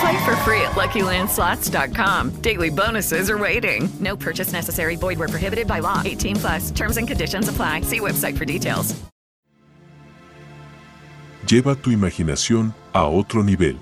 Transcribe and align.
Play 0.00 0.24
for 0.24 0.36
free 0.36 0.62
at 0.62 0.72
LuckyLandSlots.com. 0.72 2.40
Daily 2.40 2.70
bonuses 2.70 3.28
are 3.28 3.38
waiting. 3.38 3.88
No 4.00 4.16
purchase 4.16 4.52
necessary. 4.52 4.96
Void 4.96 5.18
where 5.18 5.28
prohibited 5.28 5.66
by 5.66 5.80
law. 5.80 6.00
18 6.04 6.36
plus. 6.36 6.70
Terms 6.70 6.96
and 6.96 7.06
conditions 7.06 7.48
apply. 7.48 7.82
See 7.82 8.00
website 8.00 8.36
for 8.38 8.44
details. 8.44 8.94
Lleva 11.46 11.74
tu 11.74 11.90
imaginación 11.90 12.74
a 12.92 13.06
otro 13.06 13.42
nivel. 13.42 13.76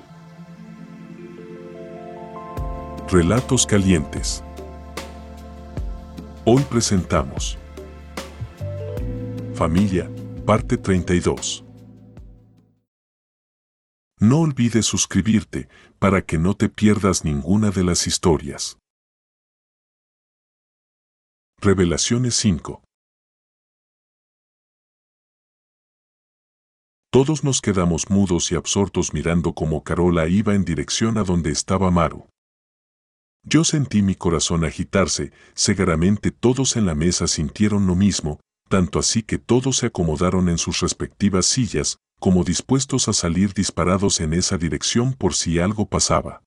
Relatos 3.11 3.67
calientes. 3.67 4.43
Hoy 6.45 6.63
presentamos 6.63 7.59
Familia, 9.55 10.09
parte 10.47 10.77
32. 10.77 11.65
No 14.21 14.41
olvides 14.41 14.85
suscribirte 14.85 15.69
para 16.01 16.23
que 16.23 16.39
no 16.39 16.55
te 16.55 16.69
pierdas 16.69 17.25
ninguna 17.25 17.71
de 17.71 17.85
las 17.85 18.09
historias. 18.09 18.77
Revelaciones 21.61 22.35
5 22.35 22.83
Todos 27.13 27.45
nos 27.45 27.61
quedamos 27.61 28.11
mudos 28.11 28.51
y 28.51 28.57
absortos 28.57 29.15
mirando 29.15 29.53
cómo 29.53 29.85
Carola 29.85 30.27
iba 30.27 30.57
en 30.57 30.65
dirección 30.65 31.17
a 31.17 31.23
donde 31.23 31.51
estaba 31.51 31.93
Maru. 31.93 32.27
Yo 33.45 33.63
sentí 33.63 34.03
mi 34.03 34.17
corazón 34.17 34.65
agitarse, 34.65 35.33
segaramente 35.55 36.33
todos 36.33 36.77
en 36.77 36.87
la 36.87 36.97
mesa 36.97 37.29
sintieron 37.29 37.87
lo 37.87 37.95
mismo, 37.95 38.41
tanto 38.69 38.99
así 38.99 39.23
que 39.23 39.39
todos 39.39 39.77
se 39.77 39.87
acomodaron 39.87 40.49
en 40.49 40.59
sus 40.59 40.81
respectivas 40.81 41.47
sillas, 41.47 41.99
como 42.19 42.45
dispuestos 42.45 43.09
a 43.09 43.13
salir 43.13 43.55
disparados 43.55 44.21
en 44.21 44.33
esa 44.33 44.59
dirección 44.59 45.13
por 45.13 45.35
si 45.35 45.59
algo 45.59 45.87
pasaba. 45.89 46.43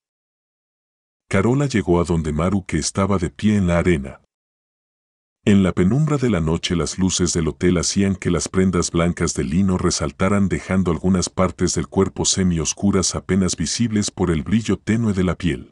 Carola 1.29 1.65
llegó 1.65 2.01
a 2.01 2.03
donde 2.03 2.33
Maru 2.33 2.65
que 2.65 2.77
estaba 2.77 3.17
de 3.17 3.29
pie 3.29 3.55
en 3.55 3.67
la 3.67 3.77
arena. 3.77 4.21
En 5.43 5.63
la 5.63 5.71
penumbra 5.71 6.17
de 6.17 6.29
la 6.29 6.39
noche 6.39 6.75
las 6.75 6.99
luces 6.99 7.33
del 7.33 7.47
hotel 7.47 7.77
hacían 7.77 8.15
que 8.15 8.29
las 8.29 8.47
prendas 8.47 8.91
blancas 8.91 9.33
de 9.33 9.43
lino 9.43 9.77
resaltaran 9.77 10.49
dejando 10.49 10.91
algunas 10.91 11.29
partes 11.29 11.73
del 11.73 11.87
cuerpo 11.87 12.25
semi-oscuras 12.25 13.15
apenas 13.15 13.55
visibles 13.55 14.11
por 14.11 14.29
el 14.29 14.43
brillo 14.43 14.77
tenue 14.77 15.13
de 15.13 15.23
la 15.23 15.35
piel. 15.35 15.71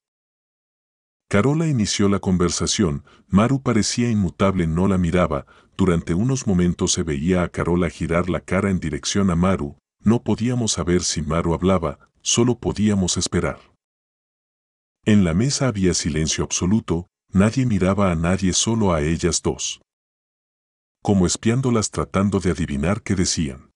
Carola 1.29 1.67
inició 1.67 2.09
la 2.09 2.17
conversación, 2.17 3.03
Maru 3.27 3.61
parecía 3.61 4.09
inmutable, 4.09 4.65
no 4.65 4.87
la 4.87 4.97
miraba, 4.97 5.45
durante 5.77 6.15
unos 6.15 6.47
momentos 6.47 6.93
se 6.93 7.03
veía 7.03 7.43
a 7.43 7.49
Carola 7.49 7.89
girar 7.91 8.29
la 8.29 8.39
cara 8.39 8.71
en 8.71 8.79
dirección 8.79 9.29
a 9.29 9.35
Maru, 9.35 9.77
no 10.01 10.23
podíamos 10.23 10.73
saber 10.73 11.03
si 11.03 11.21
Maru 11.21 11.53
hablaba, 11.53 12.09
solo 12.21 12.59
podíamos 12.59 13.17
esperar. 13.17 13.59
En 15.05 15.23
la 15.23 15.33
mesa 15.33 15.67
había 15.67 15.93
silencio 15.93 16.43
absoluto, 16.43 17.07
nadie 17.31 17.65
miraba 17.65 18.11
a 18.11 18.15
nadie 18.15 18.53
solo 18.53 18.93
a 18.93 19.01
ellas 19.01 19.41
dos. 19.41 19.81
Como 21.01 21.25
espiándolas 21.25 21.91
tratando 21.91 22.39
de 22.39 22.51
adivinar 22.51 23.01
qué 23.01 23.15
decían. 23.15 23.71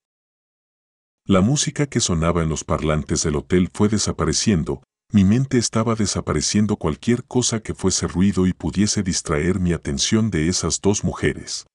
La 1.26 1.40
música 1.40 1.88
que 1.88 2.02
sonaba 2.02 2.44
en 2.44 2.50
los 2.50 2.66
parlantes 2.66 3.24
del 3.24 3.38
hotel 3.38 3.70
fue 3.74 3.88
desapareciendo, 3.88 4.84
mi 5.12 5.24
mente 5.24 5.58
estaba 5.58 5.96
desapareciendo 5.96 6.76
cualquier 6.76 7.24
cosa 7.24 7.62
que 7.62 7.74
fuese 7.74 8.08
ruido 8.08 8.46
y 8.46 8.54
pudiese 8.54 9.04
distraer 9.04 9.60
mi 9.60 9.72
atención 9.72 10.32
de 10.32 10.50
esas 10.50 10.82
dos 10.82 11.04
mujeres. 11.04 11.66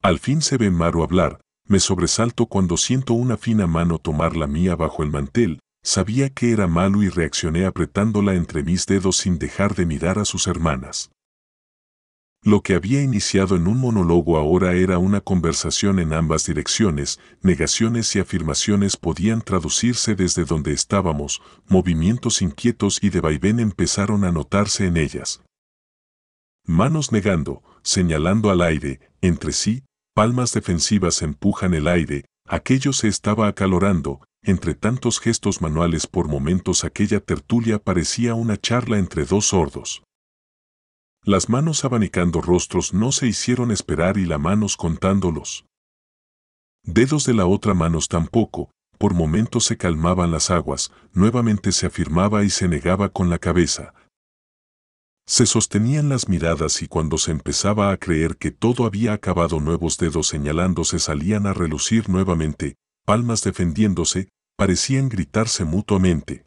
Al 0.00 0.18
fin 0.18 0.40
se 0.40 0.56
ve 0.56 0.70
Maru 0.70 1.02
hablar, 1.02 1.40
me 1.66 1.80
sobresalto 1.80 2.46
cuando 2.46 2.76
siento 2.76 3.14
una 3.14 3.36
fina 3.36 3.66
mano 3.66 3.98
tomar 3.98 4.36
la 4.36 4.46
mía 4.46 4.76
bajo 4.76 5.02
el 5.02 5.10
mantel, 5.10 5.60
sabía 5.82 6.30
que 6.30 6.52
era 6.52 6.66
malo 6.66 7.02
y 7.02 7.08
reaccioné 7.08 7.64
apretándola 7.64 8.34
entre 8.34 8.62
mis 8.62 8.86
dedos 8.86 9.16
sin 9.16 9.38
dejar 9.38 9.74
de 9.74 9.86
mirar 9.86 10.18
a 10.18 10.24
sus 10.24 10.46
hermanas. 10.46 11.10
Lo 12.42 12.60
que 12.60 12.74
había 12.74 13.00
iniciado 13.02 13.56
en 13.56 13.66
un 13.66 13.78
monólogo 13.78 14.36
ahora 14.36 14.74
era 14.74 14.98
una 14.98 15.22
conversación 15.22 15.98
en 15.98 16.12
ambas 16.12 16.44
direcciones, 16.44 17.18
negaciones 17.40 18.14
y 18.14 18.18
afirmaciones 18.18 18.98
podían 18.98 19.40
traducirse 19.40 20.14
desde 20.14 20.44
donde 20.44 20.74
estábamos, 20.74 21.40
movimientos 21.66 22.42
inquietos 22.42 22.98
y 23.02 23.08
de 23.08 23.20
vaivén 23.20 23.60
empezaron 23.60 24.24
a 24.24 24.32
notarse 24.32 24.86
en 24.86 24.98
ellas. 24.98 25.42
Manos 26.66 27.12
negando, 27.12 27.62
señalando 27.82 28.50
al 28.50 28.60
aire, 28.60 29.00
entre 29.22 29.52
sí, 29.52 29.84
palmas 30.14 30.52
defensivas 30.52 31.22
empujan 31.22 31.74
el 31.74 31.88
aire, 31.88 32.24
aquello 32.46 32.92
se 32.92 33.08
estaba 33.08 33.48
acalorando, 33.48 34.24
entre 34.42 34.74
tantos 34.74 35.18
gestos 35.18 35.60
manuales 35.60 36.06
por 36.06 36.28
momentos 36.28 36.84
aquella 36.84 37.20
tertulia 37.20 37.78
parecía 37.78 38.34
una 38.34 38.56
charla 38.56 38.98
entre 38.98 39.24
dos 39.24 39.46
sordos. 39.46 40.04
Las 41.24 41.48
manos 41.48 41.84
abanicando 41.84 42.40
rostros 42.40 42.94
no 42.94 43.10
se 43.10 43.26
hicieron 43.26 43.70
esperar 43.70 44.16
y 44.18 44.26
las 44.26 44.38
manos 44.38 44.76
contándolos. 44.76 45.64
Dedos 46.84 47.24
de 47.24 47.34
la 47.34 47.46
otra 47.46 47.74
manos 47.74 48.08
tampoco, 48.08 48.70
por 48.98 49.14
momentos 49.14 49.64
se 49.64 49.76
calmaban 49.76 50.30
las 50.30 50.50
aguas, 50.50 50.92
nuevamente 51.12 51.72
se 51.72 51.86
afirmaba 51.86 52.44
y 52.44 52.50
se 52.50 52.68
negaba 52.68 53.08
con 53.08 53.30
la 53.30 53.38
cabeza. 53.38 53.94
Se 55.26 55.46
sostenían 55.46 56.10
las 56.10 56.28
miradas 56.28 56.82
y 56.82 56.86
cuando 56.86 57.16
se 57.16 57.30
empezaba 57.30 57.90
a 57.90 57.96
creer 57.96 58.36
que 58.36 58.50
todo 58.50 58.84
había 58.84 59.14
acabado 59.14 59.58
nuevos 59.58 59.96
dedos 59.96 60.28
señalándose 60.28 60.98
salían 60.98 61.46
a 61.46 61.54
relucir 61.54 62.10
nuevamente, 62.10 62.76
palmas 63.06 63.42
defendiéndose, 63.42 64.28
parecían 64.56 65.08
gritarse 65.08 65.64
mutuamente. 65.64 66.44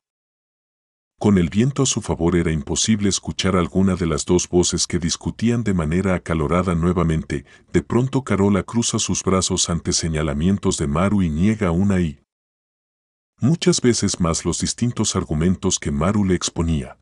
Con 1.19 1.39
el 1.39 1.49
viento 1.49 1.81
a 1.81 1.85
su 1.87 2.01
favor 2.01 2.35
era 2.35 2.51
imposible 2.51 3.09
escuchar 3.09 3.55
alguna 3.55 3.95
de 3.95 4.05
las 4.05 4.25
dos 4.25 4.47
voces 4.47 4.85
que 4.85 4.99
discutían 4.99 5.63
de 5.63 5.73
manera 5.73 6.13
acalorada 6.13 6.75
nuevamente. 6.75 7.45
De 7.73 7.81
pronto 7.81 8.23
Carola 8.23 8.61
cruza 8.61 8.99
sus 8.99 9.23
brazos 9.23 9.71
ante 9.71 9.93
señalamientos 9.93 10.77
de 10.77 10.85
Maru 10.85 11.23
y 11.23 11.31
niega 11.31 11.71
una 11.71 11.99
y 11.99 12.19
muchas 13.41 13.81
veces 13.81 14.19
más 14.19 14.45
los 14.45 14.59
distintos 14.59 15.15
argumentos 15.15 15.79
que 15.79 15.89
Maru 15.89 16.23
le 16.23 16.35
exponía. 16.35 16.99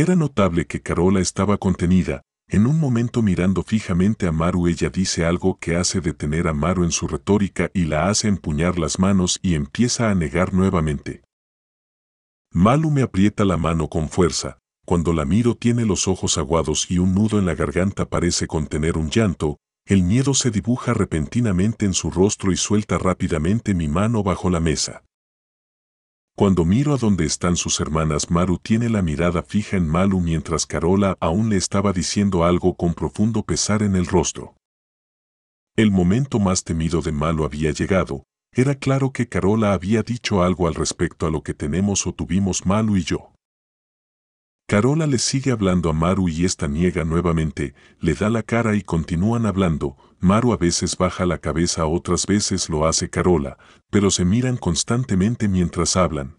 Era 0.00 0.16
notable 0.16 0.66
que 0.66 0.80
Carola 0.80 1.20
estaba 1.20 1.58
contenida, 1.58 2.22
en 2.48 2.66
un 2.66 2.80
momento 2.80 3.20
mirando 3.20 3.62
fijamente 3.62 4.26
a 4.26 4.32
Maru 4.32 4.66
ella 4.66 4.88
dice 4.88 5.26
algo 5.26 5.58
que 5.60 5.76
hace 5.76 6.00
detener 6.00 6.48
a 6.48 6.54
Maru 6.54 6.84
en 6.84 6.90
su 6.90 7.06
retórica 7.06 7.70
y 7.74 7.84
la 7.84 8.08
hace 8.08 8.26
empuñar 8.26 8.78
las 8.78 8.98
manos 8.98 9.38
y 9.42 9.56
empieza 9.56 10.10
a 10.10 10.14
negar 10.14 10.54
nuevamente. 10.54 11.20
Malu 12.50 12.90
me 12.90 13.02
aprieta 13.02 13.44
la 13.44 13.58
mano 13.58 13.88
con 13.88 14.08
fuerza, 14.08 14.56
cuando 14.86 15.12
la 15.12 15.26
miro 15.26 15.54
tiene 15.54 15.84
los 15.84 16.08
ojos 16.08 16.38
aguados 16.38 16.90
y 16.90 16.96
un 16.96 17.14
nudo 17.14 17.38
en 17.38 17.44
la 17.44 17.54
garganta 17.54 18.08
parece 18.08 18.46
contener 18.46 18.96
un 18.96 19.10
llanto, 19.10 19.58
el 19.84 20.02
miedo 20.02 20.32
se 20.32 20.50
dibuja 20.50 20.94
repentinamente 20.94 21.84
en 21.84 21.92
su 21.92 22.10
rostro 22.10 22.52
y 22.52 22.56
suelta 22.56 22.96
rápidamente 22.96 23.74
mi 23.74 23.86
mano 23.86 24.22
bajo 24.22 24.48
la 24.48 24.60
mesa. 24.60 25.02
Cuando 26.40 26.64
miro 26.64 26.94
a 26.94 26.96
donde 26.96 27.26
están 27.26 27.54
sus 27.54 27.80
hermanas, 27.80 28.30
Maru 28.30 28.56
tiene 28.56 28.88
la 28.88 29.02
mirada 29.02 29.42
fija 29.42 29.76
en 29.76 29.86
Malu 29.86 30.20
mientras 30.20 30.64
Carola 30.64 31.18
aún 31.20 31.50
le 31.50 31.58
estaba 31.58 31.92
diciendo 31.92 32.44
algo 32.44 32.76
con 32.76 32.94
profundo 32.94 33.42
pesar 33.42 33.82
en 33.82 33.94
el 33.94 34.06
rostro. 34.06 34.54
El 35.76 35.90
momento 35.90 36.38
más 36.38 36.64
temido 36.64 37.02
de 37.02 37.12
Malu 37.12 37.44
había 37.44 37.72
llegado, 37.72 38.24
era 38.54 38.74
claro 38.74 39.12
que 39.12 39.28
Carola 39.28 39.74
había 39.74 40.02
dicho 40.02 40.42
algo 40.42 40.66
al 40.66 40.74
respecto 40.74 41.26
a 41.26 41.30
lo 41.30 41.42
que 41.42 41.52
tenemos 41.52 42.06
o 42.06 42.14
tuvimos 42.14 42.64
Malu 42.64 42.96
y 42.96 43.02
yo. 43.04 43.34
Carola 44.66 45.06
le 45.06 45.18
sigue 45.18 45.50
hablando 45.50 45.90
a 45.90 45.92
Maru 45.92 46.30
y 46.30 46.46
esta 46.46 46.68
niega 46.68 47.04
nuevamente, 47.04 47.74
le 47.98 48.14
da 48.14 48.30
la 48.30 48.42
cara 48.42 48.76
y 48.76 48.80
continúan 48.80 49.44
hablando, 49.44 49.98
Maru 50.20 50.52
a 50.52 50.58
veces 50.58 50.98
baja 50.98 51.24
la 51.24 51.38
cabeza, 51.38 51.86
otras 51.86 52.26
veces 52.26 52.68
lo 52.68 52.86
hace 52.86 53.08
Carola, 53.08 53.56
pero 53.90 54.10
se 54.10 54.26
miran 54.26 54.58
constantemente 54.58 55.48
mientras 55.48 55.96
hablan. 55.96 56.38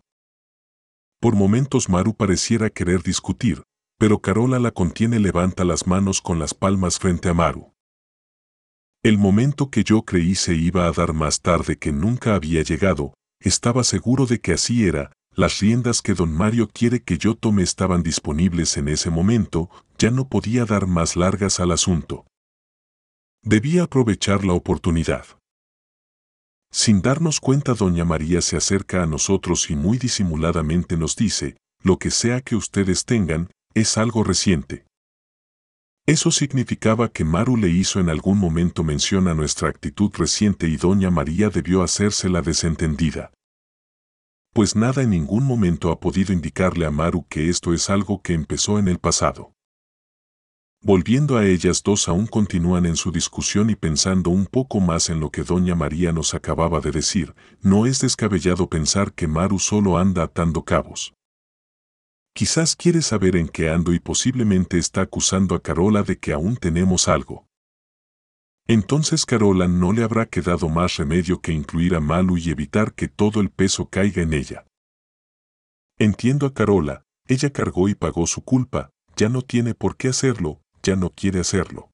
Por 1.19 1.35
momentos 1.35 1.89
Maru 1.89 2.15
pareciera 2.15 2.69
querer 2.69 3.01
discutir, 3.01 3.63
pero 3.97 4.19
Carola 4.19 4.59
la 4.59 4.69
contiene 4.71 5.19
levanta 5.19 5.63
las 5.63 5.87
manos 5.87 6.21
con 6.21 6.37
las 6.37 6.53
palmas 6.53 6.99
frente 6.99 7.29
a 7.29 7.33
Maru. 7.33 7.73
El 9.03 9.17
momento 9.17 9.71
que 9.71 9.83
yo 9.83 10.03
creí 10.03 10.35
se 10.35 10.53
iba 10.53 10.85
a 10.85 10.91
dar 10.91 11.13
más 11.13 11.41
tarde 11.41 11.77
que 11.77 11.91
nunca 11.91 12.35
había 12.35 12.61
llegado, 12.61 13.15
estaba 13.39 13.83
seguro 13.83 14.27
de 14.27 14.39
que 14.39 14.53
así 14.53 14.85
era, 14.85 15.11
las 15.33 15.59
riendas 15.59 16.03
que 16.03 16.13
don 16.13 16.31
Mario 16.31 16.67
quiere 16.67 17.01
que 17.01 17.17
yo 17.17 17.33
tome 17.33 17.63
estaban 17.63 18.03
disponibles 18.03 18.77
en 18.77 18.89
ese 18.89 19.09
momento, 19.09 19.71
ya 19.97 20.11
no 20.11 20.27
podía 20.27 20.65
dar 20.65 20.85
más 20.85 21.15
largas 21.15 21.59
al 21.59 21.71
asunto. 21.71 22.25
Debía 23.43 23.83
aprovechar 23.83 24.45
la 24.45 24.53
oportunidad. 24.53 25.25
Sin 26.71 27.01
darnos 27.01 27.39
cuenta, 27.39 27.73
doña 27.73 28.05
María 28.05 28.39
se 28.41 28.55
acerca 28.55 29.01
a 29.01 29.07
nosotros 29.07 29.71
y 29.71 29.75
muy 29.75 29.97
disimuladamente 29.97 30.95
nos 30.95 31.15
dice, 31.15 31.57
lo 31.83 31.97
que 31.97 32.11
sea 32.11 32.41
que 32.41 32.55
ustedes 32.55 33.03
tengan, 33.03 33.49
es 33.73 33.97
algo 33.97 34.23
reciente. 34.23 34.85
Eso 36.05 36.29
significaba 36.29 37.09
que 37.09 37.25
Maru 37.25 37.57
le 37.57 37.69
hizo 37.69 37.99
en 37.99 38.09
algún 38.09 38.37
momento 38.37 38.83
mención 38.83 39.27
a 39.27 39.33
nuestra 39.33 39.69
actitud 39.69 40.11
reciente 40.13 40.67
y 40.67 40.77
doña 40.77 41.09
María 41.09 41.49
debió 41.49 41.81
hacerse 41.81 42.29
la 42.29 42.43
desentendida. 42.43 43.31
Pues 44.53 44.75
nada 44.75 45.01
en 45.01 45.09
ningún 45.09 45.45
momento 45.45 45.91
ha 45.91 45.99
podido 45.99 46.31
indicarle 46.31 46.85
a 46.85 46.91
Maru 46.91 47.25
que 47.27 47.49
esto 47.49 47.73
es 47.73 47.89
algo 47.89 48.21
que 48.21 48.33
empezó 48.33 48.77
en 48.77 48.87
el 48.87 48.99
pasado. 48.99 49.53
Volviendo 50.83 51.37
a 51.37 51.45
ellas 51.45 51.83
dos 51.83 52.07
aún 52.07 52.25
continúan 52.25 52.87
en 52.87 52.95
su 52.95 53.11
discusión 53.11 53.69
y 53.69 53.75
pensando 53.75 54.31
un 54.31 54.47
poco 54.47 54.79
más 54.79 55.11
en 55.11 55.19
lo 55.19 55.29
que 55.29 55.43
doña 55.43 55.75
María 55.75 56.11
nos 56.11 56.33
acababa 56.33 56.79
de 56.79 56.89
decir, 56.89 57.35
no 57.61 57.85
es 57.85 58.01
descabellado 58.01 58.67
pensar 58.67 59.13
que 59.13 59.27
Maru 59.27 59.59
solo 59.59 59.99
anda 59.99 60.23
atando 60.23 60.65
cabos. 60.65 61.13
Quizás 62.33 62.75
quiere 62.75 63.03
saber 63.03 63.35
en 63.35 63.47
qué 63.47 63.69
ando 63.69 63.93
y 63.93 63.99
posiblemente 63.99 64.79
está 64.79 65.01
acusando 65.01 65.53
a 65.53 65.61
Carola 65.61 66.01
de 66.01 66.17
que 66.17 66.33
aún 66.33 66.57
tenemos 66.57 67.07
algo. 67.07 67.45
Entonces 68.67 69.27
Carola 69.27 69.67
no 69.67 69.93
le 69.93 70.01
habrá 70.01 70.25
quedado 70.25 70.67
más 70.67 70.97
remedio 70.97 71.41
que 71.41 71.51
incluir 71.51 71.93
a 71.93 71.99
Malu 71.99 72.37
y 72.37 72.49
evitar 72.49 72.95
que 72.95 73.07
todo 73.07 73.39
el 73.39 73.51
peso 73.51 73.87
caiga 73.87 74.23
en 74.23 74.33
ella. 74.33 74.65
Entiendo 75.99 76.47
a 76.47 76.53
Carola, 76.55 77.03
ella 77.27 77.51
cargó 77.51 77.87
y 77.87 77.93
pagó 77.93 78.25
su 78.25 78.43
culpa, 78.43 78.89
ya 79.15 79.29
no 79.29 79.43
tiene 79.43 79.75
por 79.75 79.97
qué 79.97 80.07
hacerlo, 80.07 80.60
ya 80.81 80.95
no 80.95 81.09
quiere 81.09 81.39
hacerlo. 81.39 81.89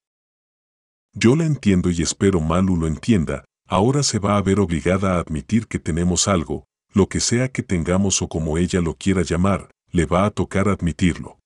Yo 1.14 1.36
la 1.36 1.46
entiendo 1.46 1.90
y 1.90 2.02
espero 2.02 2.40
Malu 2.40 2.76
lo 2.76 2.88
entienda, 2.88 3.46
ahora 3.68 4.04
se 4.04 4.20
va 4.20 4.38
a 4.38 4.42
ver 4.42 4.60
obligada 4.60 5.16
a 5.16 5.20
admitir 5.20 5.68
que 5.68 5.80
tenemos 5.80 6.28
algo, 6.28 6.66
lo 6.94 7.08
que 7.08 7.20
sea 7.20 7.50
que 7.50 7.64
tengamos 7.64 8.22
o 8.22 8.28
como 8.28 8.58
ella 8.58 8.82
lo 8.82 8.96
quiera 8.96 9.22
llamar, 9.22 9.70
le 9.92 10.06
va 10.06 10.26
a 10.26 10.32
tocar 10.32 10.68
admitirlo. 10.70 11.38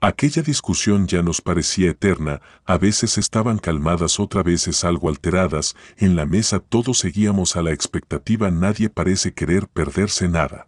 Aquella 0.00 0.42
discusión 0.42 1.08
ya 1.08 1.22
nos 1.22 1.40
parecía 1.40 1.90
eterna, 1.90 2.40
a 2.64 2.78
veces 2.78 3.18
estaban 3.18 3.58
calmadas, 3.58 4.20
otras 4.20 4.44
veces 4.44 4.84
algo 4.84 5.08
alteradas, 5.08 5.74
en 5.96 6.14
la 6.14 6.24
mesa 6.24 6.60
todos 6.60 6.98
seguíamos 6.98 7.56
a 7.56 7.62
la 7.62 7.72
expectativa, 7.72 8.50
nadie 8.52 8.90
parece 8.90 9.34
querer 9.34 9.66
perderse 9.66 10.28
nada. 10.28 10.67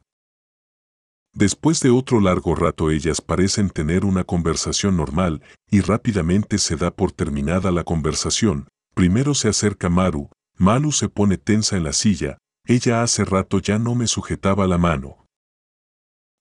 Después 1.33 1.81
de 1.81 1.91
otro 1.91 2.21
largo 2.21 2.55
rato 2.55 2.91
ellas 2.91 3.21
parecen 3.21 3.71
tener 3.71 4.05
una 4.05 4.25
conversación 4.25 4.97
normal 4.97 5.43
y 5.71 5.81
rápidamente 5.81 6.59
se 6.59 6.77
da 6.77 6.91
por 6.91 7.13
terminada 7.13 7.71
la 7.71 7.85
conversación. 7.85 8.69
Primero 8.95 9.35
se 9.35 9.49
acerca 9.49 9.89
Maru, 9.89 10.29
Malu 10.57 10.93
se 10.93 11.09
pone 11.09 11.39
tensa 11.39 11.77
en 11.77 11.85
la 11.85 11.93
silla, 11.93 12.39
ella 12.67 13.03
hace 13.03 13.25
rato 13.25 13.61
ya 13.61 13.79
no 13.79 13.95
me 13.95 14.07
sujetaba 14.07 14.67
la 14.67 14.79
mano. 14.79 15.25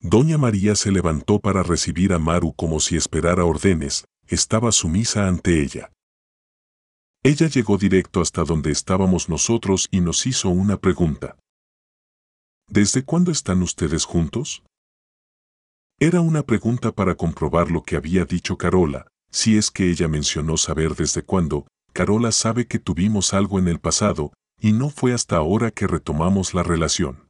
Doña 0.01 0.37
María 0.37 0.75
se 0.75 0.91
levantó 0.91 1.39
para 1.39 1.61
recibir 1.61 2.13
a 2.13 2.19
Maru 2.19 2.53
como 2.53 2.79
si 2.79 2.95
esperara 2.95 3.45
órdenes, 3.45 4.05
estaba 4.27 4.71
sumisa 4.71 5.27
ante 5.27 5.61
ella. 5.61 5.91
Ella 7.21 7.47
llegó 7.47 7.77
directo 7.77 8.21
hasta 8.21 8.43
donde 8.43 8.71
estábamos 8.71 9.27
nosotros 9.27 9.87
y 9.91 9.99
nos 9.99 10.25
hizo 10.25 10.49
una 10.49 10.77
pregunta. 10.77 11.37
¿Desde 12.67 13.03
cuándo 13.03 13.31
están 13.31 13.61
ustedes 13.61 14.05
juntos? 14.05 14.63
Era 16.01 16.21
una 16.21 16.43
pregunta 16.43 16.93
para 16.93 17.15
comprobar 17.15 17.71
lo 17.71 17.83
que 17.83 17.97
había 17.97 18.23
dicho 18.23 18.57
Carola, 18.57 19.07
si 19.31 19.57
es 19.57 19.69
que 19.69 19.89
ella 19.89 20.07
mencionó 20.07 20.55
saber 20.55 20.95
desde 20.95 21.23
cuándo, 21.23 21.67
Carola 21.91 22.31
sabe 22.31 22.67
que 22.67 22.79
tuvimos 22.79 23.33
algo 23.33 23.59
en 23.59 23.67
el 23.67 23.81
pasado, 23.81 24.31
y 24.61 24.71
no 24.71 24.91
fue 24.91 25.13
hasta 25.13 25.35
ahora 25.35 25.71
que 25.71 25.87
retomamos 25.87 26.53
la 26.53 26.63
relación. 26.63 27.27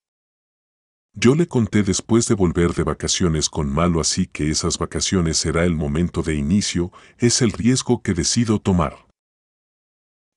Yo 1.16 1.34
le 1.34 1.48
conté 1.48 1.82
después 1.82 2.28
de 2.28 2.36
volver 2.36 2.76
de 2.76 2.84
vacaciones 2.84 3.50
con 3.50 3.74
Malo 3.74 4.00
así 4.00 4.28
que 4.28 4.52
esas 4.52 4.78
vacaciones 4.78 5.38
será 5.38 5.66
el 5.66 5.74
momento 5.74 6.22
de 6.22 6.36
inicio, 6.36 6.92
es 7.18 7.42
el 7.42 7.52
riesgo 7.52 8.04
que 8.04 8.14
decido 8.14 8.60
tomar. 8.60 9.08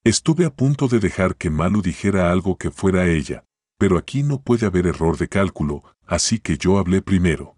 Estuve 0.05 0.47
a 0.47 0.55
punto 0.55 0.89
de 0.89 1.01
dejar 1.01 1.37
que 1.37 1.51
Malu 1.51 1.83
dijera 1.83 2.33
algo 2.33 2.57
que 2.57 2.71
fuera 2.71 3.07
ella, 3.07 3.45
pero 3.79 3.99
aquí 3.99 4.23
no 4.23 4.41
puede 4.41 4.65
haber 4.65 4.87
error 4.87 5.19
de 5.19 5.29
cálculo, 5.29 5.85
así 6.07 6.39
que 6.39 6.57
yo 6.57 6.79
hablé 6.79 7.03
primero 7.03 7.57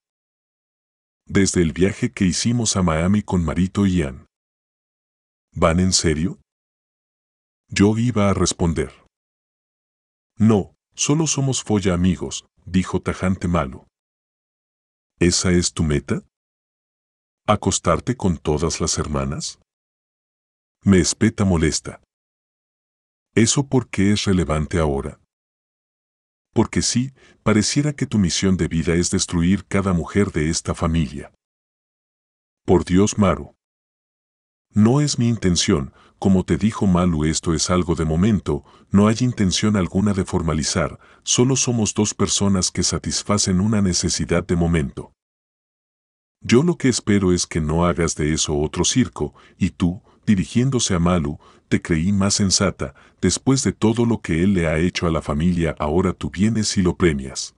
desde 1.27 1.63
el 1.63 1.73
viaje 1.73 2.13
que 2.13 2.25
hicimos 2.25 2.77
a 2.77 2.83
Miami 2.83 3.23
con 3.23 3.45
Marito 3.45 3.87
y 3.87 3.99
Ian. 3.99 4.27
¿Van 5.53 5.81
en 5.81 5.93
serio? 5.93 6.41
Yo 7.69 7.97
iba 7.97 8.29
a 8.29 8.35
responder. 8.35 8.93
No, 10.37 10.75
solo 10.95 11.27
somos 11.27 11.63
folla 11.63 11.95
amigos, 11.95 12.47
dijo 12.65 13.01
tajante 13.01 13.49
malo. 13.49 13.87
¿Esa 15.19 15.53
es 15.53 15.73
tu 15.73 15.85
meta? 15.85 16.23
¿Acostarte 17.47 18.17
con 18.17 18.37
todas 18.37 18.81
las 18.81 18.99
hermanas? 18.99 19.61
Me 20.83 20.99
espeta 20.99 21.45
molesta. 21.45 22.03
¿Eso 23.35 23.67
por 23.67 23.89
qué 23.89 24.13
es 24.13 24.25
relevante 24.25 24.79
ahora? 24.79 25.21
Porque 26.55 26.81
sí, 26.81 27.13
pareciera 27.43 27.93
que 27.93 28.07
tu 28.07 28.19
misión 28.19 28.57
de 28.57 28.69
vida 28.69 28.95
es 28.95 29.11
destruir 29.11 29.67
cada 29.67 29.93
mujer 29.93 30.33
de 30.33 30.49
esta 30.49 30.75
familia. 30.75 31.35
Por 32.65 32.87
Dios, 32.87 33.19
Maru. 33.19 33.55
No 34.73 35.03
es 35.03 35.19
mi 35.19 35.29
intención, 35.29 35.93
como 36.19 36.45
te 36.45 36.57
dijo 36.57 36.87
Malu, 36.87 37.25
esto 37.27 37.53
es 37.53 37.69
algo 37.71 37.95
de 37.95 38.05
momento, 38.05 38.65
no 38.91 39.09
hay 39.09 39.17
intención 39.21 39.77
alguna 39.77 40.15
de 40.15 40.25
formalizar, 40.25 40.99
solo 41.23 41.55
somos 41.57 41.93
dos 41.93 42.15
personas 42.15 42.71
que 42.71 42.83
satisfacen 42.83 43.61
una 43.61 43.83
necesidad 43.83 44.47
de 44.47 44.57
momento. 44.57 45.13
Yo 46.41 46.63
lo 46.63 46.77
que 46.77 46.89
espero 46.89 47.33
es 47.33 47.47
que 47.47 47.61
no 47.61 47.85
hagas 47.85 48.15
de 48.15 48.33
eso 48.33 48.57
otro 48.57 48.85
circo, 48.85 49.35
y 49.59 49.71
tú, 49.71 50.03
dirigiéndose 50.25 50.95
a 50.95 50.99
Malu, 50.99 51.39
creí 51.83 52.13
más 52.13 52.35
sensata, 52.35 52.95
después 53.21 53.63
de 53.63 53.73
todo 53.73 54.07
lo 54.07 54.21
que 54.21 54.43
él 54.43 54.55
le 54.55 54.67
ha 54.67 54.79
hecho 54.79 55.07
a 55.07 55.11
la 55.11 55.23
familia, 55.23 55.75
ahora 55.79 56.13
tú 56.13 56.31
vienes 56.31 56.77
y 56.77 56.83
lo 56.83 56.97
premias. 56.97 57.55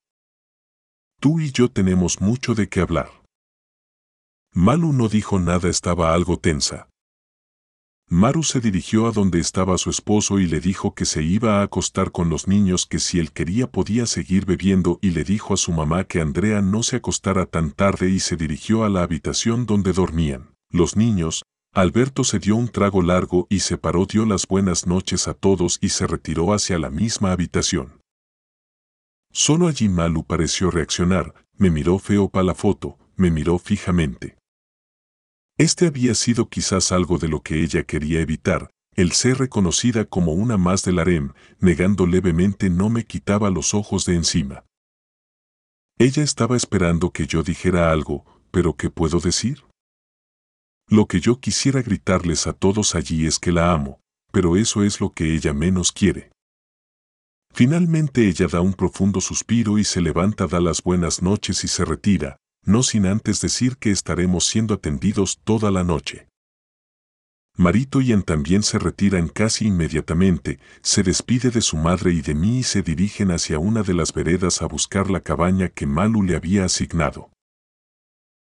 Tú 1.20 1.40
y 1.40 1.50
yo 1.50 1.70
tenemos 1.70 2.20
mucho 2.20 2.54
de 2.54 2.68
qué 2.68 2.80
hablar. 2.80 3.10
Malu 4.52 4.92
no 4.92 5.08
dijo 5.08 5.38
nada, 5.38 5.68
estaba 5.68 6.14
algo 6.14 6.38
tensa. 6.38 6.88
Maru 8.08 8.44
se 8.44 8.60
dirigió 8.60 9.08
a 9.08 9.10
donde 9.10 9.40
estaba 9.40 9.76
su 9.78 9.90
esposo 9.90 10.38
y 10.38 10.46
le 10.46 10.60
dijo 10.60 10.94
que 10.94 11.04
se 11.04 11.24
iba 11.24 11.58
a 11.58 11.62
acostar 11.62 12.12
con 12.12 12.30
los 12.30 12.46
niños, 12.46 12.86
que 12.86 13.00
si 13.00 13.18
él 13.18 13.32
quería 13.32 13.66
podía 13.70 14.06
seguir 14.06 14.46
bebiendo 14.46 15.00
y 15.02 15.10
le 15.10 15.24
dijo 15.24 15.54
a 15.54 15.56
su 15.56 15.72
mamá 15.72 16.04
que 16.04 16.20
Andrea 16.20 16.62
no 16.62 16.84
se 16.84 16.96
acostara 16.96 17.46
tan 17.46 17.72
tarde 17.72 18.08
y 18.08 18.20
se 18.20 18.36
dirigió 18.36 18.84
a 18.84 18.88
la 18.88 19.02
habitación 19.02 19.66
donde 19.66 19.92
dormían. 19.92 20.54
Los 20.70 20.96
niños, 20.96 21.42
Alberto 21.76 22.24
se 22.24 22.38
dio 22.38 22.56
un 22.56 22.68
trago 22.68 23.02
largo 23.02 23.46
y 23.50 23.60
se 23.60 23.76
paró, 23.76 24.06
dio 24.06 24.24
las 24.24 24.46
buenas 24.46 24.86
noches 24.86 25.28
a 25.28 25.34
todos 25.34 25.76
y 25.82 25.90
se 25.90 26.06
retiró 26.06 26.54
hacia 26.54 26.78
la 26.78 26.88
misma 26.88 27.32
habitación. 27.32 28.00
Solo 29.30 29.68
allí 29.68 29.90
Malu 29.90 30.24
pareció 30.24 30.70
reaccionar, 30.70 31.34
me 31.58 31.68
miró 31.68 31.98
feo 31.98 32.30
para 32.30 32.44
la 32.44 32.54
foto, 32.54 32.96
me 33.16 33.30
miró 33.30 33.58
fijamente. 33.58 34.38
Este 35.58 35.86
había 35.86 36.14
sido 36.14 36.48
quizás 36.48 36.92
algo 36.92 37.18
de 37.18 37.28
lo 37.28 37.42
que 37.42 37.62
ella 37.62 37.82
quería 37.84 38.22
evitar, 38.22 38.70
el 38.94 39.12
ser 39.12 39.36
reconocida 39.36 40.06
como 40.06 40.32
una 40.32 40.56
más 40.56 40.82
del 40.82 40.98
harem, 40.98 41.34
negando 41.60 42.06
levemente 42.06 42.70
no 42.70 42.88
me 42.88 43.04
quitaba 43.04 43.50
los 43.50 43.74
ojos 43.74 44.06
de 44.06 44.14
encima. 44.14 44.64
Ella 45.98 46.22
estaba 46.22 46.56
esperando 46.56 47.10
que 47.10 47.26
yo 47.26 47.42
dijera 47.42 47.92
algo, 47.92 48.24
pero 48.50 48.76
¿qué 48.78 48.88
puedo 48.88 49.20
decir? 49.20 49.65
Lo 50.88 51.06
que 51.06 51.20
yo 51.20 51.40
quisiera 51.40 51.82
gritarles 51.82 52.46
a 52.46 52.52
todos 52.52 52.94
allí 52.94 53.26
es 53.26 53.40
que 53.40 53.50
la 53.50 53.72
amo, 53.72 54.00
pero 54.30 54.56
eso 54.56 54.84
es 54.84 55.00
lo 55.00 55.12
que 55.12 55.34
ella 55.34 55.52
menos 55.52 55.90
quiere. 55.90 56.30
Finalmente 57.52 58.28
ella 58.28 58.46
da 58.46 58.60
un 58.60 58.74
profundo 58.74 59.20
suspiro 59.20 59.78
y 59.78 59.84
se 59.84 60.00
levanta, 60.00 60.46
da 60.46 60.60
las 60.60 60.82
buenas 60.82 61.22
noches 61.22 61.64
y 61.64 61.68
se 61.68 61.84
retira, 61.84 62.36
no 62.64 62.82
sin 62.82 63.06
antes 63.06 63.40
decir 63.40 63.78
que 63.78 63.90
estaremos 63.90 64.46
siendo 64.46 64.74
atendidos 64.74 65.40
toda 65.42 65.70
la 65.72 65.82
noche. 65.82 66.28
Marito 67.56 68.00
Ian 68.02 68.22
también 68.22 68.62
se 68.62 68.78
retiran 68.78 69.28
casi 69.28 69.66
inmediatamente, 69.66 70.60
se 70.82 71.02
despide 71.02 71.50
de 71.50 71.62
su 71.62 71.78
madre 71.78 72.12
y 72.12 72.20
de 72.20 72.34
mí 72.34 72.58
y 72.58 72.62
se 72.62 72.82
dirigen 72.82 73.30
hacia 73.30 73.58
una 73.58 73.82
de 73.82 73.94
las 73.94 74.12
veredas 74.12 74.60
a 74.60 74.66
buscar 74.66 75.10
la 75.10 75.20
cabaña 75.20 75.68
que 75.68 75.86
Malu 75.86 76.22
le 76.22 76.36
había 76.36 76.66
asignado. 76.66 77.30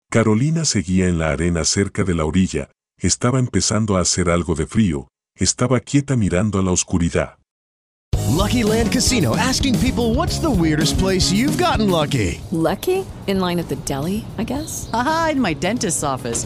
Carolina 0.10 0.66
seguía 0.66 1.08
en 1.08 1.18
la 1.18 1.32
arena 1.32 1.66
cerca 1.66 2.04
de 2.04 2.16
la 2.16 2.26
orilla, 2.26 2.70
estaba 2.98 3.40
empezando 3.40 3.98
a 3.98 4.02
hacer 4.02 4.30
algo 4.30 4.56
de 4.56 4.66
frío, 4.66 5.08
estaba 5.38 5.80
quieta 5.80 6.16
mirando 6.16 6.60
a 6.60 6.64
la 6.64 6.72
oscuridad. 6.72 7.38
Lucky 8.36 8.64
Land 8.64 8.92
Casino 8.92 9.36
asking 9.36 9.78
people 9.80 10.14
what's 10.14 10.40
the 10.40 10.50
weirdest 10.50 10.98
place 11.00 11.32
you've 11.32 11.58
gotten 11.58 11.90
lucky? 11.90 12.42
Lucky? 12.52 13.06
In 13.28 13.40
line 13.40 13.60
at 13.60 13.68
the 13.70 13.78
deli, 13.86 14.26
I 14.38 14.44
guess? 14.44 14.90
Aha, 14.94 15.30
in 15.34 15.42
my 15.42 15.54
dentist's 15.54 16.04
office. 16.04 16.46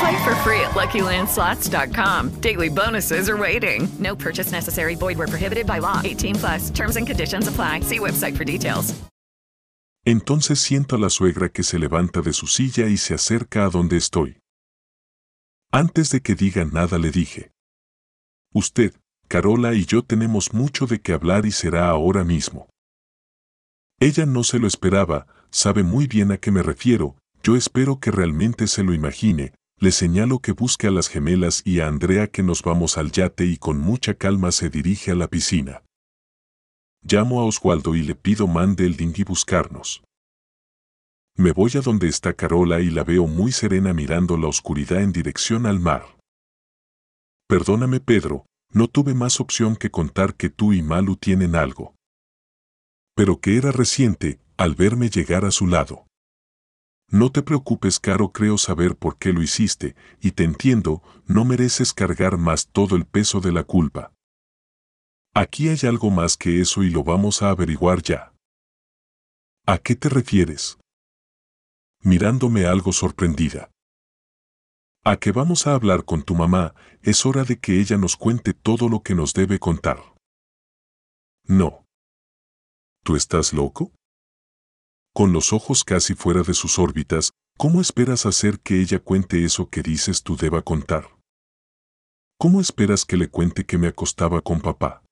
Play 0.00 0.16
for 0.24 0.34
free 0.36 0.60
at 0.60 0.72
LuckyLandSlots.com. 0.74 2.40
Daily 2.40 2.70
bonuses 2.70 3.28
are 3.28 3.36
waiting. 3.36 3.88
No 3.98 4.16
purchase 4.16 4.50
necessary. 4.50 4.96
Void 4.96 5.18
where 5.18 5.28
prohibited 5.28 5.66
by 5.66 5.80
law. 5.80 6.00
18 6.02 6.36
plus. 6.36 6.70
Terms 6.70 6.96
and 6.96 7.06
conditions 7.06 7.48
apply. 7.48 7.80
See 7.80 7.98
website 7.98 8.36
for 8.36 8.44
details. 8.44 8.94
Entonces 10.06 10.58
siento 10.58 10.96
a 10.96 10.98
la 10.98 11.10
suegra 11.10 11.50
que 11.50 11.62
se 11.62 11.78
levanta 11.78 12.22
de 12.22 12.32
su 12.32 12.46
silla 12.46 12.86
y 12.88 12.96
se 12.96 13.12
acerca 13.12 13.66
a 13.66 13.68
donde 13.68 13.98
estoy. 13.98 14.38
Antes 15.70 16.10
de 16.10 16.22
que 16.22 16.34
diga 16.34 16.64
nada 16.64 16.98
le 16.98 17.10
dije. 17.10 17.52
Usted, 18.54 18.94
Carola 19.28 19.74
y 19.74 19.84
yo 19.84 20.02
tenemos 20.02 20.54
mucho 20.54 20.86
de 20.86 21.00
qué 21.02 21.12
hablar 21.12 21.44
y 21.44 21.52
será 21.52 21.90
ahora 21.90 22.24
mismo. 22.24 22.70
Ella 24.00 24.24
no 24.24 24.42
se 24.42 24.58
lo 24.58 24.66
esperaba, 24.66 25.26
sabe 25.50 25.82
muy 25.82 26.06
bien 26.06 26.32
a 26.32 26.38
qué 26.38 26.50
me 26.50 26.62
refiero, 26.62 27.16
yo 27.42 27.54
espero 27.54 28.00
que 28.00 28.10
realmente 28.10 28.66
se 28.66 28.82
lo 28.82 28.94
imagine, 28.94 29.52
le 29.80 29.92
señalo 29.92 30.40
que 30.40 30.52
busque 30.52 30.86
a 30.88 30.90
las 30.90 31.08
gemelas 31.08 31.62
y 31.64 31.80
a 31.80 31.88
Andrea 31.88 32.26
que 32.26 32.42
nos 32.42 32.62
vamos 32.62 32.98
al 32.98 33.12
yate 33.12 33.46
y 33.46 33.56
con 33.56 33.78
mucha 33.78 34.12
calma 34.14 34.52
se 34.52 34.68
dirige 34.68 35.10
a 35.10 35.14
la 35.14 35.26
piscina. 35.26 35.82
Llamo 37.02 37.40
a 37.40 37.44
Oswaldo 37.44 37.94
y 37.94 38.02
le 38.02 38.14
pido 38.14 38.46
mande 38.46 38.84
el 38.84 38.98
dinghy 38.98 39.24
buscarnos. 39.24 40.04
Me 41.34 41.52
voy 41.52 41.72
a 41.76 41.80
donde 41.80 42.08
está 42.08 42.34
Carola 42.34 42.80
y 42.80 42.90
la 42.90 43.04
veo 43.04 43.26
muy 43.26 43.52
serena 43.52 43.94
mirando 43.94 44.36
la 44.36 44.48
oscuridad 44.48 45.00
en 45.00 45.12
dirección 45.12 45.64
al 45.64 45.80
mar. 45.80 46.04
Perdóname 47.48 48.00
Pedro, 48.00 48.44
no 48.74 48.86
tuve 48.86 49.14
más 49.14 49.40
opción 49.40 49.76
que 49.76 49.90
contar 49.90 50.34
que 50.34 50.50
tú 50.50 50.74
y 50.74 50.82
Malu 50.82 51.16
tienen 51.16 51.56
algo. 51.56 51.94
Pero 53.16 53.40
que 53.40 53.56
era 53.56 53.72
reciente, 53.72 54.40
al 54.58 54.74
verme 54.74 55.08
llegar 55.08 55.46
a 55.46 55.50
su 55.50 55.66
lado. 55.66 56.06
No 57.10 57.32
te 57.32 57.42
preocupes, 57.42 57.98
Caro, 57.98 58.30
creo 58.30 58.56
saber 58.56 58.96
por 58.96 59.18
qué 59.18 59.32
lo 59.32 59.42
hiciste, 59.42 59.96
y 60.20 60.30
te 60.32 60.44
entiendo, 60.44 61.02
no 61.26 61.44
mereces 61.44 61.92
cargar 61.92 62.38
más 62.38 62.68
todo 62.68 62.94
el 62.94 63.04
peso 63.04 63.40
de 63.40 63.50
la 63.50 63.64
culpa. 63.64 64.12
Aquí 65.34 65.68
hay 65.68 65.78
algo 65.88 66.10
más 66.10 66.36
que 66.36 66.60
eso 66.60 66.82
y 66.84 66.90
lo 66.90 67.02
vamos 67.02 67.42
a 67.42 67.50
averiguar 67.50 68.02
ya. 68.02 68.32
¿A 69.66 69.78
qué 69.78 69.96
te 69.96 70.08
refieres? 70.08 70.78
Mirándome 72.02 72.66
algo 72.66 72.92
sorprendida. 72.92 73.70
A 75.04 75.16
que 75.16 75.32
vamos 75.32 75.66
a 75.66 75.74
hablar 75.74 76.04
con 76.04 76.22
tu 76.22 76.34
mamá, 76.34 76.74
es 77.02 77.26
hora 77.26 77.42
de 77.44 77.58
que 77.58 77.80
ella 77.80 77.96
nos 77.96 78.16
cuente 78.16 78.54
todo 78.54 78.88
lo 78.88 79.02
que 79.02 79.14
nos 79.14 79.32
debe 79.34 79.58
contar. 79.58 79.98
No. 81.44 81.84
¿Tú 83.02 83.16
estás 83.16 83.52
loco? 83.52 83.92
Con 85.20 85.34
los 85.34 85.52
ojos 85.52 85.84
casi 85.84 86.14
fuera 86.14 86.42
de 86.42 86.54
sus 86.54 86.78
órbitas, 86.78 87.32
¿cómo 87.58 87.82
esperas 87.82 88.24
hacer 88.24 88.58
que 88.58 88.80
ella 88.80 89.00
cuente 89.00 89.44
eso 89.44 89.68
que 89.68 89.82
dices 89.82 90.22
tú 90.22 90.34
deba 90.34 90.62
contar? 90.62 91.14
¿Cómo 92.38 92.58
esperas 92.58 93.04
que 93.04 93.18
le 93.18 93.28
cuente 93.28 93.66
que 93.66 93.76
me 93.76 93.88
acostaba 93.88 94.40
con 94.40 94.62
papá? 94.62 95.04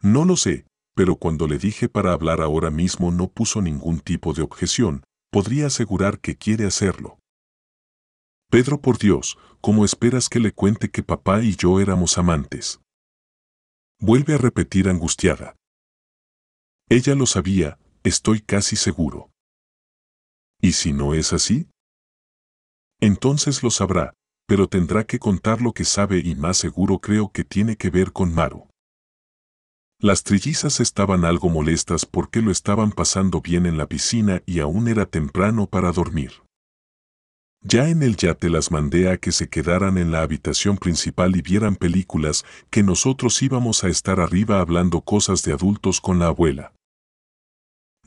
No 0.00 0.24
lo 0.24 0.36
sé, 0.36 0.68
pero 0.94 1.16
cuando 1.16 1.48
le 1.48 1.58
dije 1.58 1.88
para 1.88 2.12
hablar 2.12 2.40
ahora 2.40 2.70
mismo 2.70 3.10
no 3.10 3.26
puso 3.26 3.60
ningún 3.60 3.98
tipo 3.98 4.34
de 4.34 4.42
objeción, 4.42 5.02
podría 5.32 5.66
asegurar 5.66 6.20
que 6.20 6.36
quiere 6.36 6.64
hacerlo. 6.64 7.18
Pedro, 8.52 8.80
por 8.80 8.98
Dios, 8.98 9.36
¿cómo 9.60 9.84
esperas 9.84 10.28
que 10.28 10.38
le 10.38 10.52
cuente 10.52 10.92
que 10.92 11.02
papá 11.02 11.42
y 11.42 11.56
yo 11.56 11.80
éramos 11.80 12.18
amantes? 12.18 12.80
Vuelve 13.98 14.34
a 14.34 14.38
repetir 14.38 14.88
angustiada. 14.88 15.56
Ella 16.88 17.16
lo 17.16 17.26
sabía, 17.26 17.80
estoy 18.06 18.40
casi 18.40 18.76
seguro. 18.76 19.30
¿Y 20.60 20.72
si 20.72 20.92
no 20.92 21.12
es 21.12 21.32
así? 21.32 21.68
Entonces 23.00 23.62
lo 23.64 23.70
sabrá, 23.70 24.12
pero 24.46 24.68
tendrá 24.68 25.04
que 25.04 25.18
contar 25.18 25.60
lo 25.60 25.72
que 25.72 25.84
sabe 25.84 26.20
y 26.24 26.36
más 26.36 26.56
seguro 26.56 27.00
creo 27.00 27.30
que 27.32 27.42
tiene 27.42 27.76
que 27.76 27.90
ver 27.90 28.12
con 28.12 28.32
Maru. 28.32 28.68
Las 29.98 30.22
trillizas 30.22 30.78
estaban 30.78 31.24
algo 31.24 31.48
molestas 31.48 32.06
porque 32.06 32.42
lo 32.42 32.52
estaban 32.52 32.92
pasando 32.92 33.40
bien 33.40 33.66
en 33.66 33.76
la 33.76 33.86
piscina 33.86 34.42
y 34.46 34.60
aún 34.60 34.86
era 34.88 35.06
temprano 35.06 35.66
para 35.66 35.90
dormir. 35.90 36.32
Ya 37.62 37.88
en 37.88 38.04
el 38.04 38.16
yate 38.16 38.50
las 38.50 38.70
mandé 38.70 39.10
a 39.10 39.16
que 39.16 39.32
se 39.32 39.48
quedaran 39.48 39.98
en 39.98 40.12
la 40.12 40.22
habitación 40.22 40.76
principal 40.76 41.34
y 41.34 41.42
vieran 41.42 41.74
películas, 41.74 42.44
que 42.70 42.84
nosotros 42.84 43.42
íbamos 43.42 43.82
a 43.82 43.88
estar 43.88 44.20
arriba 44.20 44.60
hablando 44.60 45.00
cosas 45.00 45.42
de 45.42 45.52
adultos 45.54 46.00
con 46.00 46.20
la 46.20 46.26
abuela. 46.26 46.75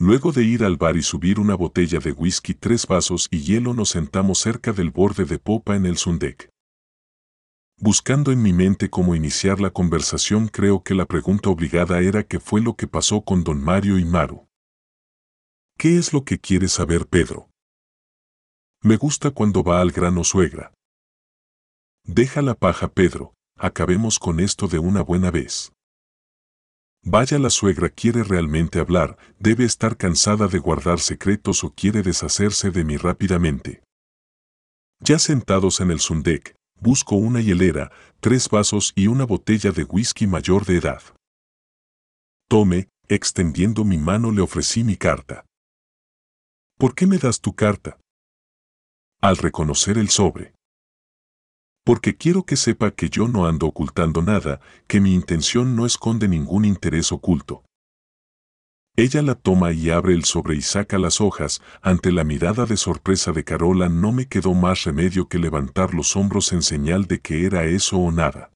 Luego 0.02 0.32
de 0.32 0.46
ir 0.46 0.64
al 0.64 0.78
bar 0.78 0.96
y 0.96 1.04
subir 1.04 1.42
una 1.42 1.56
botella 1.56 2.00
de 2.00 2.14
whisky, 2.14 2.54
tres 2.54 2.88
vasos 2.88 3.28
y 3.32 3.42
hielo, 3.42 3.74
nos 3.74 3.90
sentamos 3.90 4.40
cerca 4.40 4.72
del 4.72 4.92
borde 4.92 5.26
de 5.26 5.40
popa 5.40 5.76
en 5.76 5.86
el 5.86 5.98
Sundek. 5.98 6.50
Buscando 7.76 8.32
en 8.32 8.42
mi 8.42 8.54
mente 8.54 8.90
cómo 8.90 9.14
iniciar 9.14 9.60
la 9.60 9.72
conversación, 9.72 10.48
creo 10.48 10.84
que 10.84 10.96
la 10.96 11.06
pregunta 11.06 11.50
obligada 11.50 12.00
era 12.00 12.24
qué 12.24 12.40
fue 12.40 12.62
lo 12.62 12.78
que 12.78 12.88
pasó 12.88 13.26
con 13.26 13.44
don 13.44 13.62
Mario 13.62 14.00
y 14.00 14.06
Maru. 14.06 14.48
¿Qué 15.78 15.98
es 15.98 16.14
lo 16.14 16.24
que 16.24 16.40
quiere 16.40 16.70
saber 16.70 17.06
Pedro? 17.06 17.50
Me 18.82 18.96
gusta 18.96 19.32
cuando 19.32 19.64
va 19.64 19.82
al 19.82 19.92
grano 19.92 20.24
suegra. 20.24 20.74
Deja 22.06 22.42
la 22.42 22.56
paja, 22.56 22.88
Pedro, 22.88 23.34
acabemos 23.58 24.18
con 24.18 24.40
esto 24.40 24.70
de 24.70 24.80
una 24.80 25.02
buena 25.02 25.30
vez. 25.30 25.74
Vaya 27.04 27.40
la 27.40 27.50
suegra 27.50 27.90
quiere 27.90 28.24
realmente 28.24 28.80
hablar, 28.80 29.18
debe 29.40 29.64
estar 29.64 29.98
cansada 29.98 30.48
de 30.48 30.60
guardar 30.60 31.00
secretos 31.00 31.64
o 31.64 31.74
quiere 31.74 32.04
deshacerse 32.04 32.72
de 32.72 32.84
mí 32.84 32.98
rápidamente. 32.98 33.82
Ya 35.00 35.18
sentados 35.18 35.80
en 35.80 35.92
el 35.92 36.02
sundek, 36.02 36.56
busco 36.80 37.16
una 37.16 37.40
hielera, 37.40 37.92
tres 38.20 38.50
vasos 38.50 38.92
y 38.96 39.08
una 39.08 39.26
botella 39.26 39.72
de 39.72 39.84
whisky 39.86 40.28
mayor 40.28 40.66
de 40.66 40.78
edad. 40.78 41.02
Tome, 42.50 42.90
extendiendo 43.08 43.86
mi 43.86 43.98
mano 43.98 44.32
le 44.32 44.42
ofrecí 44.42 44.84
mi 44.84 44.98
carta. 44.98 45.46
¿Por 46.78 46.96
qué 46.96 47.08
me 47.08 47.18
das 47.18 47.40
tu 47.40 47.54
carta? 47.54 47.98
Al 49.22 49.38
reconocer 49.38 49.98
el 49.98 50.10
sobre. 50.10 50.54
Porque 51.90 52.16
quiero 52.16 52.44
que 52.44 52.56
sepa 52.56 52.92
que 52.92 53.10
yo 53.10 53.28
no 53.28 53.48
ando 53.48 53.66
ocultando 53.66 54.22
nada, 54.22 54.62
que 54.86 55.02
mi 55.02 55.16
intención 55.16 55.76
no 55.76 55.88
esconde 55.88 56.28
ningún 56.28 56.64
interés 56.64 57.12
oculto. 57.12 57.64
Ella 58.96 59.24
la 59.24 59.34
toma 59.34 59.72
y 59.72 59.90
abre 59.90 60.14
el 60.14 60.24
sobre 60.24 60.56
y 60.56 60.62
saca 60.62 61.00
las 61.00 61.20
hojas, 61.20 61.64
ante 61.82 62.12
la 62.12 62.24
mirada 62.24 62.68
de 62.68 62.78
sorpresa 62.78 63.32
de 63.32 63.44
Carola 63.44 63.90
no 63.90 64.12
me 64.12 64.28
quedó 64.28 64.54
más 64.54 64.84
remedio 64.84 65.28
que 65.28 65.40
levantar 65.40 65.96
los 65.96 66.16
hombros 66.16 66.54
en 66.54 66.62
señal 66.62 67.06
de 67.08 67.22
que 67.22 67.48
era 67.48 67.64
eso 67.66 67.98
o 67.98 68.12
nada. 68.12 68.52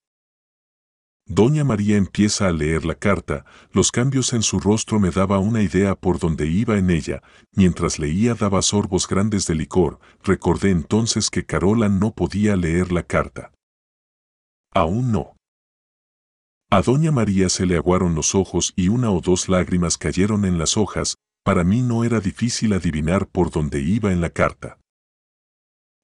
Doña 1.25 1.63
María 1.63 1.96
empieza 1.96 2.48
a 2.48 2.51
leer 2.51 2.84
la 2.84 2.96
carta, 2.96 3.46
los 3.72 3.92
cambios 3.92 4.34
en 4.34 4.44
su 4.44 4.60
rostro 4.60 5.00
me 5.00 5.10
daba 5.10 5.39
una 5.39 5.62
idea 5.62 5.96
por 5.96 6.20
donde 6.20 6.48
iba 6.48 6.77
en 6.77 6.89
ella, 6.89 7.24
mientras 7.53 7.98
leía 7.98 8.36
daba 8.36 8.62
sorbos 8.62 9.08
grandes 9.08 9.48
de 9.48 9.56
licor, 9.56 10.00
recordé 10.22 10.72
entonces 10.72 11.30
que 11.30 11.46
Carola 11.46 11.88
no 11.88 12.12
podía 12.12 12.58
leer 12.58 12.92
la 12.92 13.03
carta. 13.03 13.53
Aún 14.74 15.13
no. 15.13 15.38
A 16.70 16.82
doña 16.82 17.12
María 17.12 17.48
se 17.48 17.65
le 17.65 17.77
aguaron 17.77 18.15
los 18.15 18.36
ojos 18.36 18.74
y 18.75 18.89
una 18.89 19.10
o 19.12 19.22
dos 19.22 19.48
lágrimas 19.48 19.98
cayeron 19.98 20.44
en 20.44 20.58
las 20.58 20.75
hojas, 20.75 21.15
para 21.46 21.63
mí 21.63 21.82
no 21.82 22.03
era 22.03 22.20
difícil 22.20 22.74
adivinar 22.74 23.27
por 23.27 23.50
dónde 23.50 23.82
iba 23.82 24.12
en 24.12 24.20
la 24.20 24.30
carta. 24.30 24.77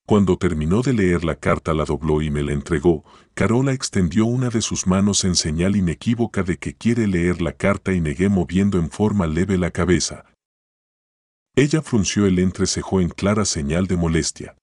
Cuando 0.10 0.40
terminó 0.40 0.82
de 0.82 0.94
leer 0.94 1.24
la 1.24 1.36
carta 1.36 1.72
la 1.76 1.86
dobló 1.86 2.24
y 2.24 2.32
me 2.32 2.42
la 2.42 2.52
entregó, 2.52 3.06
Carola 3.36 3.74
extendió 3.74 4.26
una 4.26 4.50
de 4.50 4.64
sus 4.64 4.88
manos 4.88 5.24
en 5.24 5.36
señal 5.36 5.76
inequívoca 5.76 6.42
de 6.42 6.58
que 6.58 6.74
quiere 6.74 7.06
leer 7.06 7.44
la 7.44 7.54
carta 7.54 7.94
y 7.94 8.02
negué 8.02 8.28
moviendo 8.28 8.80
en 8.80 8.90
forma 8.90 9.28
leve 9.28 9.60
la 9.60 9.70
cabeza. 9.70 10.26
Ella 11.56 11.84
frunció 11.84 12.26
el 12.26 12.40
entrecejo 12.40 13.02
en 13.02 13.10
clara 13.10 13.46
señal 13.46 13.86
de 13.86 13.98
molestia. 13.98 14.58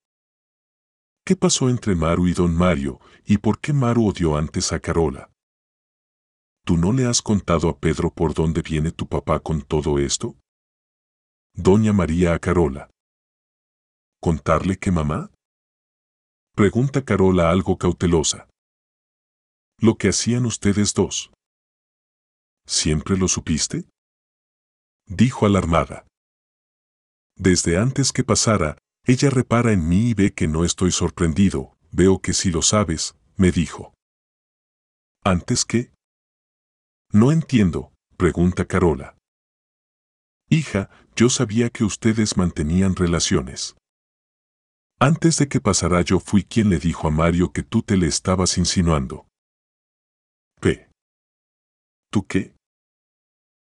¿Qué 1.24 1.36
pasó 1.36 1.68
entre 1.68 1.94
Maru 1.94 2.26
y 2.26 2.34
don 2.34 2.52
Mario, 2.52 2.98
y 3.24 3.38
por 3.38 3.60
qué 3.60 3.72
Maru 3.72 4.08
odió 4.08 4.36
antes 4.36 4.72
a 4.72 4.80
Carola? 4.80 5.30
¿Tú 6.64 6.76
no 6.76 6.92
le 6.92 7.06
has 7.06 7.22
contado 7.22 7.68
a 7.68 7.78
Pedro 7.78 8.10
por 8.10 8.34
dónde 8.34 8.62
viene 8.62 8.90
tu 8.90 9.06
papá 9.06 9.38
con 9.38 9.62
todo 9.62 10.00
esto? 10.00 10.34
Doña 11.54 11.92
María 11.92 12.34
a 12.34 12.40
Carola. 12.40 12.90
¿Contarle 14.20 14.76
qué 14.76 14.90
mamá? 14.90 15.30
Pregunta 16.56 17.04
Carola 17.04 17.50
algo 17.50 17.76
cautelosa. 17.76 18.48
Lo 19.78 19.98
que 19.98 20.08
hacían 20.08 20.46
ustedes 20.46 20.94
dos. 20.94 21.30
¿Siempre 22.66 23.18
lo 23.18 23.28
supiste? 23.28 23.84
Dijo 25.06 25.44
alarmada. 25.44 26.06
Desde 27.36 27.76
antes 27.76 28.10
que 28.10 28.24
pasara, 28.24 28.78
ella 29.04 29.28
repara 29.28 29.72
en 29.72 29.86
mí 29.86 30.08
y 30.08 30.14
ve 30.14 30.32
que 30.32 30.48
no 30.48 30.64
estoy 30.64 30.92
sorprendido, 30.92 31.76
veo 31.92 32.20
que 32.20 32.32
sí 32.32 32.50
lo 32.50 32.62
sabes, 32.62 33.16
me 33.36 33.52
dijo. 33.52 33.92
¿Antes 35.24 35.66
qué? 35.66 35.92
No 37.12 37.32
entiendo, 37.32 37.92
pregunta 38.16 38.64
Carola. 38.64 39.18
Hija, 40.48 40.88
yo 41.16 41.28
sabía 41.28 41.68
que 41.68 41.84
ustedes 41.84 42.38
mantenían 42.38 42.96
relaciones. 42.96 43.76
Antes 44.98 45.36
de 45.36 45.46
que 45.46 45.60
pasara 45.60 46.00
yo 46.00 46.20
fui 46.20 46.42
quien 46.42 46.70
le 46.70 46.78
dijo 46.78 47.06
a 47.06 47.10
Mario 47.10 47.52
que 47.52 47.62
tú 47.62 47.82
te 47.82 47.98
le 47.98 48.06
estabas 48.06 48.56
insinuando. 48.56 49.26
P. 50.58 50.88
¿Tú 52.10 52.26
qué? 52.26 52.56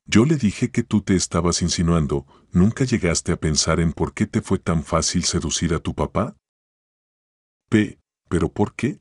Yo 0.05 0.27
le 0.27 0.37
dije 0.37 0.71
que 0.71 0.83
tú 0.83 1.01
te 1.01 1.17
estabas 1.17 1.63
insinuando, 1.63 2.27
¿nunca 2.53 2.85
llegaste 2.85 3.33
a 3.33 3.39
pensar 3.39 3.81
en 3.81 3.95
por 3.95 4.13
qué 4.13 4.27
te 4.27 4.43
fue 4.43 4.59
tan 4.59 4.85
fácil 4.85 5.25
seducir 5.25 5.73
a 5.73 5.81
tu 5.81 5.95
papá? 5.95 6.37
P. 7.71 7.99
¿Pero 8.29 8.51
por 8.51 8.75
qué? 8.75 9.01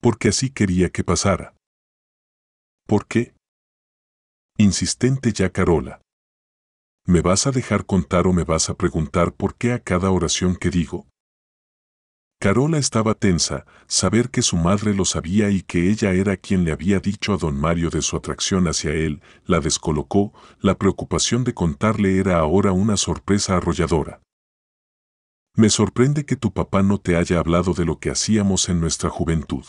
Porque 0.00 0.30
así 0.30 0.50
quería 0.50 0.90
que 0.90 1.04
pasara. 1.04 1.54
¿Por 2.88 3.06
qué? 3.06 3.36
Insistente 4.58 5.32
ya 5.32 5.50
Carola. 5.50 6.01
¿Me 7.04 7.20
vas 7.20 7.48
a 7.48 7.50
dejar 7.50 7.84
contar 7.84 8.28
o 8.28 8.32
me 8.32 8.44
vas 8.44 8.70
a 8.70 8.74
preguntar 8.74 9.32
por 9.34 9.56
qué 9.56 9.72
a 9.72 9.80
cada 9.80 10.12
oración 10.12 10.54
que 10.54 10.70
digo? 10.70 11.08
Carola 12.40 12.78
estaba 12.78 13.14
tensa, 13.14 13.66
saber 13.88 14.30
que 14.30 14.42
su 14.42 14.56
madre 14.56 14.94
lo 14.94 15.04
sabía 15.04 15.50
y 15.50 15.62
que 15.62 15.90
ella 15.90 16.12
era 16.12 16.36
quien 16.36 16.64
le 16.64 16.70
había 16.70 17.00
dicho 17.00 17.34
a 17.34 17.36
don 17.38 17.56
Mario 17.56 17.90
de 17.90 18.02
su 18.02 18.16
atracción 18.16 18.68
hacia 18.68 18.92
él, 18.92 19.20
la 19.46 19.58
descolocó, 19.58 20.32
la 20.60 20.78
preocupación 20.78 21.42
de 21.42 21.54
contarle 21.54 22.18
era 22.18 22.38
ahora 22.38 22.70
una 22.70 22.96
sorpresa 22.96 23.56
arrolladora. 23.56 24.20
Me 25.56 25.70
sorprende 25.70 26.24
que 26.24 26.36
tu 26.36 26.52
papá 26.52 26.84
no 26.84 26.98
te 26.98 27.16
haya 27.16 27.40
hablado 27.40 27.74
de 27.74 27.84
lo 27.84 27.98
que 27.98 28.10
hacíamos 28.10 28.68
en 28.68 28.80
nuestra 28.80 29.10
juventud. 29.10 29.64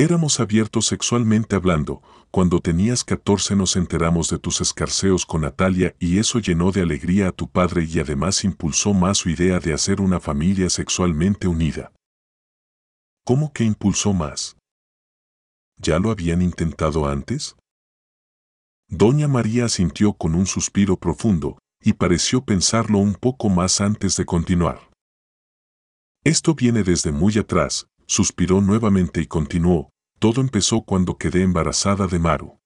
Éramos 0.00 0.38
abiertos 0.38 0.86
sexualmente 0.86 1.56
hablando, 1.56 2.02
cuando 2.30 2.60
tenías 2.60 3.02
14 3.02 3.56
nos 3.56 3.74
enteramos 3.74 4.30
de 4.30 4.38
tus 4.38 4.60
escarceos 4.60 5.26
con 5.26 5.40
Natalia 5.40 5.96
y 5.98 6.20
eso 6.20 6.38
llenó 6.38 6.70
de 6.70 6.82
alegría 6.82 7.26
a 7.26 7.32
tu 7.32 7.50
padre 7.50 7.84
y 7.84 7.98
además 7.98 8.44
impulsó 8.44 8.94
más 8.94 9.18
su 9.18 9.28
idea 9.28 9.58
de 9.58 9.72
hacer 9.72 10.00
una 10.00 10.20
familia 10.20 10.70
sexualmente 10.70 11.48
unida. 11.48 11.90
¿Cómo 13.24 13.52
que 13.52 13.64
impulsó 13.64 14.12
más? 14.12 14.56
¿Ya 15.78 15.98
lo 15.98 16.12
habían 16.12 16.42
intentado 16.42 17.08
antes? 17.08 17.56
Doña 18.88 19.26
María 19.26 19.68
sintió 19.68 20.12
con 20.12 20.36
un 20.36 20.46
suspiro 20.46 20.96
profundo 20.96 21.58
y 21.82 21.94
pareció 21.94 22.44
pensarlo 22.44 22.98
un 22.98 23.14
poco 23.14 23.48
más 23.48 23.80
antes 23.80 24.16
de 24.16 24.24
continuar. 24.24 24.78
Esto 26.22 26.54
viene 26.54 26.84
desde 26.84 27.10
muy 27.10 27.36
atrás, 27.36 27.88
suspiró 28.08 28.60
nuevamente 28.60 29.20
y 29.20 29.26
continuó, 29.26 29.90
todo 30.18 30.40
empezó 30.40 30.82
cuando 30.82 31.18
quedé 31.18 31.42
embarazada 31.42 32.08
de 32.08 32.18
Maru. 32.18 32.58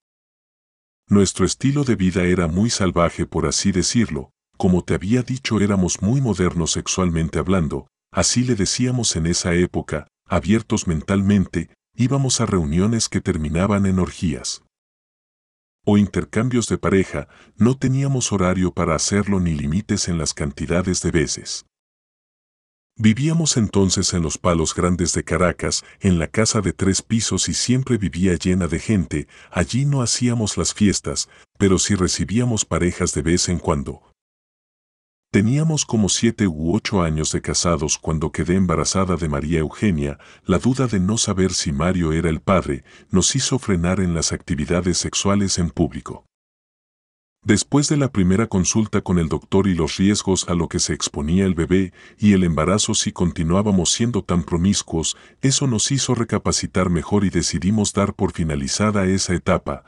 Nuestro 1.07 1.45
estilo 1.45 1.83
de 1.83 1.95
vida 1.95 2.23
era 2.23 2.47
muy 2.47 2.69
salvaje 2.69 3.25
por 3.27 3.45
así 3.45 3.71
decirlo, 3.71 4.31
como 4.57 4.83
te 4.83 4.95
había 4.95 5.21
dicho 5.21 5.59
éramos 5.59 6.01
muy 6.01 6.21
modernos 6.21 6.71
sexualmente 6.71 7.39
hablando, 7.39 7.87
así 8.11 8.43
le 8.43 8.55
decíamos 8.55 9.15
en 9.15 9.27
esa 9.27 9.53
época, 9.53 10.07
abiertos 10.25 10.87
mentalmente, 10.87 11.69
íbamos 11.93 12.39
a 12.39 12.45
reuniones 12.45 13.09
que 13.09 13.21
terminaban 13.21 13.85
en 13.85 13.99
orgías. 13.99 14.63
O 15.85 15.97
intercambios 15.97 16.67
de 16.67 16.77
pareja, 16.77 17.27
no 17.57 17.77
teníamos 17.77 18.31
horario 18.31 18.73
para 18.73 18.95
hacerlo 18.95 19.41
ni 19.41 19.53
límites 19.53 20.07
en 20.07 20.17
las 20.17 20.33
cantidades 20.33 21.01
de 21.01 21.11
veces. 21.11 21.65
Vivíamos 22.95 23.57
entonces 23.57 24.13
en 24.13 24.21
los 24.21 24.37
palos 24.37 24.75
grandes 24.75 25.13
de 25.13 25.23
Caracas, 25.23 25.83
en 25.99 26.19
la 26.19 26.27
casa 26.27 26.61
de 26.61 26.73
tres 26.73 27.01
pisos 27.01 27.49
y 27.49 27.55
siempre 27.55 27.97
vivía 27.97 28.35
llena 28.35 28.67
de 28.67 28.79
gente, 28.79 29.27
allí 29.49 29.85
no 29.85 30.03
hacíamos 30.03 30.57
las 30.57 30.75
fiestas, 30.75 31.27
pero 31.57 31.79
sí 31.79 31.95
recibíamos 31.95 32.65
parejas 32.65 33.13
de 33.15 33.23
vez 33.23 33.49
en 33.49 33.57
cuando. 33.57 34.03
Teníamos 35.31 35.87
como 35.87 36.09
siete 36.09 36.47
u 36.47 36.75
ocho 36.75 37.01
años 37.01 37.31
de 37.31 37.41
casados 37.41 37.97
cuando 37.97 38.31
quedé 38.31 38.53
embarazada 38.53 39.15
de 39.15 39.27
María 39.27 39.61
Eugenia, 39.61 40.19
la 40.45 40.59
duda 40.59 40.85
de 40.85 40.99
no 40.99 41.17
saber 41.17 41.53
si 41.53 41.71
Mario 41.71 42.11
era 42.11 42.29
el 42.29 42.41
padre 42.41 42.83
nos 43.09 43.35
hizo 43.35 43.57
frenar 43.57 44.01
en 44.01 44.13
las 44.13 44.31
actividades 44.31 44.99
sexuales 44.99 45.57
en 45.57 45.71
público. 45.71 46.25
Después 47.45 47.89
de 47.89 47.97
la 47.97 48.09
primera 48.09 48.47
consulta 48.47 49.01
con 49.01 49.19
el 49.19 49.27
doctor 49.27 49.67
y 49.67 49.75
los 49.75 49.97
riesgos 49.97 50.47
a 50.47 50.53
lo 50.53 50.69
que 50.69 50.79
se 50.79 50.93
exponía 50.93 51.45
el 51.45 51.55
bebé 51.55 51.91
y 52.17 52.31
el 52.31 52.45
embarazo 52.45 52.93
si 52.93 53.11
continuábamos 53.11 53.91
siendo 53.91 54.23
tan 54.23 54.43
promiscuos, 54.43 55.17
eso 55.41 55.67
nos 55.67 55.91
hizo 55.91 56.15
recapacitar 56.15 56.89
mejor 56.89 57.25
y 57.25 57.29
decidimos 57.29 57.91
dar 57.91 58.13
por 58.13 58.31
finalizada 58.31 59.05
esa 59.07 59.33
etapa. 59.33 59.83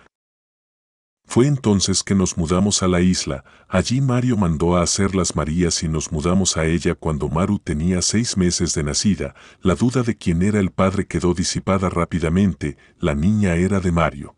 Fue 1.24 1.48
entonces 1.48 2.04
que 2.04 2.14
nos 2.14 2.38
mudamos 2.38 2.84
a 2.84 2.90
la 2.90 3.00
isla, 3.00 3.46
allí 3.70 4.02
Mario 4.02 4.36
mandó 4.36 4.76
a 4.76 4.84
hacer 4.84 5.16
las 5.16 5.38
Marías 5.38 5.82
y 5.82 5.88
nos 5.88 6.12
mudamos 6.12 6.58
a 6.58 6.66
ella 6.66 6.94
cuando 6.94 7.30
Maru 7.30 7.60
tenía 7.60 8.02
seis 8.02 8.36
meses 8.36 8.74
de 8.74 8.84
nacida, 8.84 9.34
la 9.62 9.76
duda 9.76 10.04
de 10.04 10.18
quién 10.18 10.44
era 10.44 10.60
el 10.60 10.72
padre 10.72 11.08
quedó 11.08 11.34
disipada 11.34 11.90
rápidamente, 11.90 12.78
la 13.00 13.16
niña 13.16 13.56
era 13.56 13.80
de 13.80 13.94
Mario. 13.94 14.35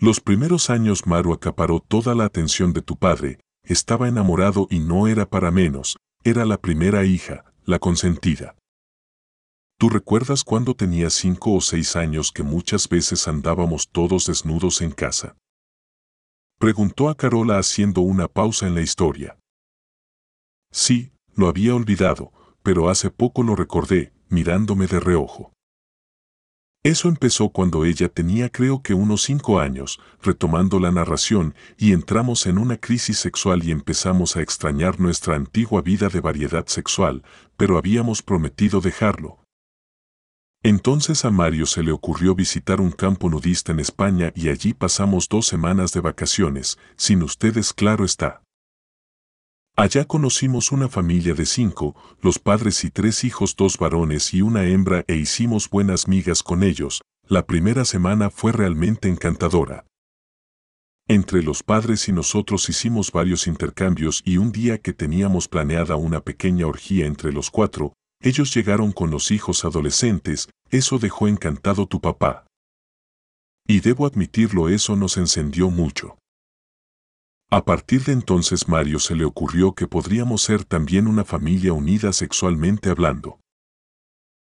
Los 0.00 0.20
primeros 0.20 0.70
años 0.70 1.08
Maru 1.08 1.32
acaparó 1.32 1.80
toda 1.80 2.14
la 2.14 2.24
atención 2.24 2.72
de 2.72 2.82
tu 2.82 2.96
padre, 2.96 3.40
estaba 3.64 4.06
enamorado 4.06 4.68
y 4.70 4.78
no 4.78 5.08
era 5.08 5.28
para 5.28 5.50
menos, 5.50 5.96
era 6.22 6.44
la 6.44 6.60
primera 6.60 7.04
hija, 7.04 7.44
la 7.64 7.80
consentida. 7.80 8.54
¿Tú 9.76 9.88
recuerdas 9.88 10.44
cuando 10.44 10.74
tenía 10.74 11.10
cinco 11.10 11.52
o 11.52 11.60
seis 11.60 11.96
años 11.96 12.30
que 12.30 12.44
muchas 12.44 12.88
veces 12.88 13.26
andábamos 13.26 13.88
todos 13.90 14.26
desnudos 14.26 14.82
en 14.82 14.92
casa? 14.92 15.36
Preguntó 16.60 17.08
a 17.08 17.16
Carola 17.16 17.58
haciendo 17.58 18.00
una 18.00 18.28
pausa 18.28 18.68
en 18.68 18.76
la 18.76 18.82
historia. 18.82 19.36
Sí, 20.70 21.10
lo 21.34 21.48
había 21.48 21.74
olvidado, 21.74 22.32
pero 22.62 22.88
hace 22.88 23.10
poco 23.10 23.42
lo 23.42 23.56
recordé, 23.56 24.12
mirándome 24.28 24.86
de 24.86 25.00
reojo. 25.00 25.52
Eso 26.84 27.08
empezó 27.08 27.48
cuando 27.48 27.84
ella 27.84 28.08
tenía 28.08 28.50
creo 28.50 28.82
que 28.82 28.94
unos 28.94 29.22
cinco 29.22 29.58
años, 29.58 30.00
retomando 30.22 30.78
la 30.78 30.92
narración, 30.92 31.54
y 31.76 31.92
entramos 31.92 32.46
en 32.46 32.56
una 32.56 32.76
crisis 32.76 33.18
sexual 33.18 33.64
y 33.64 33.72
empezamos 33.72 34.36
a 34.36 34.42
extrañar 34.42 35.00
nuestra 35.00 35.34
antigua 35.34 35.82
vida 35.82 36.08
de 36.08 36.20
variedad 36.20 36.66
sexual, 36.66 37.24
pero 37.56 37.78
habíamos 37.78 38.22
prometido 38.22 38.80
dejarlo. 38.80 39.40
Entonces 40.62 41.24
a 41.24 41.30
Mario 41.30 41.66
se 41.66 41.82
le 41.82 41.92
ocurrió 41.92 42.34
visitar 42.34 42.80
un 42.80 42.90
campo 42.90 43.28
nudista 43.28 43.72
en 43.72 43.80
España 43.80 44.32
y 44.34 44.48
allí 44.48 44.72
pasamos 44.72 45.28
dos 45.28 45.46
semanas 45.46 45.92
de 45.92 46.00
vacaciones, 46.00 46.78
sin 46.96 47.22
ustedes 47.22 47.72
claro 47.72 48.04
está. 48.04 48.42
Allá 49.78 50.04
conocimos 50.06 50.72
una 50.72 50.88
familia 50.88 51.34
de 51.34 51.46
cinco, 51.46 51.94
los 52.20 52.40
padres 52.40 52.82
y 52.82 52.90
tres 52.90 53.22
hijos, 53.22 53.54
dos 53.54 53.78
varones 53.78 54.34
y 54.34 54.42
una 54.42 54.64
hembra 54.64 55.04
e 55.06 55.14
hicimos 55.14 55.70
buenas 55.70 56.08
migas 56.08 56.42
con 56.42 56.64
ellos. 56.64 57.00
La 57.28 57.46
primera 57.46 57.84
semana 57.84 58.28
fue 58.28 58.50
realmente 58.50 59.08
encantadora. 59.08 59.86
Entre 61.06 61.44
los 61.44 61.62
padres 61.62 62.08
y 62.08 62.12
nosotros 62.12 62.68
hicimos 62.68 63.12
varios 63.12 63.46
intercambios 63.46 64.20
y 64.24 64.38
un 64.38 64.50
día 64.50 64.78
que 64.78 64.92
teníamos 64.92 65.46
planeada 65.46 65.94
una 65.94 66.22
pequeña 66.22 66.66
orgía 66.66 67.06
entre 67.06 67.30
los 67.32 67.48
cuatro, 67.48 67.92
ellos 68.20 68.52
llegaron 68.52 68.90
con 68.90 69.12
los 69.12 69.30
hijos 69.30 69.64
adolescentes, 69.64 70.48
eso 70.72 70.98
dejó 70.98 71.28
encantado 71.28 71.86
tu 71.86 72.00
papá. 72.00 72.48
Y 73.64 73.78
debo 73.78 74.06
admitirlo, 74.06 74.70
eso 74.70 74.96
nos 74.96 75.16
encendió 75.18 75.70
mucho. 75.70 76.18
A 77.50 77.64
partir 77.64 78.04
de 78.04 78.12
entonces 78.12 78.68
Mario 78.68 78.98
se 78.98 79.14
le 79.14 79.24
ocurrió 79.24 79.72
que 79.72 79.86
podríamos 79.86 80.42
ser 80.42 80.64
también 80.64 81.06
una 81.06 81.24
familia 81.24 81.72
unida 81.72 82.12
sexualmente 82.12 82.90
hablando. 82.90 83.40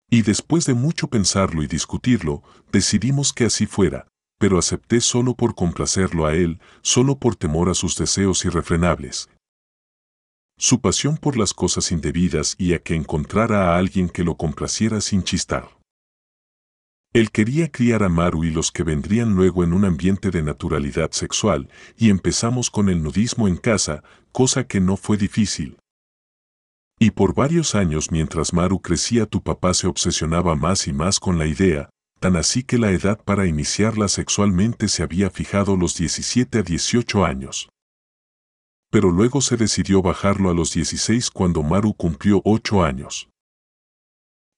Y 0.10 0.24
después 0.24 0.66
de 0.66 0.74
mucho 0.74 1.08
pensarlo 1.08 1.62
y 1.62 1.68
discutirlo, 1.68 2.42
decidimos 2.72 3.34
que 3.34 3.46
así 3.46 3.68
fuera, 3.68 4.08
pero 4.40 4.58
acepté 4.58 5.00
solo 5.00 5.36
por 5.36 5.54
complacerlo 5.54 6.26
a 6.26 6.34
él, 6.34 6.60
solo 6.82 7.20
por 7.20 7.36
temor 7.36 7.70
a 7.70 7.76
sus 7.76 7.96
deseos 7.98 8.44
irrefrenables. 8.46 9.30
Su 10.58 10.82
pasión 10.82 11.18
por 11.18 11.38
las 11.38 11.54
cosas 11.54 11.92
indebidas 11.92 12.56
y 12.58 12.74
a 12.74 12.80
que 12.80 12.96
encontrara 12.96 13.76
a 13.76 13.78
alguien 13.78 14.10
que 14.10 14.24
lo 14.24 14.38
complaciera 14.38 15.02
sin 15.02 15.22
chistar. 15.22 15.77
Él 17.18 17.32
quería 17.32 17.72
criar 17.72 18.04
a 18.04 18.10
Maru 18.10 18.44
y 18.44 18.52
los 18.52 18.72
que 18.72 18.84
vendrían 18.84 19.34
luego 19.34 19.64
en 19.64 19.74
un 19.74 19.86
ambiente 19.86 20.30
de 20.30 20.44
naturalidad 20.44 21.10
sexual, 21.14 21.68
y 21.98 22.12
empezamos 22.12 22.70
con 22.70 22.90
el 22.90 23.02
nudismo 23.02 23.48
en 23.48 23.58
casa, 23.58 24.04
cosa 24.32 24.68
que 24.68 24.80
no 24.80 24.98
fue 24.98 25.18
difícil. 25.18 25.80
Y 27.00 27.10
por 27.10 27.34
varios 27.34 27.74
años 27.74 28.12
mientras 28.12 28.54
Maru 28.54 28.84
crecía 28.84 29.26
tu 29.26 29.42
papá 29.42 29.74
se 29.74 29.88
obsesionaba 29.88 30.56
más 30.56 30.88
y 30.88 30.94
más 30.94 31.20
con 31.20 31.40
la 31.40 31.48
idea, 31.48 31.90
tan 32.20 32.36
así 32.36 32.62
que 32.62 32.78
la 32.78 32.92
edad 32.92 33.20
para 33.26 33.48
iniciarla 33.48 34.10
sexualmente 34.10 34.88
se 34.88 35.02
había 35.02 35.32
fijado 35.32 35.76
los 35.76 35.98
17 35.98 36.60
a 36.60 36.62
18 36.62 37.26
años. 37.26 37.68
Pero 38.92 39.10
luego 39.10 39.42
se 39.42 39.58
decidió 39.58 40.04
bajarlo 40.04 40.52
a 40.52 40.54
los 40.54 40.72
16 40.72 41.32
cuando 41.32 41.64
Maru 41.64 41.96
cumplió 41.96 42.44
8 42.46 42.84
años. 42.84 43.28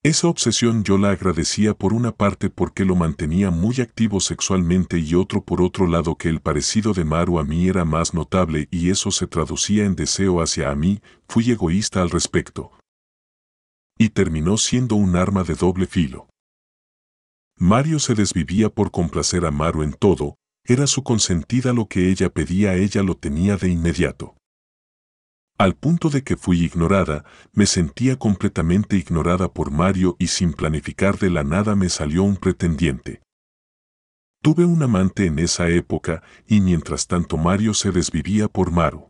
Esa 0.01 0.29
obsesión 0.29 0.85
yo 0.85 0.97
la 0.97 1.09
agradecía 1.09 1.73
por 1.73 1.91
una 1.91 2.13
parte 2.13 2.49
porque 2.49 2.85
lo 2.85 2.95
mantenía 2.95 3.51
muy 3.51 3.81
activo 3.81 4.21
sexualmente 4.21 4.97
y 4.97 5.13
otro 5.13 5.43
por 5.43 5.61
otro 5.61 5.87
lado 5.87 6.15
que 6.15 6.29
el 6.29 6.39
parecido 6.39 6.93
de 6.93 7.03
Maru 7.03 7.37
a 7.37 7.43
mí 7.43 7.67
era 7.67 7.83
más 7.83 8.13
notable 8.13 8.69
y 8.71 8.91
eso 8.91 9.11
se 9.11 9.27
traducía 9.27 9.83
en 9.83 9.95
deseo 9.95 10.41
hacia 10.41 10.71
a 10.71 10.75
mí, 10.75 11.01
fui 11.27 11.51
egoísta 11.51 12.01
al 12.01 12.11
respecto. 12.11 12.71
Y 13.97 14.11
terminó 14.11 14.57
siendo 14.57 14.95
un 14.95 15.17
arma 15.17 15.43
de 15.43 15.55
doble 15.55 15.85
filo. 15.85 16.29
Mario 17.57 17.99
se 17.99 18.15
desvivía 18.15 18.69
por 18.69 18.91
complacer 18.91 19.45
a 19.45 19.51
Maru 19.51 19.83
en 19.83 19.91
todo, 19.91 20.35
era 20.63 20.87
su 20.87 21.03
consentida 21.03 21.73
lo 21.73 21.87
que 21.87 22.09
ella 22.09 22.29
pedía 22.29 22.75
ella 22.75 23.03
lo 23.03 23.17
tenía 23.17 23.57
de 23.57 23.67
inmediato. 23.67 24.38
Al 25.59 25.75
punto 25.75 26.09
de 26.09 26.23
que 26.23 26.37
fui 26.37 26.63
ignorada, 26.63 27.25
me 27.51 27.65
sentía 27.65 28.17
completamente 28.17 28.95
ignorada 28.95 29.51
por 29.51 29.71
Mario 29.71 30.15
y 30.17 30.27
sin 30.27 30.53
planificar 30.53 31.19
de 31.19 31.29
la 31.29 31.43
nada 31.43 31.75
me 31.75 31.89
salió 31.89 32.23
un 32.23 32.37
pretendiente. 32.37 33.21
Tuve 34.41 34.63
un 34.63 34.81
amante 34.81 35.25
en 35.25 35.37
esa 35.37 35.67
época 35.67 36.23
y 36.47 36.61
mientras 36.61 37.07
tanto 37.07 37.35
Mario 37.35 37.73
se 37.73 37.91
desvivía 37.91 38.47
por 38.47 38.71
Maru. 38.71 39.09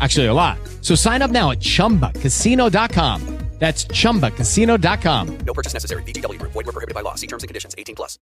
Actually, 0.00 0.26
a 0.26 0.34
lot. 0.34 0.58
So 0.82 0.94
sign 0.94 1.22
up 1.22 1.30
now 1.30 1.50
at 1.50 1.58
chumbacasino.com. 1.60 3.38
That's 3.58 3.86
chumbacasino.com. 3.86 5.38
No 5.44 5.52
purchase 5.52 5.74
necessary. 5.74 6.02
VGW 6.04 6.38
Group. 6.38 6.52
Void 6.52 6.66
were 6.66 6.72
prohibited 6.72 6.94
by 6.94 7.00
law. 7.00 7.16
See 7.16 7.26
terms 7.26 7.42
and 7.42 7.48
conditions. 7.48 7.74
18 7.76 7.96
plus. 7.96 8.18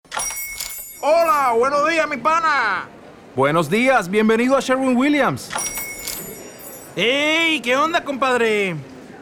Hola, 1.03 1.55
buenos 1.57 1.89
días, 1.89 2.09
mi 2.09 2.17
pana. 2.17 2.89
Buenos 3.37 3.71
días, 3.71 4.11
bienvenido 4.11 4.57
a 4.57 4.61
Sherwin 4.61 4.97
Williams. 4.97 5.51
¡Ey! 6.97 7.61
¿Qué 7.61 7.77
onda, 7.77 8.05
compadre? 8.05 8.75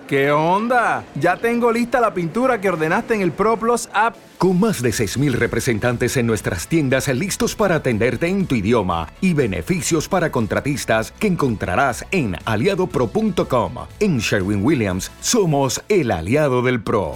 ¿Qué 0.09 0.31
onda? 0.31 1.05
Ya 1.21 1.37
tengo 1.37 1.71
lista 1.71 2.01
la 2.01 2.14
pintura 2.14 2.62
que 2.62 2.71
ordenaste 2.71 3.14
en 3.14 3.21
el 3.21 3.31
ProPlus 3.31 3.90
app. 3.92 4.16
Con 4.38 4.59
más 4.59 4.81
de 4.81 4.88
6.000 4.88 5.33
representantes 5.33 6.16
en 6.16 6.27
nuestras 6.27 6.66
tiendas 6.66 7.09
listos 7.09 7.55
para 7.55 7.75
atenderte 7.75 8.27
en 8.27 8.47
tu 8.47 8.55
idioma 8.55 9.12
y 9.21 9.35
beneficios 9.35 10.09
para 10.09 10.33
contratistas 10.33 11.12
que 11.12 11.27
encontrarás 11.27 12.07
en 12.11 12.37
aliadopro.com. 12.47 13.75
En 14.01 14.18
Sherwin 14.18 14.64
Williams 14.64 15.11
somos 15.21 15.83
el 15.90 16.11
aliado 16.11 16.62
del 16.62 16.83
PRO. 16.83 17.12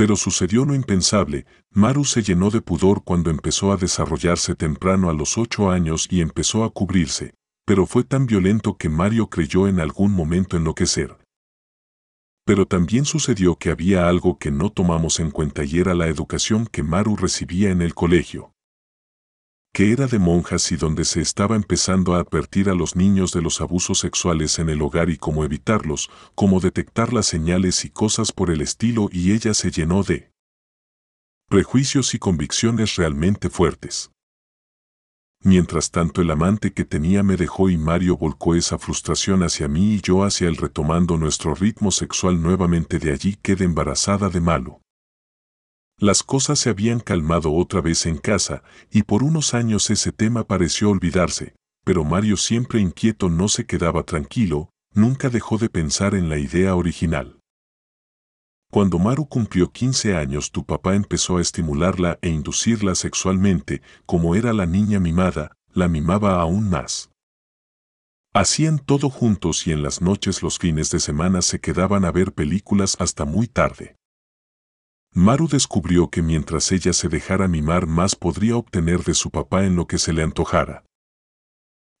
Pero 0.00 0.16
sucedió 0.16 0.64
lo 0.64 0.74
impensable, 0.74 1.44
Maru 1.72 2.06
se 2.06 2.22
llenó 2.22 2.48
de 2.48 2.62
pudor 2.62 3.02
cuando 3.04 3.28
empezó 3.28 3.70
a 3.70 3.76
desarrollarse 3.76 4.54
temprano 4.54 5.10
a 5.10 5.12
los 5.12 5.36
ocho 5.36 5.70
años 5.70 6.08
y 6.10 6.22
empezó 6.22 6.64
a 6.64 6.70
cubrirse, 6.70 7.34
pero 7.70 7.86
fue 7.86 8.02
tan 8.02 8.26
violento 8.26 8.76
que 8.76 8.88
Mario 8.88 9.28
creyó 9.28 9.68
en 9.68 9.78
algún 9.78 10.10
momento 10.10 10.56
enloquecer. 10.56 11.16
Pero 12.44 12.66
también 12.66 13.04
sucedió 13.04 13.54
que 13.54 13.70
había 13.70 14.08
algo 14.08 14.40
que 14.40 14.50
no 14.50 14.70
tomamos 14.70 15.20
en 15.20 15.30
cuenta 15.30 15.62
y 15.62 15.78
era 15.78 15.94
la 15.94 16.08
educación 16.08 16.66
que 16.66 16.82
Maru 16.82 17.14
recibía 17.14 17.70
en 17.70 17.80
el 17.80 17.94
colegio. 17.94 18.52
Que 19.72 19.92
era 19.92 20.08
de 20.08 20.18
monjas 20.18 20.72
y 20.72 20.76
donde 20.76 21.04
se 21.04 21.20
estaba 21.20 21.54
empezando 21.54 22.16
a 22.16 22.18
advertir 22.18 22.70
a 22.70 22.74
los 22.74 22.96
niños 22.96 23.30
de 23.30 23.40
los 23.40 23.60
abusos 23.60 24.00
sexuales 24.00 24.58
en 24.58 24.68
el 24.68 24.82
hogar 24.82 25.08
y 25.08 25.16
cómo 25.16 25.44
evitarlos, 25.44 26.10
cómo 26.34 26.58
detectar 26.58 27.12
las 27.12 27.26
señales 27.26 27.84
y 27.84 27.90
cosas 27.90 28.32
por 28.32 28.50
el 28.50 28.62
estilo 28.62 29.08
y 29.12 29.30
ella 29.30 29.54
se 29.54 29.70
llenó 29.70 30.02
de 30.02 30.32
prejuicios 31.48 32.14
y 32.14 32.18
convicciones 32.18 32.96
realmente 32.96 33.48
fuertes. 33.48 34.10
Mientras 35.42 35.90
tanto 35.90 36.20
el 36.20 36.30
amante 36.30 36.72
que 36.72 36.84
tenía 36.84 37.22
me 37.22 37.36
dejó 37.36 37.70
y 37.70 37.78
Mario 37.78 38.18
volcó 38.18 38.54
esa 38.54 38.78
frustración 38.78 39.42
hacia 39.42 39.68
mí 39.68 39.94
y 39.94 40.00
yo 40.02 40.22
hacia 40.22 40.48
él 40.48 40.56
retomando 40.56 41.16
nuestro 41.16 41.54
ritmo 41.54 41.90
sexual 41.90 42.42
nuevamente 42.42 42.98
de 42.98 43.12
allí 43.12 43.36
quedé 43.40 43.64
embarazada 43.64 44.28
de 44.28 44.40
malo. 44.40 44.82
Las 45.96 46.22
cosas 46.22 46.58
se 46.58 46.68
habían 46.68 47.00
calmado 47.00 47.52
otra 47.54 47.80
vez 47.80 48.04
en 48.04 48.18
casa 48.18 48.62
y 48.90 49.04
por 49.04 49.22
unos 49.22 49.54
años 49.54 49.88
ese 49.88 50.12
tema 50.12 50.44
pareció 50.44 50.90
olvidarse, 50.90 51.54
pero 51.84 52.04
Mario 52.04 52.36
siempre 52.36 52.80
inquieto 52.80 53.30
no 53.30 53.48
se 53.48 53.64
quedaba 53.64 54.02
tranquilo, 54.02 54.70
nunca 54.92 55.30
dejó 55.30 55.56
de 55.56 55.70
pensar 55.70 56.14
en 56.14 56.28
la 56.28 56.38
idea 56.38 56.74
original. 56.74 57.39
Cuando 58.70 59.00
Maru 59.00 59.26
cumplió 59.26 59.72
15 59.72 60.16
años 60.16 60.52
tu 60.52 60.64
papá 60.64 60.94
empezó 60.94 61.38
a 61.38 61.40
estimularla 61.40 62.20
e 62.22 62.28
inducirla 62.28 62.94
sexualmente, 62.94 63.82
como 64.06 64.36
era 64.36 64.52
la 64.52 64.64
niña 64.64 65.00
mimada, 65.00 65.56
la 65.72 65.88
mimaba 65.88 66.40
aún 66.40 66.70
más. 66.70 67.10
Hacían 68.32 68.78
todo 68.78 69.10
juntos 69.10 69.66
y 69.66 69.72
en 69.72 69.82
las 69.82 70.00
noches 70.00 70.40
los 70.44 70.58
fines 70.58 70.92
de 70.92 71.00
semana 71.00 71.42
se 71.42 71.58
quedaban 71.58 72.04
a 72.04 72.12
ver 72.12 72.32
películas 72.32 72.96
hasta 73.00 73.24
muy 73.24 73.48
tarde. 73.48 73.96
Maru 75.12 75.48
descubrió 75.48 76.08
que 76.08 76.22
mientras 76.22 76.70
ella 76.70 76.92
se 76.92 77.08
dejara 77.08 77.48
mimar 77.48 77.88
más 77.88 78.14
podría 78.14 78.56
obtener 78.56 79.02
de 79.02 79.14
su 79.14 79.30
papá 79.30 79.64
en 79.64 79.74
lo 79.74 79.88
que 79.88 79.98
se 79.98 80.12
le 80.12 80.22
antojara. 80.22 80.84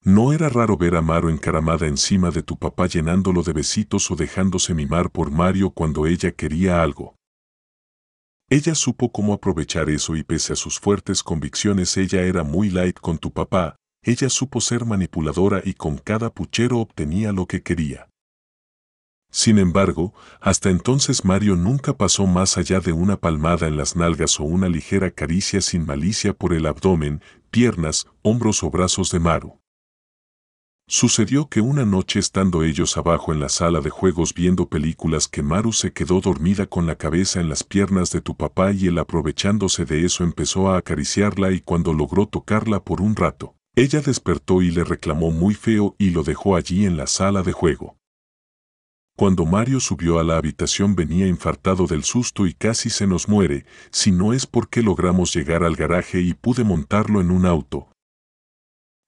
No 0.02 0.32
era 0.32 0.48
raro 0.48 0.78
ver 0.78 0.96
a 0.96 1.02
Maru 1.02 1.28
encaramada 1.28 1.86
encima 1.86 2.30
de 2.30 2.42
tu 2.42 2.56
papá 2.56 2.86
llenándolo 2.86 3.42
de 3.42 3.52
besitos 3.52 4.10
o 4.10 4.16
dejándose 4.16 4.72
mimar 4.72 5.10
por 5.10 5.30
Mario 5.30 5.70
cuando 5.70 6.06
ella 6.06 6.32
quería 6.32 6.82
algo. 6.82 7.16
Ella 8.48 8.74
supo 8.74 9.12
cómo 9.12 9.34
aprovechar 9.34 9.90
eso 9.90 10.16
y 10.16 10.24
pese 10.24 10.54
a 10.54 10.56
sus 10.56 10.80
fuertes 10.80 11.22
convicciones 11.22 11.96
ella 11.98 12.22
era 12.22 12.44
muy 12.44 12.70
light 12.70 12.98
con 12.98 13.18
tu 13.18 13.30
papá, 13.30 13.76
ella 14.02 14.30
supo 14.30 14.62
ser 14.62 14.86
manipuladora 14.86 15.60
y 15.62 15.74
con 15.74 15.98
cada 15.98 16.30
puchero 16.30 16.78
obtenía 16.78 17.32
lo 17.32 17.46
que 17.46 17.62
quería. 17.62 18.08
Sin 19.30 19.58
embargo, 19.58 20.14
hasta 20.40 20.70
entonces 20.70 21.26
Mario 21.26 21.54
nunca 21.56 21.96
pasó 21.96 22.26
más 22.26 22.56
allá 22.56 22.80
de 22.80 22.92
una 22.92 23.18
palmada 23.18 23.68
en 23.68 23.76
las 23.76 23.94
nalgas 23.94 24.40
o 24.40 24.44
una 24.44 24.68
ligera 24.68 25.10
caricia 25.10 25.60
sin 25.60 25.84
malicia 25.84 26.32
por 26.32 26.54
el 26.54 26.66
abdomen, 26.66 27.22
piernas, 27.50 28.06
hombros 28.22 28.64
o 28.64 28.70
brazos 28.70 29.12
de 29.12 29.20
Maru. 29.20 29.59
Sucedió 30.92 31.48
que 31.48 31.60
una 31.60 31.84
noche 31.84 32.18
estando 32.18 32.64
ellos 32.64 32.96
abajo 32.96 33.32
en 33.32 33.38
la 33.38 33.48
sala 33.48 33.80
de 33.80 33.90
juegos 33.90 34.34
viendo 34.34 34.68
películas 34.68 35.28
que 35.28 35.40
Maru 35.40 35.72
se 35.72 35.92
quedó 35.92 36.20
dormida 36.20 36.66
con 36.66 36.88
la 36.88 36.96
cabeza 36.96 37.38
en 37.40 37.48
las 37.48 37.62
piernas 37.62 38.10
de 38.10 38.20
tu 38.20 38.36
papá 38.36 38.72
y 38.72 38.88
él 38.88 38.98
aprovechándose 38.98 39.84
de 39.84 40.04
eso 40.04 40.24
empezó 40.24 40.68
a 40.68 40.78
acariciarla 40.78 41.52
y 41.52 41.60
cuando 41.60 41.92
logró 41.92 42.26
tocarla 42.26 42.82
por 42.82 43.00
un 43.02 43.14
rato, 43.14 43.54
ella 43.76 44.00
despertó 44.00 44.62
y 44.62 44.72
le 44.72 44.82
reclamó 44.82 45.30
muy 45.30 45.54
feo 45.54 45.94
y 45.96 46.10
lo 46.10 46.24
dejó 46.24 46.56
allí 46.56 46.84
en 46.86 46.96
la 46.96 47.06
sala 47.06 47.44
de 47.44 47.52
juego. 47.52 47.96
Cuando 49.16 49.46
Mario 49.46 49.78
subió 49.78 50.18
a 50.18 50.24
la 50.24 50.38
habitación 50.38 50.96
venía 50.96 51.28
infartado 51.28 51.86
del 51.86 52.02
susto 52.02 52.48
y 52.48 52.52
casi 52.52 52.90
se 52.90 53.06
nos 53.06 53.28
muere, 53.28 53.64
si 53.92 54.10
no 54.10 54.32
es 54.32 54.44
porque 54.44 54.82
logramos 54.82 55.32
llegar 55.32 55.62
al 55.62 55.76
garaje 55.76 56.20
y 56.20 56.34
pude 56.34 56.64
montarlo 56.64 57.20
en 57.20 57.30
un 57.30 57.46
auto, 57.46 57.89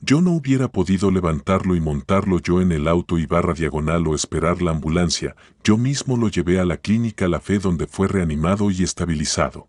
Yo 0.05 0.21
no 0.21 0.33
hubiera 0.33 0.67
podido 0.67 1.13
levantarlo 1.13 1.77
y 1.77 1.81
montarlo 1.81 2.41
yo 2.41 2.61
en 2.61 2.73
el 2.73 2.89
auto 2.89 3.19
y 3.19 3.27
barra 3.27 3.55
diagonal 3.55 4.09
o 4.09 4.17
esperar 4.17 4.61
la 4.61 4.73
ambulancia, 4.73 5.37
yo 5.63 5.77
mismo 5.79 6.17
lo 6.17 6.27
llevé 6.27 6.59
a 6.59 6.65
la 6.65 6.77
clínica 6.77 7.29
La 7.29 7.39
Fe 7.39 7.61
donde 7.61 7.87
fue 7.87 8.09
reanimado 8.09 8.73
y 8.73 8.83
estabilizado. 8.83 9.69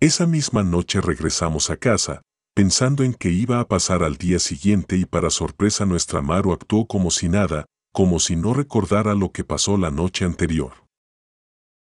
Esa 0.00 0.26
misma 0.26 0.62
noche 0.64 1.00
regresamos 1.00 1.70
a 1.70 1.78
casa, 1.78 2.20
pensando 2.54 3.02
en 3.02 3.14
que 3.14 3.30
iba 3.30 3.60
a 3.60 3.68
pasar 3.68 4.02
al 4.02 4.18
día 4.18 4.38
siguiente 4.38 4.98
y 4.98 5.06
para 5.06 5.30
sorpresa 5.30 5.86
nuestra 5.86 6.20
Maru 6.20 6.52
actuó 6.52 6.86
como 6.86 7.10
si 7.10 7.30
nada, 7.30 7.64
como 7.94 8.20
si 8.20 8.36
no 8.36 8.52
recordara 8.52 9.14
lo 9.14 9.32
que 9.32 9.44
pasó 9.44 9.78
la 9.78 9.90
noche 9.90 10.26
anterior. 10.26 10.72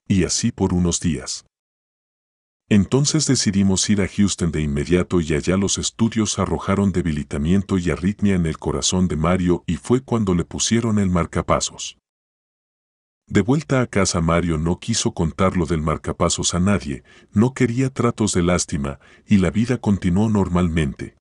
Y 0.08 0.24
así 0.24 0.52
por 0.52 0.72
unos 0.72 1.00
días. 1.00 1.46
Entonces 2.72 3.28
decidimos 3.28 3.90
ir 3.90 4.02
a 4.02 4.08
Houston 4.08 4.50
de 4.50 4.62
inmediato 4.62 5.20
y 5.20 5.34
allá 5.34 5.58
los 5.58 5.78
estudios 5.78 6.40
arrojaron 6.40 6.94
debilitamiento 6.94 7.78
y 7.78 7.92
arritmia 7.92 8.36
en 8.36 8.46
el 8.46 8.58
corazón 8.60 9.10
de 9.10 9.18
Mario 9.18 9.66
y 9.68 9.76
fue 9.76 10.00
cuando 10.00 10.34
le 10.34 10.46
pusieron 10.46 10.98
el 10.98 11.10
marcapasos. 11.10 11.98
De 13.28 13.42
vuelta 13.42 13.82
a 13.82 13.88
casa 13.88 14.22
Mario 14.22 14.58
no 14.58 14.80
quiso 14.80 15.14
contar 15.14 15.58
lo 15.58 15.66
del 15.66 15.82
marcapasos 15.82 16.54
a 16.54 16.62
nadie, 16.62 17.04
no 17.34 17.54
quería 17.54 17.90
tratos 17.90 18.32
de 18.32 18.42
lástima 18.42 19.02
y 19.28 19.40
la 19.40 19.52
vida 19.52 19.78
continuó 19.78 20.30
normalmente. 20.30 21.18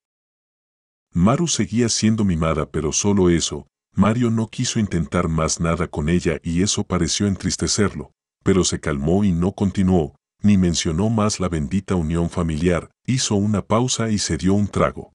Maru 1.12 1.48
seguía 1.48 1.88
siendo 1.88 2.24
mimada 2.24 2.70
pero 2.70 2.92
solo 2.92 3.28
eso, 3.28 3.66
Mario 3.92 4.30
no 4.30 4.46
quiso 4.46 4.78
intentar 4.78 5.26
más 5.26 5.58
nada 5.58 5.88
con 5.88 6.10
ella 6.10 6.38
y 6.44 6.62
eso 6.62 6.84
pareció 6.84 7.26
entristecerlo, 7.26 8.12
pero 8.44 8.62
se 8.62 8.78
calmó 8.78 9.24
y 9.24 9.32
no 9.32 9.50
continuó, 9.50 10.14
ni 10.42 10.56
mencionó 10.56 11.10
más 11.10 11.40
la 11.40 11.48
bendita 11.48 11.94
unión 11.94 12.30
familiar, 12.30 12.90
hizo 13.06 13.34
una 13.34 13.62
pausa 13.62 14.10
y 14.10 14.18
se 14.18 14.36
dio 14.36 14.54
un 14.54 14.68
trago. 14.68 15.12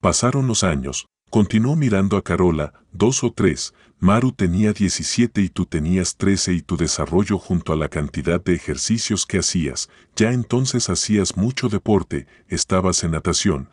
Pasaron 0.00 0.46
los 0.46 0.64
años, 0.64 1.06
continuó 1.30 1.76
mirando 1.76 2.16
a 2.16 2.22
Carola, 2.22 2.72
dos 2.92 3.24
o 3.24 3.32
tres, 3.32 3.74
Maru 3.98 4.32
tenía 4.32 4.72
17 4.72 5.40
y 5.40 5.48
tú 5.48 5.64
tenías 5.64 6.16
13 6.16 6.52
y 6.52 6.62
tu 6.62 6.76
desarrollo 6.76 7.38
junto 7.38 7.72
a 7.72 7.76
la 7.76 7.88
cantidad 7.88 8.42
de 8.42 8.54
ejercicios 8.54 9.24
que 9.24 9.38
hacías, 9.38 9.88
ya 10.14 10.32
entonces 10.32 10.90
hacías 10.90 11.36
mucho 11.36 11.68
deporte, 11.68 12.26
estabas 12.48 13.02
en 13.04 13.12
natación, 13.12 13.70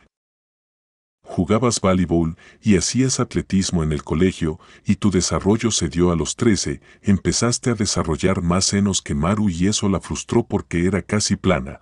jugabas 1.23 1.79
voleibol 1.81 2.37
y 2.61 2.77
hacías 2.77 3.19
atletismo 3.19 3.83
en 3.83 3.91
el 3.91 4.03
colegio 4.03 4.59
y 4.85 4.97
tu 4.97 5.09
desarrollo 5.09 5.71
se 5.71 5.89
dio 5.89 6.11
a 6.11 6.15
los 6.15 6.35
13, 6.35 6.81
empezaste 7.01 7.71
a 7.71 7.75
desarrollar 7.75 8.41
más 8.41 8.65
senos 8.65 9.01
que 9.01 9.15
Maru 9.15 9.49
y 9.49 9.67
eso 9.67 9.89
la 9.89 9.99
frustró 9.99 10.43
porque 10.43 10.85
era 10.85 11.01
casi 11.01 11.35
plana. 11.35 11.81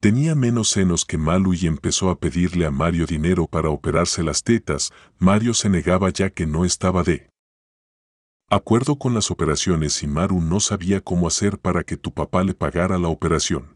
Tenía 0.00 0.34
menos 0.34 0.68
senos 0.68 1.04
que 1.04 1.16
Malu 1.16 1.54
y 1.54 1.66
empezó 1.66 2.10
a 2.10 2.18
pedirle 2.18 2.66
a 2.66 2.70
Mario 2.70 3.06
dinero 3.06 3.46
para 3.46 3.70
operarse 3.70 4.22
las 4.22 4.42
tetas, 4.42 4.92
Mario 5.18 5.54
se 5.54 5.70
negaba 5.70 6.10
ya 6.10 6.30
que 6.30 6.46
no 6.46 6.64
estaba 6.64 7.02
de 7.02 7.30
acuerdo 8.50 8.96
con 8.98 9.14
las 9.14 9.30
operaciones 9.30 10.02
y 10.02 10.06
Maru 10.06 10.40
no 10.40 10.60
sabía 10.60 11.00
cómo 11.00 11.26
hacer 11.26 11.58
para 11.58 11.82
que 11.82 11.96
tu 11.96 12.12
papá 12.12 12.44
le 12.44 12.54
pagara 12.54 12.98
la 12.98 13.08
operación. 13.08 13.75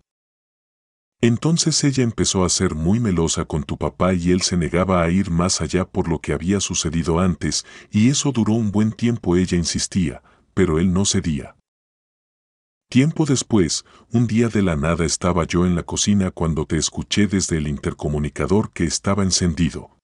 Entonces 1.23 1.85
ella 1.85 2.03
empezó 2.03 2.45
a 2.45 2.49
ser 2.49 2.75
muy 2.75 2.99
melosa 2.99 3.45
con 3.45 3.65
tu 3.65 3.77
papá 3.77 4.15
y 4.15 4.31
él 4.31 4.41
se 4.41 4.57
negaba 4.57 5.03
a 5.03 5.11
ir 5.11 5.31
más 5.31 5.61
allá 5.61 5.85
por 5.85 6.09
lo 6.09 6.21
que 6.21 6.33
había 6.33 6.61
sucedido 6.61 7.19
antes, 7.19 7.67
y 7.91 8.09
eso 8.09 8.33
duró 8.33 8.55
un 8.55 8.73
buen 8.73 8.93
tiempo 8.93 9.37
ella 9.37 9.59
insistía, 9.59 10.23
pero 10.55 10.79
él 10.79 10.95
no 10.95 11.05
cedía. 11.05 11.57
Tiempo 12.89 13.27
después, 13.27 13.85
un 14.11 14.27
día 14.27 14.49
de 14.49 14.63
la 14.63 14.77
nada 14.77 15.05
estaba 15.05 15.45
yo 15.45 15.67
en 15.67 15.77
la 15.77 15.85
cocina 15.85 16.31
cuando 16.31 16.65
te 16.65 16.77
escuché 16.77 17.27
desde 17.27 17.59
el 17.59 17.69
intercomunicador 17.69 18.73
que 18.73 18.85
estaba 18.85 19.23
encendido. 19.23 19.97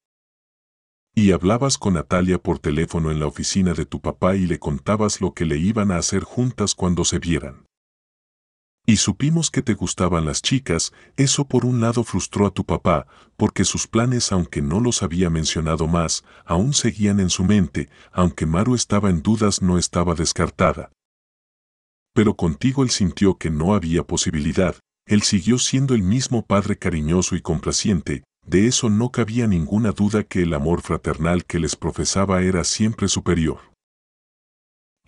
Y 1.12 1.32
hablabas 1.32 1.78
con 1.78 1.94
Natalia 1.94 2.38
por 2.38 2.58
teléfono 2.58 3.10
en 3.10 3.18
la 3.18 3.26
oficina 3.26 3.72
de 3.72 3.86
tu 3.86 4.00
papá 4.00 4.36
y 4.36 4.46
le 4.46 4.58
contabas 4.58 5.22
lo 5.22 5.32
que 5.32 5.46
le 5.46 5.56
iban 5.56 5.90
a 5.90 5.96
hacer 5.96 6.22
juntas 6.22 6.74
cuando 6.74 7.04
se 7.04 7.18
vieran. 7.18 7.65
Y 8.88 8.98
supimos 8.98 9.50
que 9.50 9.62
te 9.62 9.74
gustaban 9.74 10.26
las 10.26 10.42
chicas, 10.42 10.92
eso 11.16 11.48
por 11.48 11.66
un 11.66 11.80
lado 11.80 12.04
frustró 12.04 12.46
a 12.46 12.52
tu 12.52 12.64
papá, 12.64 13.08
porque 13.36 13.64
sus 13.64 13.88
planes 13.88 14.30
aunque 14.30 14.62
no 14.62 14.78
los 14.78 15.02
había 15.02 15.28
mencionado 15.28 15.88
más, 15.88 16.24
aún 16.44 16.72
seguían 16.72 17.18
en 17.18 17.28
su 17.28 17.42
mente, 17.42 17.90
aunque 18.12 18.46
Maru 18.46 18.76
estaba 18.76 19.10
en 19.10 19.22
dudas 19.22 19.60
no 19.60 19.76
estaba 19.76 20.14
descartada. 20.14 20.92
Pero 22.14 22.36
contigo 22.36 22.84
él 22.84 22.90
sintió 22.90 23.38
que 23.38 23.50
no 23.50 23.74
había 23.74 24.04
posibilidad, 24.04 24.76
él 25.04 25.22
siguió 25.22 25.58
siendo 25.58 25.96
el 25.96 26.04
mismo 26.04 26.46
padre 26.46 26.78
cariñoso 26.78 27.34
y 27.34 27.40
complaciente, 27.40 28.22
de 28.46 28.68
eso 28.68 28.88
no 28.88 29.10
cabía 29.10 29.48
ninguna 29.48 29.90
duda 29.90 30.22
que 30.22 30.42
el 30.42 30.54
amor 30.54 30.80
fraternal 30.80 31.44
que 31.44 31.58
les 31.58 31.74
profesaba 31.74 32.42
era 32.42 32.62
siempre 32.62 33.08
superior. 33.08 33.58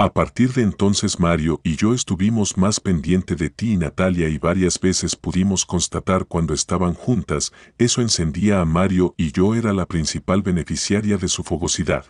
A 0.01 0.13
partir 0.13 0.53
de 0.53 0.63
entonces 0.63 1.19
Mario 1.19 1.61
y 1.65 1.75
yo 1.75 1.93
estuvimos 1.93 2.57
más 2.57 2.79
pendiente 2.79 3.35
de 3.35 3.51
ti 3.51 3.73
y 3.73 3.77
Natalia 3.77 4.29
y 4.29 4.39
varias 4.39 4.79
veces 4.79 5.17
pudimos 5.17 5.67
constatar 5.67 6.27
cuando 6.27 6.55
estaban 6.55 6.95
juntas, 6.95 7.53
eso 7.79 8.01
encendía 8.01 8.61
a 8.61 8.65
Mario 8.65 9.17
y 9.17 9.33
yo 9.33 9.57
era 9.57 9.73
la 9.73 9.87
principal 9.87 10.43
beneficiaria 10.43 11.17
de 11.17 11.27
su 11.27 11.43
fogosidad. 11.43 12.07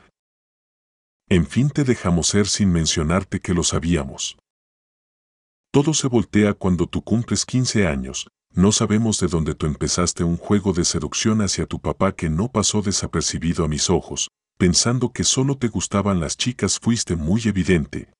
En 1.31 1.46
fin 1.46 1.70
te 1.70 1.83
dejamos 1.83 2.27
ser 2.27 2.46
sin 2.46 2.70
mencionarte 2.70 3.40
que 3.40 3.55
lo 3.55 3.62
sabíamos. 3.62 4.37
Todo 5.72 5.94
se 5.94 6.09
voltea 6.09 6.53
cuando 6.53 6.88
tú 6.88 7.01
cumples 7.01 7.46
15 7.46 7.87
años, 7.87 8.29
no 8.53 8.70
sabemos 8.70 9.18
de 9.18 9.29
dónde 9.29 9.55
tú 9.55 9.64
empezaste 9.64 10.24
un 10.24 10.37
juego 10.37 10.74
de 10.74 10.85
seducción 10.85 11.40
hacia 11.40 11.64
tu 11.64 11.81
papá 11.81 12.12
que 12.14 12.29
no 12.29 12.53
pasó 12.53 12.83
desapercibido 12.83 13.64
a 13.64 13.68
mis 13.68 13.88
ojos, 13.88 14.29
pensando 14.58 15.12
que 15.12 15.22
solo 15.22 15.56
te 15.56 15.68
gustaban 15.68 16.18
las 16.18 16.36
chicas 16.36 16.80
fuiste 16.80 17.14
muy 17.14 17.40
evidente. 17.46 18.12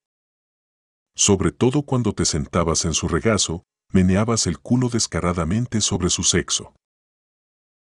Sobre 1.15 1.51
todo 1.51 1.83
cuando 1.83 2.13
te 2.13 2.23
sentabas 2.23 2.85
en 2.85 2.93
su 2.93 3.09
regazo, 3.09 3.63
meneabas 3.91 4.47
el 4.47 4.57
culo 4.57 4.87
descaradamente 4.87 5.81
sobre 5.81 6.09
su 6.09 6.23
sexo. 6.23 6.73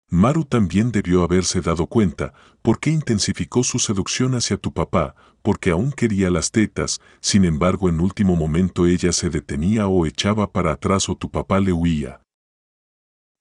Maru 0.09 0.45
también 0.45 0.91
debió 0.91 1.23
haberse 1.23 1.61
dado 1.61 1.87
cuenta, 1.87 2.33
porque 2.63 2.91
intensificó 2.91 3.63
su 3.63 3.79
seducción 3.79 4.35
hacia 4.35 4.57
tu 4.57 4.73
papá, 4.73 5.17
porque 5.43 5.71
aún 5.71 5.93
quería 5.93 6.31
las 6.31 6.51
tetas, 6.51 7.01
sin 7.21 7.45
embargo 7.45 7.91
en 7.91 8.01
último 8.01 8.37
momento 8.37 8.87
ella 8.87 9.13
se 9.13 9.29
detenía 9.29 9.87
o 9.89 10.07
echaba 10.07 10.51
para 10.53 10.73
atrás 10.73 11.09
o 11.11 11.17
tu 11.17 11.31
papá 11.31 11.61
le 11.61 11.73
huía. 11.73 12.23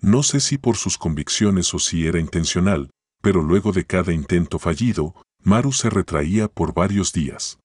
No 0.02 0.24
sé 0.24 0.42
si 0.42 0.58
por 0.58 0.76
sus 0.76 0.98
convicciones 0.98 1.74
o 1.74 1.80
si 1.80 2.06
era 2.06 2.20
intencional, 2.20 2.90
pero 3.26 3.42
luego 3.42 3.72
de 3.72 3.86
cada 3.86 4.14
intento 4.14 4.60
fallido, 4.60 5.16
Maru 5.42 5.72
se 5.72 5.90
retraía 5.90 6.48
por 6.48 6.76
varios 6.76 7.12
días. 7.12 7.58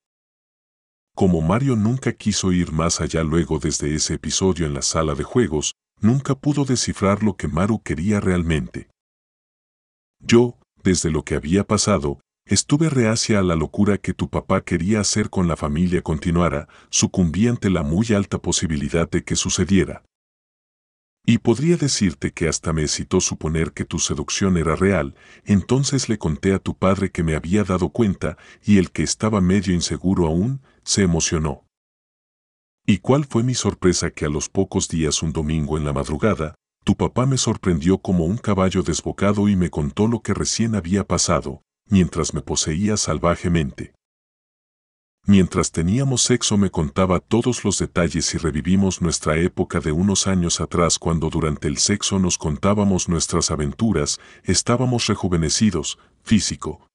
Como 1.15 1.43
Mario 1.43 1.77
nunca 1.77 2.15
quiso 2.15 2.51
ir 2.51 2.73
más 2.73 3.03
allá 3.03 3.23
luego 3.25 3.59
desde 3.59 3.95
ese 3.95 4.15
episodio 4.15 4.65
en 4.65 4.73
la 4.73 4.81
sala 4.81 5.15
de 5.15 5.23
juegos, 5.23 5.75
nunca 6.01 6.35
pudo 6.35 6.65
descifrar 6.65 7.23
lo 7.23 7.37
que 7.37 7.47
Maru 7.47 7.83
quería 7.83 8.21
realmente. 8.21 8.89
Yo, 10.19 10.59
desde 10.83 11.11
lo 11.11 11.25
que 11.25 11.35
había 11.35 11.65
pasado, 11.65 12.21
estuve 12.47 12.89
reacia 12.89 13.39
a 13.39 13.43
la 13.43 13.55
locura 13.55 13.99
que 13.99 14.15
tu 14.15 14.31
papá 14.31 14.63
quería 14.63 15.01
hacer 15.01 15.29
con 15.29 15.47
la 15.47 15.59
familia 15.59 16.01
continuara, 16.01 16.69
sucumbí 16.89 17.49
ante 17.49 17.69
la 17.69 17.83
muy 17.83 18.15
alta 18.15 18.39
posibilidad 18.39 19.11
de 19.11 19.25
que 19.25 19.37
sucediera. 19.37 20.05
Y 21.27 21.39
podría 21.39 21.77
decirte 21.77 22.33
que 22.33 22.49
hasta 22.49 22.73
me 22.73 22.83
excitó 22.83 23.21
suponer 23.21 23.73
que 23.73 23.85
tu 23.85 23.99
seducción 23.99 24.57
era 24.57 24.75
real, 24.75 25.15
entonces 25.45 26.09
le 26.09 26.19
conté 26.19 26.55
a 26.55 26.59
tu 26.59 26.77
padre 26.77 27.11
que 27.11 27.23
me 27.23 27.37
había 27.37 27.63
dado 27.63 27.91
cuenta 27.91 28.39
y 28.65 28.79
el 28.79 28.91
que 28.91 29.03
estaba 29.03 29.41
medio 29.41 29.75
inseguro 29.75 30.27
aún, 30.27 30.63
se 30.83 31.03
emocionó. 31.03 31.67
¿Y 32.87 32.99
cuál 32.99 33.25
fue 33.27 33.43
mi 33.43 33.55
sorpresa 33.55 34.11
que 34.11 34.25
a 34.25 34.31
los 34.31 34.49
pocos 34.49 34.89
días 34.89 35.23
un 35.23 35.33
domingo 35.33 35.77
en 35.77 35.85
la 35.85 35.93
madrugada, 35.93 36.55
tu 36.85 36.97
papá 36.97 37.27
me 37.27 37.37
sorprendió 37.37 37.99
como 37.99 38.25
un 38.25 38.39
caballo 38.39 38.83
desbocado 38.83 39.49
y 39.49 39.57
me 39.57 39.71
contó 39.71 40.09
lo 40.09 40.23
que 40.23 40.35
recién 40.35 40.75
había 40.75 41.07
pasado, 41.07 41.63
mientras 41.89 42.33
me 42.35 42.41
poseía 42.41 42.97
salvajemente. 42.97 43.93
Mientras 45.27 45.71
teníamos 45.71 46.23
sexo 46.23 46.57
me 46.57 46.71
contaba 46.71 47.21
todos 47.21 47.65
los 47.65 47.79
detalles 47.79 48.35
y 48.35 48.39
revivimos 48.39 49.01
nuestra 49.01 49.37
época 49.37 49.79
de 49.81 49.93
unos 49.93 50.27
años 50.27 50.61
atrás 50.61 50.99
cuando 50.99 51.31
durante 51.31 51.69
el 51.69 51.77
sexo 51.77 52.19
nos 52.19 52.39
contábamos 52.39 53.09
nuestras 53.09 53.51
aventuras, 53.51 54.19
estábamos 54.45 55.07
rejuvenecidos, 55.07 55.99
físico, 56.23 56.87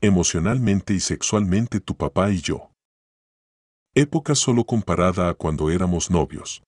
emocionalmente 0.00 0.94
y 0.94 1.00
sexualmente 1.00 1.80
tu 1.80 1.96
papá 1.96 2.30
y 2.30 2.40
yo. 2.40 2.70
Época 3.94 4.34
solo 4.34 4.64
comparada 4.64 5.28
a 5.28 5.34
cuando 5.34 5.70
éramos 5.70 6.10
novios. 6.10 6.62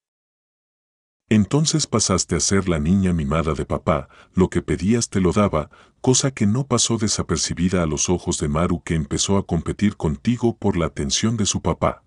Entonces 1.31 1.87
pasaste 1.87 2.37
a 2.37 2.41
ser 2.41 2.69
la 2.69 2.79
niña 2.79 3.13
mimada 3.13 3.55
de 3.55 3.65
papá, 3.65 4.09
lo 4.35 4.51
que 4.51 4.63
pedías 4.63 5.09
te 5.09 5.21
lo 5.21 5.33
daba, 5.33 5.71
cosa 6.01 6.31
que 6.31 6.47
no 6.47 6.67
pasó 6.67 6.99
desapercibida 6.99 7.83
a 7.83 7.87
los 7.87 8.11
ojos 8.11 8.39
de 8.39 8.49
Maru 8.49 8.83
que 8.83 8.95
empezó 8.95 9.39
a 9.39 9.47
competir 9.47 9.97
contigo 9.97 10.57
por 10.57 10.77
la 10.77 10.87
atención 10.87 11.37
de 11.37 11.47
su 11.47 11.63
papá. 11.63 12.05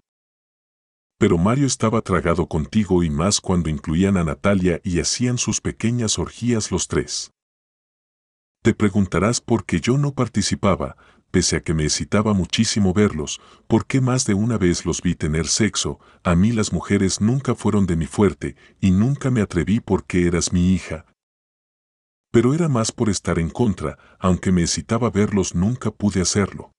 Pero 1.20 1.40
Mario 1.40 1.66
estaba 1.66 2.02
tragado 2.02 2.48
contigo 2.48 3.04
y 3.04 3.10
más 3.10 3.42
cuando 3.42 3.72
incluían 3.72 4.18
a 4.18 4.24
Natalia 4.24 4.82
y 4.84 5.00
hacían 5.00 5.40
sus 5.40 5.62
pequeñas 5.62 6.20
orgías 6.20 6.72
los 6.72 6.88
tres. 6.88 7.32
Te 8.62 8.76
preguntarás 8.76 9.42
por 9.42 9.66
qué 9.66 9.82
yo 9.82 9.98
no 9.98 10.14
participaba, 10.14 10.96
pese 11.32 11.58
a 11.58 11.62
que 11.62 11.74
me 11.74 11.84
excitaba 11.84 12.34
muchísimo 12.34 12.94
verlos, 12.94 13.40
por 13.68 13.86
qué 13.86 14.02
más 14.02 14.26
de 14.26 14.34
una 14.34 14.58
vez 14.58 14.86
los 14.86 15.02
vi 15.02 15.16
tener 15.16 15.48
sexo, 15.48 16.00
a 16.24 16.36
mí 16.36 16.52
las 16.52 16.74
mujeres 16.74 17.22
nunca 17.22 17.56
fueron 17.56 17.86
de 17.86 17.96
mi 17.96 18.06
fuerte, 18.06 18.56
y 18.80 18.92
nunca 18.92 19.32
me 19.32 19.42
atreví 19.42 19.80
porque 19.80 20.28
eras 20.28 20.54
mi 20.54 20.74
hija. 20.74 21.06
Pero 22.32 22.54
era 22.54 22.68
más 22.68 22.92
por 22.92 23.10
estar 23.10 23.40
en 23.40 23.50
contra, 23.50 23.98
aunque 24.20 24.52
me 24.52 24.62
excitaba 24.62 25.10
verlos 25.10 25.56
nunca 25.56 25.92
pude 25.92 26.22
hacerlo. 26.22 26.72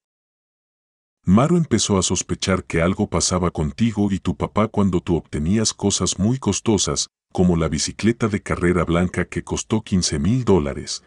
Maru 1.25 1.57
empezó 1.57 1.99
a 1.99 2.03
sospechar 2.03 2.65
que 2.65 2.81
algo 2.81 3.09
pasaba 3.11 3.51
contigo 3.51 4.09
y 4.11 4.19
tu 4.19 4.37
papá 4.37 4.69
cuando 4.69 5.01
tú 5.01 5.17
obtenías 5.17 5.75
cosas 5.75 6.19
muy 6.19 6.39
costosas, 6.39 7.09
como 7.33 7.57
la 7.57 7.69
bicicleta 7.69 8.29
de 8.29 8.43
carrera 8.43 8.85
blanca 8.85 9.27
que 9.27 9.45
costó 9.45 9.83
15 9.83 10.19
mil 10.19 10.45
dólares, 10.45 11.05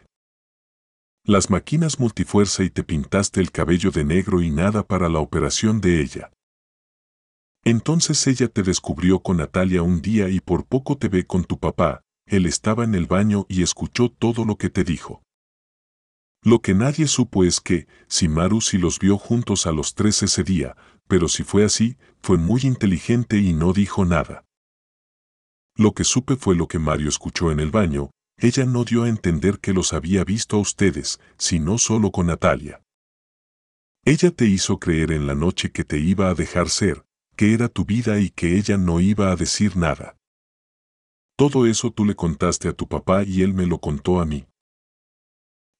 las 1.23 1.51
máquinas 1.51 1.99
multifuerza 1.99 2.63
y 2.63 2.69
te 2.71 2.84
pintaste 2.84 3.41
el 3.41 3.51
cabello 3.51 3.91
de 3.91 4.03
negro 4.03 4.41
y 4.41 4.49
nada 4.49 4.84
para 4.84 5.07
la 5.07 5.19
operación 5.19 5.79
de 5.79 6.01
ella. 6.01 6.31
Entonces 7.63 8.25
ella 8.25 8.47
te 8.47 8.63
descubrió 8.63 9.19
con 9.19 9.38
Natalia 9.38 9.84
un 9.84 10.01
día 10.01 10.29
y 10.29 10.39
por 10.39 10.65
poco 10.65 10.97
te 10.97 11.10
ve 11.10 11.27
con 11.27 11.43
tu 11.43 11.60
papá, 11.60 12.01
él 12.25 12.47
estaba 12.47 12.84
en 12.84 12.95
el 12.95 13.05
baño 13.05 13.45
y 13.49 13.62
escuchó 13.62 14.10
todo 14.10 14.45
lo 14.45 14.55
que 14.55 14.69
te 14.69 14.84
dijo. 14.84 15.21
Lo 16.43 16.60
que 16.60 16.73
nadie 16.73 17.05
supo 17.05 17.43
es 17.43 17.62
que, 17.62 17.88
si 18.07 18.27
Maru 18.27 18.62
sí 18.62 18.79
los 18.79 18.97
vio 18.97 19.19
juntos 19.19 19.67
a 19.67 19.71
los 19.71 19.93
tres 19.93 20.23
ese 20.23 20.43
día, 20.43 20.75
pero 21.07 21.27
si 21.27 21.43
fue 21.43 21.63
así, 21.63 21.97
fue 22.19 22.38
muy 22.38 22.62
inteligente 22.63 23.38
y 23.38 23.53
no 23.53 23.73
dijo 23.73 24.05
nada. 24.05 24.43
Lo 25.75 25.93
que 25.93 26.03
supe 26.03 26.36
fue 26.36 26.55
lo 26.55 26.67
que 26.67 26.79
Mario 26.79 27.10
escuchó 27.10 27.51
en 27.51 27.60
el 27.60 27.69
baño, 27.69 28.10
ella 28.41 28.65
no 28.65 28.84
dio 28.84 29.04
a 29.04 29.10
entender 29.10 29.60
que 29.60 29.71
los 29.71 29.93
había 29.93 30.23
visto 30.23 30.58
a 30.58 30.60
ustedes, 30.60 31.19
sino 31.38 31.77
solo 31.77 32.12
con 32.12 32.27
Natalia. 32.27 32.82
Ella 34.04 34.32
te 34.32 34.45
hizo 34.45 34.80
creer 34.80 35.12
en 35.12 35.27
la 35.27 35.36
noche 35.36 35.71
que 35.71 35.84
te 35.84 35.99
iba 35.99 36.30
a 36.30 36.34
dejar 36.34 36.69
ser, 36.69 37.06
que 37.36 37.54
era 37.54 37.69
tu 37.69 37.86
vida 37.86 38.19
y 38.19 38.32
que 38.32 38.58
ella 38.58 38.77
no 38.77 38.99
iba 38.99 39.32
a 39.32 39.36
decir 39.36 39.77
nada. 39.77 40.17
Todo 41.36 41.67
eso 41.67 41.91
tú 41.91 42.04
le 42.04 42.15
contaste 42.15 42.67
a 42.67 42.73
tu 42.73 42.88
papá 42.88 43.23
y 43.23 43.43
él 43.43 43.54
me 43.54 43.67
lo 43.67 43.80
contó 43.80 44.19
a 44.19 44.25
mí. 44.25 44.47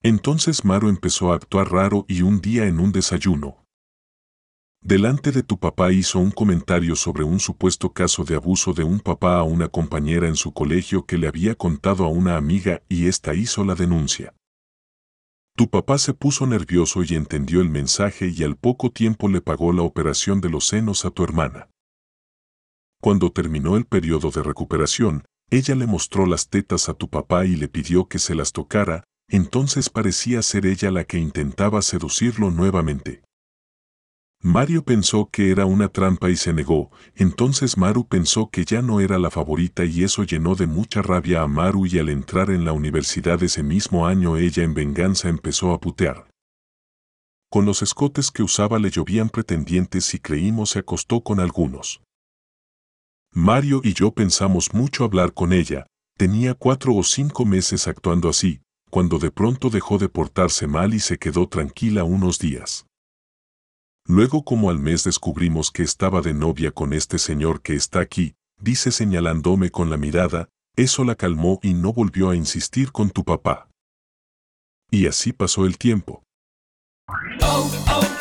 Entonces 0.04 0.63
Maro 0.63 0.89
empezó 0.89 1.32
a 1.32 1.36
actuar 1.36 1.71
raro 1.71 2.06
y 2.08 2.21
un 2.21 2.41
día 2.41 2.67
en 2.67 2.80
un 2.80 2.91
desayuno, 2.91 3.61
Delante 4.84 5.32
de 5.32 5.44
tu 5.44 5.60
papá 5.60 5.91
hizo 5.91 6.17
un 6.17 6.32
comentario 6.32 6.96
sobre 6.96 7.24
un 7.24 7.39
supuesto 7.39 7.94
caso 7.94 8.24
de 8.24 8.36
abuso 8.36 8.74
de 8.74 8.84
un 8.84 9.00
papá 9.00 9.38
a 9.38 9.44
una 9.44 9.67
compañera 9.67 10.28
en 10.28 10.36
su 10.36 10.54
colegio 10.54 11.06
que 11.06 11.20
le 11.20 11.28
había 11.28 11.54
contado 11.54 12.04
a 12.04 12.08
una 12.08 12.36
amiga 12.36 12.82
y 12.89 13.06
ésta 13.06 13.36
hizo 13.36 13.63
la 13.63 13.76
denuncia. 13.76 14.34
Tu 15.56 15.70
papá 15.70 16.00
se 16.00 16.15
puso 16.15 16.48
nervioso 16.48 17.04
y 17.04 17.13
entendió 17.13 17.62
el 17.62 17.70
mensaje 17.70 18.34
y 18.36 18.44
al 18.44 18.58
poco 18.58 18.89
tiempo 18.89 19.30
le 19.30 19.41
pagó 19.41 19.72
la 19.72 19.84
operación 19.84 20.41
de 20.41 20.50
los 20.50 20.65
senos 20.67 21.06
a 21.06 21.12
tu 21.12 21.24
hermana. 21.24 21.70
Cuando 23.00 23.32
terminó 23.32 23.78
el 23.78 23.86
periodo 23.86 24.32
de 24.32 24.41
recuperación, 24.41 25.26
ella 25.52 25.76
le 25.76 25.86
mostró 25.86 26.26
las 26.26 26.50
tetas 26.50 26.89
a 26.89 26.96
tu 26.96 27.08
papá 27.08 27.46
y 27.46 27.56
le 27.56 27.67
pidió 27.67 28.08
que 28.08 28.17
se 28.17 28.34
las 28.34 28.52
tocara, 28.52 29.04
entonces 29.30 29.91
parecía 29.91 30.41
ser 30.41 30.65
ella 30.65 30.89
la 30.89 31.04
que 31.04 31.20
intentaba 31.20 31.84
seducirlo 31.84 32.50
nuevamente. 32.50 33.22
Mario 34.43 34.84
pensó 34.84 35.30
que 35.32 35.51
era 35.51 35.67
una 35.67 35.88
trampa 35.88 36.32
y 36.32 36.36
se 36.36 36.51
negó, 36.51 36.89
entonces 37.13 37.77
Maru 37.77 38.08
pensó 38.08 38.49
que 38.49 38.65
ya 38.65 38.82
no 38.82 38.99
era 38.99 39.19
la 39.19 39.30
favorita 39.30 39.86
y 39.86 40.04
eso 40.04 40.23
llenó 40.23 40.56
de 40.56 40.65
mucha 40.65 41.04
rabia 41.04 41.43
a 41.43 41.47
Maru 41.47 41.86
y 41.86 41.99
al 41.99 42.10
entrar 42.10 42.49
en 42.49 42.65
la 42.65 42.73
universidad 42.73 43.43
ese 43.43 43.62
mismo 43.62 44.08
año 44.08 44.38
ella 44.38 44.63
en 44.63 44.73
venganza 44.73 45.30
empezó 45.30 45.73
a 45.73 45.80
putear. 45.80 46.27
Con 47.51 47.65
los 47.65 47.84
escotes 47.84 48.32
que 48.32 48.41
usaba 48.41 48.80
le 48.80 48.89
llovían 48.89 49.30
pretendientes 49.30 50.12
y 50.15 50.19
creímos 50.19 50.71
se 50.71 50.80
acostó 50.80 51.21
con 51.21 51.39
algunos. 51.39 52.01
Mario 53.32 53.82
y 53.84 53.93
yo 53.93 54.12
pensamos 54.12 54.73
mucho 54.73 55.04
hablar 55.04 55.34
con 55.34 55.54
ella, 55.54 55.86
tenía 56.17 56.56
cuatro 56.56 56.95
o 56.95 57.04
cinco 57.04 57.45
meses 57.45 57.88
actuando 57.88 58.27
así, 58.27 58.62
cuando 58.89 59.19
de 59.19 59.30
pronto 59.30 59.69
dejó 59.69 59.99
de 59.99 60.10
portarse 60.10 60.65
mal 60.65 60.95
y 60.95 60.99
se 60.99 61.19
quedó 61.19 61.47
tranquila 61.47 62.04
unos 62.04 62.39
días. 62.39 62.88
Luego 64.12 64.43
como 64.43 64.69
al 64.69 64.78
mes 64.78 65.06
descubrimos 65.06 65.71
que 65.71 65.84
estaba 65.84 66.19
de 66.19 66.34
novia 66.34 66.71
con 66.71 66.91
este 66.91 67.17
señor 67.17 67.62
que 67.62 67.76
está 67.76 68.02
aquí, 68.02 68.36
dice 68.60 68.91
señalándome 68.91 69.69
con 69.69 69.89
la 69.89 69.95
mirada, 69.95 70.50
eso 70.76 71.06
la 71.06 71.15
calmó 71.15 71.62
y 71.63 71.74
no 71.74 71.93
volvió 71.93 72.30
a 72.30 72.36
insistir 72.36 72.91
con 72.91 73.10
tu 73.10 73.24
papá. 73.24 73.69
Y 74.89 75.08
así 75.08 75.32
pasó 75.32 75.65
el 75.65 75.78
tiempo. 75.78 76.24
Oh, 77.41 77.71
oh, 77.88 78.20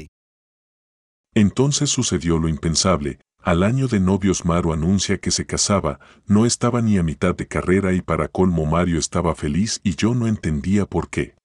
Entonces 1.33 1.89
sucedió 1.89 2.37
lo 2.37 2.49
impensable. 2.49 3.19
Al 3.41 3.63
año 3.63 3.87
de 3.87 3.99
novios 3.99 4.45
Maru 4.45 4.73
anuncia 4.73 5.19
que 5.19 5.31
se 5.31 5.45
casaba, 5.45 5.99
no 6.27 6.45
estaba 6.45 6.81
ni 6.81 6.97
a 6.97 7.03
mitad 7.03 7.35
de 7.35 7.47
carrera 7.47 7.93
y 7.93 8.01
para 8.01 8.27
colmo 8.27 8.65
Mario 8.65 8.99
estaba 8.99 9.33
feliz 9.33 9.79
y 9.83 9.95
yo 9.95 10.13
no 10.13 10.27
entendía 10.27 10.85
por 10.85 11.09
qué. 11.09 11.35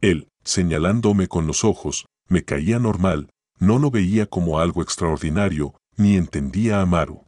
Él, 0.00 0.28
señalándome 0.42 1.26
con 1.28 1.46
los 1.46 1.64
ojos, 1.64 2.06
me 2.28 2.44
caía 2.44 2.78
normal, 2.78 3.30
no 3.58 3.78
lo 3.78 3.90
veía 3.90 4.26
como 4.26 4.58
algo 4.58 4.82
extraordinario, 4.82 5.74
ni 5.96 6.16
entendía 6.16 6.82
a 6.82 6.86
Maru. 6.86 7.24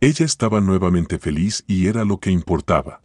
Ella 0.00 0.24
estaba 0.24 0.60
nuevamente 0.60 1.18
feliz 1.18 1.64
y 1.66 1.88
era 1.88 2.04
lo 2.04 2.20
que 2.20 2.30
importaba. 2.30 3.02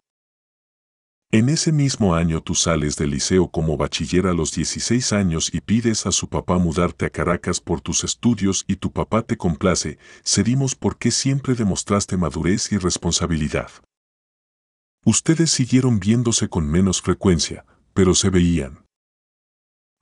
En 1.34 1.48
ese 1.48 1.72
mismo 1.72 2.14
año 2.14 2.44
tú 2.44 2.54
sales 2.54 2.94
del 2.94 3.10
liceo 3.10 3.48
como 3.48 3.76
bachiller 3.76 4.28
a 4.28 4.32
los 4.32 4.52
16 4.52 5.12
años 5.12 5.52
y 5.52 5.60
pides 5.60 6.06
a 6.06 6.12
su 6.12 6.28
papá 6.28 6.58
mudarte 6.58 7.06
a 7.06 7.10
Caracas 7.10 7.58
por 7.58 7.80
tus 7.80 8.04
estudios 8.04 8.64
y 8.68 8.76
tu 8.76 8.92
papá 8.92 9.22
te 9.22 9.36
complace, 9.36 9.98
cedimos 10.24 10.76
porque 10.76 11.10
siempre 11.10 11.56
demostraste 11.56 12.16
madurez 12.16 12.70
y 12.70 12.78
responsabilidad. 12.78 13.68
Ustedes 15.04 15.50
siguieron 15.50 15.98
viéndose 15.98 16.48
con 16.48 16.70
menos 16.70 17.02
frecuencia, 17.02 17.64
pero 17.94 18.14
se 18.14 18.30
veían. 18.30 18.86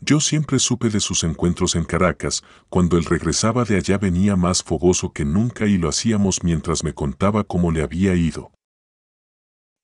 Yo 0.01 0.21
siempre 0.21 0.59
supe 0.59 0.91
de 0.91 1.01
sus 1.01 1.25
encuentros 1.25 1.77
en 1.77 1.85
Caracas, 1.85 2.45
cuando 2.69 2.99
él 2.99 3.07
regresaba 3.07 3.65
de 3.65 3.79
allá 3.79 3.97
venía 3.97 4.37
más 4.37 4.63
fogoso 4.63 5.15
que 5.15 5.25
nunca 5.25 5.65
y 5.65 5.79
lo 5.79 5.89
hacíamos 5.89 6.45
mientras 6.45 6.85
me 6.85 6.93
contaba 6.93 7.43
cómo 7.45 7.71
le 7.71 7.83
había 7.83 8.15
ido. 8.17 8.53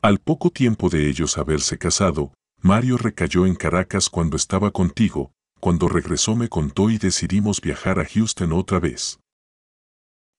Al 0.01 0.21
poco 0.21 0.51
tiempo 0.51 0.91
de 0.91 1.09
ellos 1.09 1.39
haberse 1.39 1.77
casado, 1.77 2.33
Mario 2.61 2.99
recayó 2.99 3.47
en 3.47 3.57
Caracas 3.57 4.09
cuando 4.09 4.37
estaba 4.37 4.71
contigo, 4.71 5.33
cuando 5.59 5.89
regresó 5.89 6.37
me 6.37 6.49
contó 6.49 6.89
y 6.89 6.99
decidimos 6.99 7.61
viajar 7.61 7.99
a 7.99 8.05
Houston 8.05 8.53
otra 8.53 8.79
vez. 8.79 9.19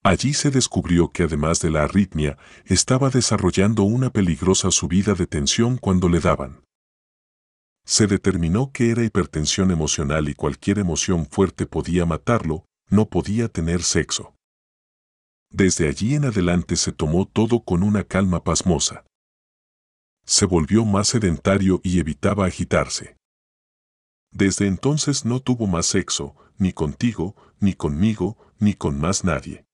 Allí 0.01 0.33
se 0.33 0.49
descubrió 0.49 1.11
que 1.11 1.23
además 1.23 1.59
de 1.59 1.71
la 1.71 1.83
arritmia, 1.83 2.37
estaba 2.63 3.09
desarrollando 3.09 3.83
una 3.83 4.11
peligrosa 4.11 4.71
subida 4.71 5.13
de 5.13 5.27
tensión 5.27 5.77
cuando 5.77 6.07
le 6.07 6.21
daban. 6.21 6.63
Se 7.85 8.07
determinó 8.07 8.71
que 8.71 8.91
era 8.91 9.03
hipertensión 9.03 9.71
emocional 9.71 10.29
y 10.29 10.35
cualquier 10.35 10.79
emoción 10.79 11.25
fuerte 11.25 11.65
podía 11.65 12.05
matarlo, 12.05 12.63
no 12.89 13.09
podía 13.09 13.49
tener 13.49 13.83
sexo. 13.83 14.35
Desde 15.49 15.89
allí 15.89 16.15
en 16.15 16.23
adelante 16.23 16.77
se 16.77 16.93
tomó 16.93 17.25
todo 17.25 17.59
con 17.65 17.83
una 17.83 18.05
calma 18.05 18.43
pasmosa. 18.43 19.03
Se 20.29 20.45
volvió 20.45 20.85
más 20.85 21.07
sedentario 21.07 21.81
y 21.83 21.99
evitaba 21.99 22.45
agitarse. 22.45 23.17
Desde 24.31 24.67
entonces 24.67 25.25
no 25.25 25.39
tuvo 25.39 25.65
más 25.65 25.87
sexo, 25.87 26.35
ni 26.59 26.71
contigo, 26.71 27.35
ni 27.59 27.73
conmigo, 27.73 28.37
ni 28.59 28.75
con 28.75 28.99
más 28.99 29.23
nadie. 29.23 29.65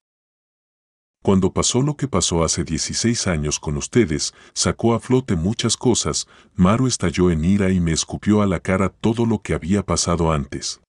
Cuando 1.22 1.52
pasó 1.52 1.82
lo 1.82 1.98
que 1.98 2.08
pasó 2.08 2.42
hace 2.46 2.64
16 2.64 3.28
años 3.28 3.60
con 3.60 3.76
ustedes, 3.76 4.34
sacó 4.54 4.94
a 4.94 5.02
flote 5.02 5.36
muchas 5.36 5.76
cosas, 5.76 6.26
Maru 6.54 6.88
estalló 6.88 7.32
en 7.32 7.44
ira 7.44 7.70
y 7.72 7.82
me 7.82 7.92
escupió 7.92 8.42
a 8.42 8.48
la 8.48 8.62
cara 8.62 8.88
todo 8.88 9.26
lo 9.26 9.42
que 9.42 9.56
había 9.56 9.84
pasado 9.84 10.32
antes. 10.32 10.80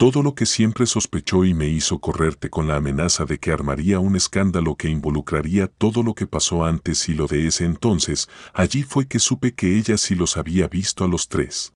Todo 0.00 0.22
lo 0.22 0.34
que 0.34 0.46
siempre 0.46 0.86
sospechó 0.86 1.44
y 1.44 1.52
me 1.52 1.68
hizo 1.68 1.98
correrte 1.98 2.48
con 2.48 2.66
la 2.66 2.76
amenaza 2.76 3.26
de 3.26 3.38
que 3.38 3.52
armaría 3.52 4.00
un 4.00 4.16
escándalo 4.16 4.74
que 4.74 4.88
involucraría 4.88 5.66
todo 5.66 6.02
lo 6.02 6.14
que 6.14 6.26
pasó 6.26 6.64
antes 6.64 7.06
y 7.10 7.12
lo 7.12 7.26
de 7.26 7.46
ese 7.46 7.66
entonces, 7.66 8.26
allí 8.54 8.82
fue 8.82 9.06
que 9.06 9.18
supe 9.18 9.54
que 9.54 9.76
ella 9.76 9.98
sí 9.98 10.14
los 10.14 10.38
había 10.38 10.68
visto 10.68 11.04
a 11.04 11.06
los 11.06 11.28
tres. 11.28 11.74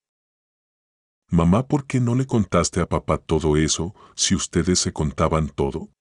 Mamá, 1.29 1.67
¿por 1.67 1.85
qué 1.85 1.99
no 1.99 2.15
le 2.15 2.25
contaste 2.25 2.81
a 2.81 2.89
papá 2.89 3.19
todo 3.19 3.57
eso, 3.57 3.93
si 4.15 4.33
ustedes 4.33 4.79
se 4.79 4.91
contaban 4.91 5.47
todo? 5.47 5.91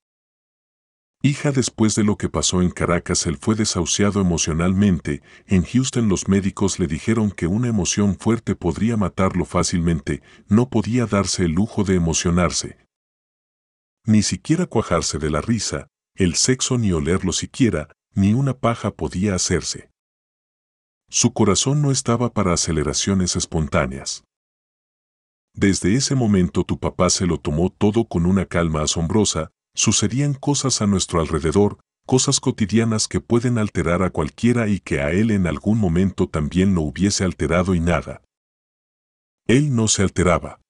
Hija, 1.27 1.53
después 1.53 1.95
de 1.95 2.05
lo 2.05 2.19
que 2.19 2.29
pasó 2.29 2.61
en 2.61 2.69
Caracas, 2.69 3.25
él 3.25 3.39
fue 3.41 3.55
desahuciado 3.55 4.21
emocionalmente. 4.21 5.23
En 5.47 5.65
Houston 5.65 6.07
los 6.07 6.29
médicos 6.29 6.79
le 6.79 6.87
dijeron 6.87 7.31
que 7.31 7.47
una 7.47 7.69
emoción 7.69 8.19
fuerte 8.19 8.55
podría 8.55 8.99
matarlo 8.99 9.47
fácilmente, 9.47 10.23
no 10.49 10.69
podía 10.69 11.07
darse 11.07 11.47
el 11.47 11.53
lujo 11.53 11.83
de 11.83 11.95
emocionarse. 11.95 12.77
Ni 14.05 14.23
siquiera 14.23 14.67
cuajarse 14.67 15.17
de 15.17 15.31
la 15.31 15.41
risa, 15.41 15.89
el 16.15 16.35
sexo 16.35 16.77
ni 16.77 16.93
olerlo 16.93 17.33
siquiera, 17.33 17.89
ni 18.13 18.35
una 18.35 18.53
paja 18.53 18.91
podía 18.91 19.35
hacerse. 19.35 19.89
Su 21.09 21.33
corazón 21.33 21.81
no 21.81 21.91
estaba 21.91 22.35
para 22.35 22.53
aceleraciones 22.53 23.35
espontáneas. 23.35 24.25
Desde 25.55 25.95
ese 25.95 26.17
momento 26.17 26.65
tu 26.65 26.79
papá 26.79 27.09
se 27.09 27.27
lo 27.27 27.39
tomó 27.39 27.71
todo 27.71 28.05
con 28.05 28.27
una 28.27 28.45
calma 28.45 28.83
asombrosa, 28.83 29.54
Sucedían 29.75 30.35
cosas 30.35 30.81
a 30.83 30.87
nuestro 30.87 31.21
alrededor, 31.21 31.79
cosas 32.07 32.39
cotidianas 32.39 33.09
que 33.09 33.21
pueden 33.21 33.59
alterar 33.59 34.03
a 34.03 34.11
cualquiera 34.11 34.69
y 34.69 34.81
que 34.81 35.01
a 35.01 35.11
él 35.11 35.31
en 35.31 35.47
algún 35.47 35.79
momento 35.79 36.29
también 36.29 36.75
lo 36.75 36.83
hubiese 36.83 37.25
alterado 37.25 37.75
y 37.75 37.81
nada. 37.81 38.23
Él 39.47 39.75
no 39.75 39.89
se 39.89 40.03
alteraba. 40.03 40.61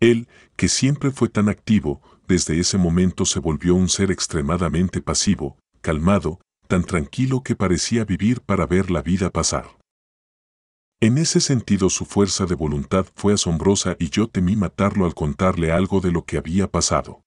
Él, 0.00 0.26
que 0.56 0.68
siempre 0.68 1.10
fue 1.10 1.28
tan 1.28 1.48
activo, 1.48 2.00
desde 2.26 2.58
ese 2.58 2.78
momento 2.78 3.24
se 3.24 3.40
volvió 3.40 3.74
un 3.74 3.88
ser 3.88 4.10
extremadamente 4.10 5.00
pasivo, 5.00 5.58
calmado, 5.80 6.40
tan 6.66 6.84
tranquilo 6.84 7.42
que 7.42 7.54
parecía 7.54 8.04
vivir 8.04 8.40
para 8.40 8.66
ver 8.66 8.90
la 8.90 9.02
vida 9.02 9.30
pasar. 9.30 9.78
En 11.00 11.18
ese 11.18 11.40
sentido 11.40 11.90
su 11.90 12.04
fuerza 12.04 12.46
de 12.46 12.54
voluntad 12.54 13.06
fue 13.14 13.34
asombrosa 13.34 13.96
y 13.98 14.08
yo 14.10 14.28
temí 14.28 14.56
matarlo 14.56 15.04
al 15.04 15.14
contarle 15.14 15.72
algo 15.72 16.00
de 16.00 16.12
lo 16.12 16.24
que 16.24 16.38
había 16.38 16.70
pasado. 16.70 17.22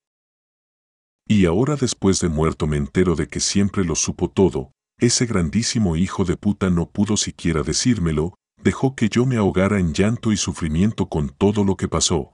Y 1.28 1.46
ahora 1.46 1.76
después 1.76 2.20
de 2.20 2.30
muerto 2.30 2.68
me 2.68 2.78
entero 2.78 3.16
de 3.16 3.28
que 3.28 3.40
siempre 3.40 3.84
lo 3.84 3.96
supo 3.96 4.30
todo, 4.30 4.72
ese 5.00 5.26
grandísimo 5.26 5.96
hijo 5.96 6.24
de 6.24 6.38
puta 6.38 6.70
no 6.70 6.90
pudo 6.90 7.18
siquiera 7.18 7.64
decírmelo, 7.64 8.36
dejó 8.62 8.96
que 8.96 9.10
yo 9.10 9.26
me 9.26 9.38
ahogara 9.38 9.80
en 9.80 9.94
llanto 9.94 10.32
y 10.32 10.38
sufrimiento 10.38 11.08
con 11.08 11.30
todo 11.30 11.64
lo 11.64 11.78
que 11.78 11.88
pasó. 11.88 12.32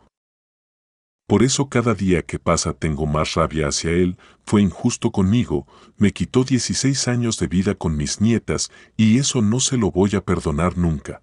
Por 1.26 1.44
eso 1.44 1.70
cada 1.70 1.94
día 1.94 2.24
que 2.24 2.40
pasa 2.40 2.74
tengo 2.74 3.06
más 3.06 3.36
rabia 3.36 3.70
hacia 3.70 3.92
él, 3.92 4.18
fue 4.46 4.62
injusto 4.62 5.12
conmigo, 5.12 5.66
me 5.96 6.12
quitó 6.12 6.44
16 6.44 7.08
años 7.08 7.40
de 7.40 7.48
vida 7.48 7.76
con 7.76 7.96
mis 7.96 8.20
nietas, 8.20 8.70
y 8.98 9.18
eso 9.18 9.42
no 9.42 9.62
se 9.62 9.78
lo 9.78 9.92
voy 9.92 10.16
a 10.16 10.26
perdonar 10.26 10.78
nunca. 10.78 11.22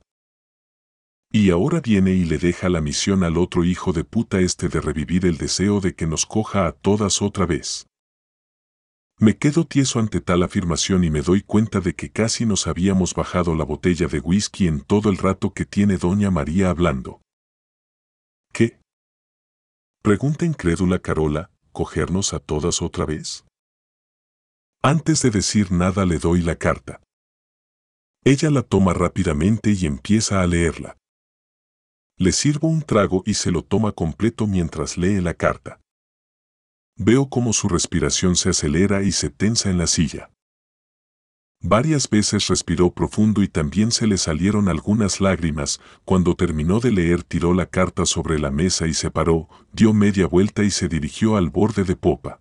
Y 1.31 1.51
ahora 1.51 1.81
viene 1.81 2.13
y 2.13 2.25
le 2.25 2.39
deja 2.39 2.69
la 2.69 2.81
misión 2.81 3.23
al 3.23 3.37
otro 3.37 3.65
hijo 3.65 3.93
de 3.93 4.05
puta 4.05 4.41
este 4.41 4.69
de 4.69 4.81
revivir 4.81 5.27
el 5.27 5.37
deseo 5.37 5.81
de 5.81 5.95
que 5.95 6.07
nos 6.07 6.25
coja 6.25 6.67
a 6.67 6.73
todas 6.73 7.21
otra 7.21 7.45
vez. 7.45 7.87
Me 9.21 9.37
quedo 9.37 9.67
tieso 9.67 9.99
ante 9.99 10.21
tal 10.21 10.43
afirmación 10.43 11.05
y 11.05 11.11
me 11.11 11.23
doy 11.23 11.43
cuenta 11.43 11.81
de 11.81 11.95
que 11.95 12.11
casi 12.11 12.47
nos 12.47 12.67
habíamos 12.67 13.15
bajado 13.15 13.55
la 13.55 13.65
botella 13.65 14.07
de 14.07 14.21
whisky 14.21 14.69
en 14.69 14.81
todo 14.81 15.11
el 15.11 15.19
rato 15.19 15.53
que 15.53 15.67
tiene 15.67 15.99
doña 15.99 16.31
María 16.31 16.71
hablando. 16.71 17.21
¿Qué? 18.53 18.81
Pregunta 20.03 20.47
incrédula 20.47 21.01
Carola, 21.01 21.51
¿cogernos 21.73 22.33
a 22.33 22.39
todas 22.39 22.81
otra 22.81 23.05
vez? 23.05 23.45
Antes 24.83 25.21
de 25.23 25.31
decir 25.31 25.73
nada 25.73 26.07
le 26.07 26.19
doy 26.19 26.41
la 26.41 26.57
carta. 26.57 27.03
Ella 28.25 28.51
la 28.51 28.63
toma 28.63 28.95
rápidamente 28.95 29.73
y 29.73 29.85
empieza 29.85 30.41
a 30.41 30.47
leerla. 30.47 30.97
Le 32.21 32.33
sirvo 32.33 32.67
un 32.67 32.83
trago 32.83 33.23
y 33.25 33.35
se 33.35 33.53
lo 33.53 33.63
toma 33.63 33.93
completo 33.93 34.49
mientras 34.49 34.99
lee 34.99 35.21
la 35.21 35.35
carta. 35.35 35.81
Veo 36.97 37.29
cómo 37.29 37.53
su 37.53 37.69
respiración 37.69 38.35
se 38.35 38.51
acelera 38.51 39.05
y 39.05 39.13
se 39.13 39.31
tensa 39.31 39.71
en 39.71 39.79
la 39.79 39.87
silla. 39.87 40.33
Varias 41.61 42.11
veces 42.11 42.49
respiró 42.49 42.91
profundo 42.91 43.41
y 43.41 43.47
también 43.47 43.93
se 43.93 44.09
le 44.09 44.19
salieron 44.19 44.69
algunas 44.69 45.21
lágrimas. 45.21 45.81
Cuando 46.05 46.35
terminó 46.35 46.81
de 46.81 46.91
leer 46.91 47.23
tiró 47.23 47.55
la 47.55 47.67
carta 47.67 48.05
sobre 48.05 48.41
la 48.41 48.51
mesa 48.51 48.89
y 48.89 48.95
se 48.95 49.13
paró, 49.13 49.49
dio 49.73 49.95
media 49.95 50.27
vuelta 50.27 50.65
y 50.65 50.73
se 50.73 50.89
dirigió 50.89 51.37
al 51.37 51.51
borde 51.51 51.85
de 51.85 51.95
popa. 51.95 52.41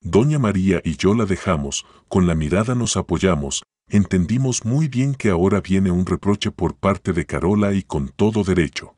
Doña 0.00 0.38
María 0.38 0.80
y 0.84 0.96
yo 0.96 1.14
la 1.14 1.26
dejamos, 1.26 1.84
con 2.06 2.28
la 2.28 2.36
mirada 2.36 2.76
nos 2.76 2.96
apoyamos, 2.96 3.64
entendimos 3.92 4.64
muy 4.64 4.88
bien 4.88 5.14
que 5.14 5.28
ahora 5.28 5.60
viene 5.60 5.90
un 5.90 6.06
reproche 6.06 6.50
por 6.50 6.74
parte 6.74 7.12
de 7.12 7.26
Carola 7.26 7.74
y 7.74 7.82
con 7.82 8.08
todo 8.08 8.42
derecho. 8.42 8.96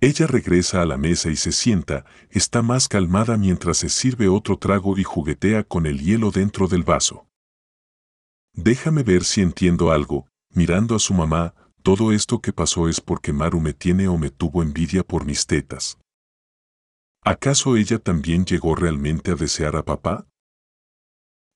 Ella 0.00 0.26
regresa 0.26 0.80
a 0.80 0.86
la 0.86 0.96
mesa 0.96 1.30
y 1.30 1.36
se 1.36 1.52
sienta, 1.52 2.06
está 2.30 2.62
más 2.62 2.88
calmada 2.88 3.36
mientras 3.36 3.76
se 3.76 3.90
sirve 3.90 4.28
otro 4.28 4.58
trago 4.58 4.96
y 4.96 5.04
juguetea 5.04 5.62
con 5.62 5.84
el 5.84 6.00
hielo 6.00 6.30
dentro 6.30 6.68
del 6.68 6.84
vaso. 6.84 7.28
Déjame 8.54 9.02
ver 9.02 9.24
si 9.24 9.42
entiendo 9.42 9.92
algo, 9.92 10.26
mirando 10.54 10.96
a 10.96 10.98
su 10.98 11.12
mamá, 11.12 11.54
todo 11.82 12.12
esto 12.12 12.40
que 12.40 12.54
pasó 12.54 12.88
es 12.88 13.02
porque 13.02 13.34
Maru 13.34 13.60
me 13.60 13.74
tiene 13.74 14.08
o 14.08 14.16
me 14.16 14.30
tuvo 14.30 14.62
envidia 14.62 15.02
por 15.02 15.26
mis 15.26 15.46
tetas. 15.46 15.98
¿Acaso 17.22 17.76
ella 17.76 17.98
también 17.98 18.46
llegó 18.46 18.74
realmente 18.74 19.32
a 19.32 19.34
desear 19.34 19.76
a 19.76 19.84
papá? 19.84 20.26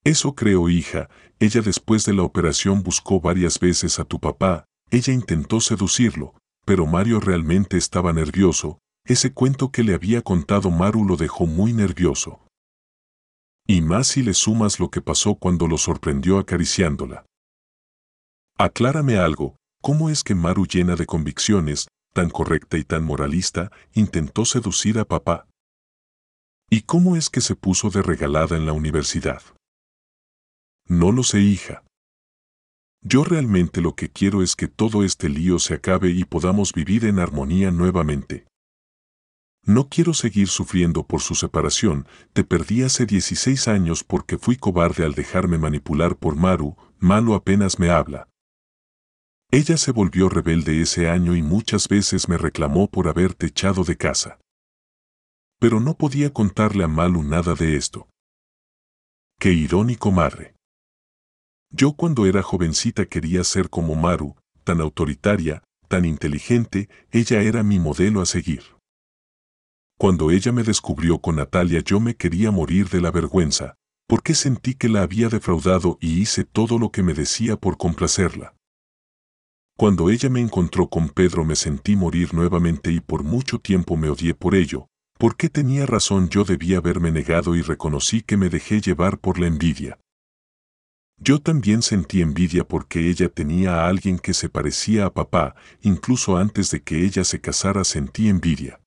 Eso 0.05 0.35
creo, 0.35 0.69
hija, 0.69 1.11
ella 1.39 1.61
después 1.61 2.07
de 2.07 2.15
la 2.15 2.23
operación 2.23 2.83
buscó 2.83 3.21
varias 3.21 3.59
veces 3.61 3.99
a 3.99 4.05
tu 4.05 4.19
papá, 4.19 4.65
ella 4.91 5.13
intentó 5.13 5.61
seducirlo, 5.61 6.35
pero 6.65 6.87
Mario 6.87 7.21
realmente 7.21 7.77
estaba 7.77 8.13
nervioso, 8.13 8.79
ese 9.05 9.33
cuento 9.33 9.71
que 9.71 9.83
le 9.83 9.95
había 9.95 10.23
contado 10.23 10.71
Maru 10.71 11.05
lo 11.05 11.17
dejó 11.17 11.47
muy 11.47 11.73
nervioso. 11.73 12.47
Y 13.67 13.83
más 13.83 14.09
si 14.09 14.23
le 14.23 14.35
sumas 14.35 14.81
lo 14.81 14.91
que 14.91 15.03
pasó 15.03 15.35
cuando 15.35 15.67
lo 15.67 15.79
sorprendió 15.79 16.39
acariciándola. 16.39 17.27
Aclárame 18.59 19.17
algo, 19.17 19.57
¿cómo 19.81 20.11
es 20.11 20.25
que 20.25 20.35
Maru 20.35 20.67
llena 20.67 20.97
de 20.97 21.07
convicciones, 21.07 21.89
tan 22.13 22.31
correcta 22.31 22.79
y 22.79 22.85
tan 22.85 23.05
moralista, 23.05 23.71
intentó 23.93 24.45
seducir 24.45 24.99
a 24.99 25.05
papá? 25.05 25.47
¿Y 26.71 26.83
cómo 26.83 27.17
es 27.17 27.31
que 27.31 27.41
se 27.41 27.55
puso 27.55 27.91
de 27.91 28.03
regalada 28.03 28.57
en 28.57 28.67
la 28.67 28.73
universidad? 28.73 29.43
No 30.87 31.13
lo 31.13 31.23
sé, 31.23 31.41
hija. 31.41 31.85
Yo 33.03 33.25
realmente 33.25 33.81
lo 33.81 33.95
que 33.95 34.11
quiero 34.11 34.43
es 34.43 34.57
que 34.57 34.69
todo 34.69 35.05
este 35.05 35.29
lío 35.29 35.59
se 35.59 35.75
acabe 35.75 36.11
y 36.11 36.25
podamos 36.25 36.73
vivir 36.73 37.07
en 37.07 37.19
armonía 37.19 37.71
nuevamente. 37.71 38.47
No 39.65 39.89
quiero 39.89 40.15
seguir 40.15 40.49
sufriendo 40.49 41.07
por 41.07 41.21
su 41.21 41.35
separación, 41.35 42.07
te 42.33 42.45
perdí 42.45 42.83
hace 42.83 43.07
16 43.07 43.69
años 43.69 44.05
porque 44.05 44.39
fui 44.39 44.57
cobarde 44.57 45.05
al 45.05 45.15
dejarme 45.15 45.59
manipular 45.59 46.17
por 46.17 46.37
Maru, 46.37 46.77
Malo 46.99 47.35
apenas 47.35 47.79
me 47.79 47.91
habla. 47.91 48.29
Ella 49.51 49.77
se 49.77 49.93
volvió 49.93 50.29
rebelde 50.29 50.81
ese 50.81 51.09
año 51.09 51.35
y 51.35 51.43
muchas 51.43 51.89
veces 51.89 52.29
me 52.29 52.37
reclamó 52.37 52.89
por 52.89 53.09
haberte 53.09 53.47
echado 53.47 53.85
de 53.85 53.97
casa. 53.97 54.39
Pero 55.59 55.81
no 55.81 55.95
podía 55.97 56.33
contarle 56.33 56.85
a 56.85 56.89
Malu 56.89 57.23
nada 57.23 57.55
de 57.55 57.77
esto. 57.77 58.09
Qué 59.39 59.53
irónico 59.53 60.11
madre. 60.11 60.55
Yo 61.73 61.93
cuando 61.93 62.27
era 62.27 62.43
jovencita 62.43 63.07
quería 63.07 63.45
ser 63.45 63.71
como 63.71 63.95
Maru, 63.95 64.35
tan 64.65 64.81
autoritaria, 64.81 65.63
tan 65.87 66.05
inteligente, 66.05 66.89
ella 67.13 67.43
era 67.43 67.63
mi 67.63 67.79
modelo 67.79 68.21
a 68.21 68.27
seguir. 68.27 68.63
Cuando 69.97 70.31
ella 70.31 70.51
me 70.51 70.65
descubrió 70.65 71.19
con 71.19 71.37
Natalia 71.37 71.81
yo 71.85 72.01
me 72.01 72.17
quería 72.17 72.51
morir 72.51 72.89
de 72.89 73.01
la 73.01 73.11
vergüenza, 73.11 73.75
porque 74.09 74.35
sentí 74.35 74.75
que 74.75 74.89
la 74.89 75.03
había 75.03 75.29
defraudado 75.29 75.97
y 76.01 76.21
hice 76.21 76.45
todo 76.45 76.79
lo 76.79 76.91
que 76.91 77.05
me 77.05 77.15
decía 77.15 77.57
por 77.57 77.77
complacerla. 77.77 78.55
Cuando 79.77 80.11
ella 80.11 80.29
me 80.29 80.41
encontró 80.41 80.89
con 80.89 81.09
Pedro 81.09 81.45
me 81.45 81.55
sentí 81.55 81.95
morir 81.95 82.35
nuevamente 82.35 82.91
y 82.91 83.01
por 83.01 83.23
mucho 83.23 83.61
tiempo 83.61 83.97
me 83.97 84.11
odié 84.11 84.35
por 84.35 84.55
ello, 84.55 84.89
porque 85.19 85.49
tenía 85.49 85.87
razón 85.87 86.29
yo 86.29 86.45
debía 86.45 86.79
haberme 86.79 87.13
negado 87.13 87.55
y 87.55 87.63
reconocí 87.63 88.23
que 88.23 88.37
me 88.37 88.49
dejé 88.49 88.81
llevar 88.81 89.19
por 89.19 89.39
la 89.39 89.47
envidia. 89.47 89.99
Yo 91.23 91.39
también 91.39 91.83
sentí 91.83 92.23
envidia 92.23 92.67
porque 92.67 93.11
ella 93.11 93.29
tenía 93.29 93.85
a 93.85 93.89
alguien 93.89 94.19
que 94.19 94.33
se 94.33 94.49
parecía 94.49 95.05
a 95.05 95.13
papá, 95.13 95.55
incluso 95.83 96.39
antes 96.39 96.71
de 96.71 96.83
que 96.83 97.05
ella 97.05 97.25
se 97.25 97.43
casara 97.43 97.85
sentí 97.85 98.31
envidia. 98.31 98.81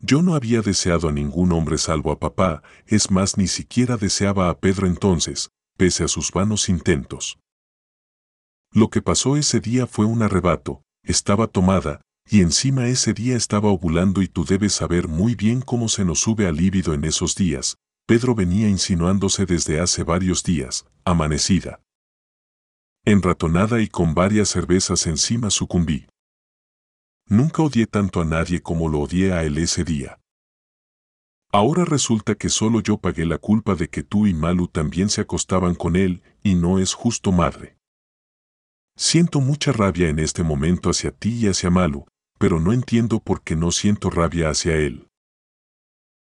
Yo 0.00 0.20
no 0.20 0.34
había 0.34 0.62
deseado 0.62 1.08
a 1.08 1.12
ningún 1.12 1.52
hombre 1.52 1.78
salvo 1.78 2.10
a 2.10 2.18
papá, 2.18 2.64
es 2.86 3.12
más 3.12 3.38
ni 3.38 3.46
siquiera 3.46 3.96
deseaba 3.96 4.50
a 4.50 4.58
Pedro 4.58 4.88
entonces, 4.88 5.50
pese 5.76 6.02
a 6.02 6.08
sus 6.08 6.32
vanos 6.32 6.68
intentos. 6.68 7.38
Lo 8.72 8.90
que 8.90 9.00
pasó 9.00 9.36
ese 9.36 9.60
día 9.60 9.86
fue 9.86 10.06
un 10.06 10.22
arrebato, 10.22 10.82
estaba 11.04 11.46
tomada, 11.46 12.00
y 12.28 12.40
encima 12.40 12.88
ese 12.88 13.14
día 13.14 13.36
estaba 13.36 13.68
ovulando 13.68 14.22
y 14.22 14.26
tú 14.26 14.44
debes 14.44 14.72
saber 14.72 15.06
muy 15.06 15.36
bien 15.36 15.60
cómo 15.60 15.88
se 15.88 16.04
nos 16.04 16.18
sube 16.18 16.48
al 16.48 16.56
líbido 16.56 16.94
en 16.94 17.04
esos 17.04 17.36
días. 17.36 17.76
Pedro 18.12 18.34
venía 18.34 18.68
insinuándose 18.68 19.46
desde 19.46 19.80
hace 19.80 20.04
varios 20.04 20.42
días, 20.42 20.84
amanecida. 21.02 21.80
Enratonada 23.06 23.80
y 23.80 23.88
con 23.88 24.12
varias 24.12 24.50
cervezas 24.50 25.06
encima 25.06 25.48
sucumbí. 25.48 26.06
Nunca 27.26 27.62
odié 27.62 27.86
tanto 27.86 28.20
a 28.20 28.26
nadie 28.26 28.60
como 28.60 28.90
lo 28.90 29.00
odié 29.00 29.32
a 29.32 29.44
él 29.44 29.56
ese 29.56 29.82
día. 29.82 30.20
Ahora 31.52 31.86
resulta 31.86 32.34
que 32.34 32.50
solo 32.50 32.82
yo 32.82 32.98
pagué 32.98 33.24
la 33.24 33.38
culpa 33.38 33.76
de 33.76 33.88
que 33.88 34.02
tú 34.02 34.26
y 34.26 34.34
Malu 34.34 34.68
también 34.68 35.08
se 35.08 35.22
acostaban 35.22 35.74
con 35.74 35.96
él, 35.96 36.22
y 36.42 36.54
no 36.54 36.78
es 36.78 36.92
justo 36.92 37.32
madre. 37.32 37.78
Siento 38.94 39.40
mucha 39.40 39.72
rabia 39.72 40.10
en 40.10 40.18
este 40.18 40.42
momento 40.42 40.90
hacia 40.90 41.12
ti 41.12 41.30
y 41.30 41.48
hacia 41.48 41.70
Malu, 41.70 42.04
pero 42.38 42.60
no 42.60 42.74
entiendo 42.74 43.20
por 43.20 43.40
qué 43.40 43.56
no 43.56 43.70
siento 43.70 44.10
rabia 44.10 44.50
hacia 44.50 44.76
él. 44.76 45.08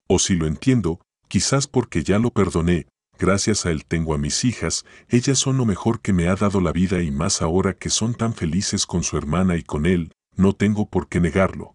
O 0.06 0.20
si 0.20 0.36
lo 0.36 0.46
entiendo, 0.46 1.00
quizás 1.32 1.66
porque 1.66 2.04
ya 2.04 2.18
lo 2.18 2.30
perdoné, 2.30 2.88
gracias 3.18 3.64
a 3.64 3.70
él 3.70 3.86
tengo 3.86 4.12
a 4.12 4.18
mis 4.18 4.44
hijas, 4.44 4.84
ellas 5.08 5.38
son 5.38 5.56
lo 5.56 5.64
mejor 5.64 6.02
que 6.02 6.12
me 6.12 6.28
ha 6.28 6.34
dado 6.34 6.60
la 6.60 6.72
vida 6.72 7.00
y 7.00 7.10
más 7.10 7.40
ahora 7.40 7.72
que 7.72 7.88
son 7.88 8.12
tan 8.12 8.34
felices 8.34 8.84
con 8.84 9.02
su 9.02 9.16
hermana 9.16 9.56
y 9.56 9.62
con 9.62 9.86
él, 9.86 10.12
no 10.36 10.52
tengo 10.52 10.90
por 10.90 11.08
qué 11.08 11.20
negarlo. 11.20 11.74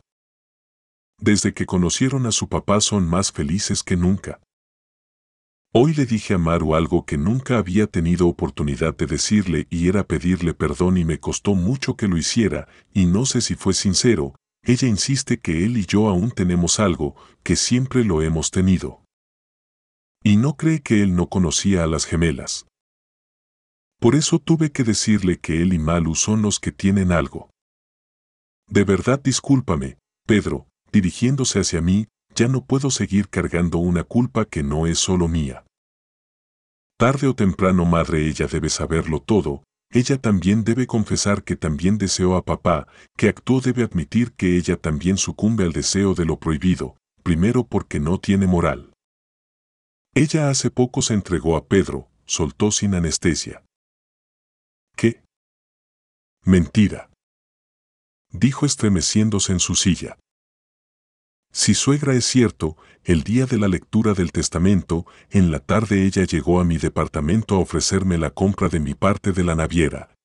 Desde 1.20 1.56
que 1.56 1.66
conocieron 1.66 2.28
a 2.28 2.32
su 2.32 2.50
papá 2.50 2.82
son 2.82 3.10
más 3.10 3.32
felices 3.32 3.82
que 3.82 3.98
nunca. 3.98 4.40
Hoy 5.74 5.96
le 5.96 6.06
dije 6.06 6.36
a 6.36 6.38
Maru 6.38 6.76
algo 6.76 7.08
que 7.08 7.18
nunca 7.18 7.58
había 7.58 7.88
tenido 7.88 8.28
oportunidad 8.28 8.96
de 8.96 9.08
decirle 9.08 9.66
y 9.72 9.88
era 9.88 10.04
pedirle 10.04 10.54
perdón 10.54 10.98
y 10.98 11.04
me 11.04 11.20
costó 11.20 11.56
mucho 11.56 11.96
que 11.96 12.08
lo 12.08 12.18
hiciera, 12.18 12.68
y 12.94 13.08
no 13.08 13.26
sé 13.26 13.42
si 13.42 13.56
fue 13.56 13.74
sincero, 13.74 14.36
ella 14.62 14.88
insiste 14.88 15.40
que 15.40 15.66
él 15.66 15.78
y 15.78 15.88
yo 15.88 16.10
aún 16.10 16.30
tenemos 16.30 16.80
algo, 16.80 17.16
que 17.42 17.56
siempre 17.56 18.04
lo 18.04 18.22
hemos 18.22 18.52
tenido. 18.52 19.02
Y 20.24 20.38
no 20.38 20.56
cree 20.56 20.82
que 20.82 21.02
él 21.02 21.16
no 21.16 21.30
conocía 21.30 21.84
a 21.84 21.88
las 21.88 22.06
gemelas. 22.06 22.66
Por 24.00 24.16
eso 24.16 24.40
tuve 24.40 24.72
que 24.72 24.84
decirle 24.84 25.40
que 25.40 25.62
él 25.62 25.74
y 25.74 25.80
Malu 25.80 26.16
son 26.16 26.42
los 26.42 26.60
que 26.60 26.72
tienen 26.72 27.12
algo. 27.12 27.50
De 28.70 28.84
verdad 28.84 29.20
discúlpame, 29.22 29.98
Pedro, 30.28 30.68
dirigiéndose 30.92 31.60
hacia 31.60 31.82
mí, 31.82 32.08
ya 32.36 32.48
no 32.48 32.66
puedo 32.66 32.92
seguir 32.92 33.30
cargando 33.30 33.80
una 33.80 34.04
culpa 34.04 34.46
que 34.46 34.62
no 34.62 34.86
es 34.86 35.00
solo 35.00 35.28
mía. 35.28 35.66
Tarde 36.98 37.28
o 37.28 37.36
temprano 37.36 37.86
madre 37.86 38.28
ella 38.28 38.48
debe 38.48 38.70
saberlo 38.70 39.22
todo, 39.22 39.64
ella 39.90 40.18
también 40.20 40.64
debe 40.64 40.86
confesar 40.86 41.44
que 41.44 41.56
también 41.56 41.98
deseó 41.98 42.36
a 42.36 42.44
papá, 42.44 42.88
que 43.16 43.30
actuó 43.30 43.62
debe 43.62 43.84
admitir 43.84 44.34
que 44.34 44.58
ella 44.58 44.78
también 44.78 45.18
sucumbe 45.18 45.64
al 45.64 45.72
deseo 45.72 46.14
de 46.14 46.26
lo 46.26 46.40
prohibido, 46.40 46.98
primero 47.24 47.66
porque 47.66 48.00
no 48.00 48.20
tiene 48.20 48.48
moral. 48.48 48.92
Ella 50.18 50.50
hace 50.50 50.72
poco 50.72 51.04
se 51.04 51.14
entregó 51.14 51.56
a 51.56 51.68
Pedro, 51.68 52.10
soltó 52.26 52.72
sin 52.72 52.96
anestesia. 52.96 53.64
¿Qué? 54.96 55.22
Mentira. 56.44 57.12
Dijo 58.32 58.66
estremeciéndose 58.66 59.52
en 59.52 59.60
su 59.60 59.76
silla. 59.76 60.18
Si 61.54 61.76
suegra 61.76 62.16
es 62.16 62.26
cierto, 62.26 62.78
el 63.04 63.22
día 63.22 63.46
de 63.46 63.60
la 63.60 63.68
lectura 63.68 64.16
del 64.16 64.32
testamento, 64.32 65.06
en 65.30 65.52
la 65.52 65.60
tarde 65.60 66.08
ella 66.08 66.24
llegó 66.24 66.60
a 66.60 66.64
mi 66.64 66.80
departamento 66.80 67.54
a 67.54 67.60
ofrecerme 67.60 68.18
la 68.18 68.32
compra 68.32 68.70
de 68.70 68.80
mi 68.80 68.96
parte 68.96 69.34
de 69.34 69.44
la 69.44 69.54
naviera. 69.54 70.17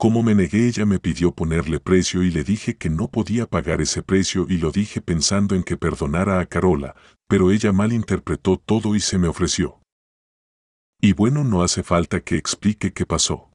Como 0.00 0.22
me 0.22 0.34
negué 0.34 0.66
ella 0.66 0.86
me 0.86 0.98
pidió 0.98 1.34
ponerle 1.34 1.78
precio 1.78 2.22
y 2.22 2.30
le 2.30 2.42
dije 2.42 2.78
que 2.78 2.88
no 2.88 3.08
podía 3.08 3.44
pagar 3.46 3.82
ese 3.82 4.02
precio 4.02 4.46
y 4.48 4.56
lo 4.56 4.70
dije 4.70 5.02
pensando 5.02 5.54
en 5.54 5.62
que 5.62 5.76
perdonara 5.76 6.40
a 6.40 6.46
Carola, 6.46 6.96
pero 7.28 7.50
ella 7.50 7.70
malinterpretó 7.70 8.56
todo 8.56 8.96
y 8.96 9.00
se 9.00 9.18
me 9.18 9.28
ofreció. 9.28 9.82
Y 11.02 11.12
bueno, 11.12 11.44
no 11.44 11.62
hace 11.62 11.82
falta 11.82 12.20
que 12.20 12.36
explique 12.36 12.94
qué 12.94 13.04
pasó. 13.04 13.50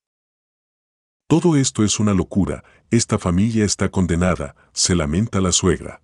Todo 1.27 1.55
esto 1.55 1.83
es 1.83 1.99
una 1.99 2.13
locura, 2.13 2.63
esta 2.91 3.17
familia 3.17 3.65
está 3.65 3.89
condenada, 3.89 4.55
se 4.71 4.93
lamenta 4.93 5.41
la 5.41 5.51
suegra. 5.51 6.03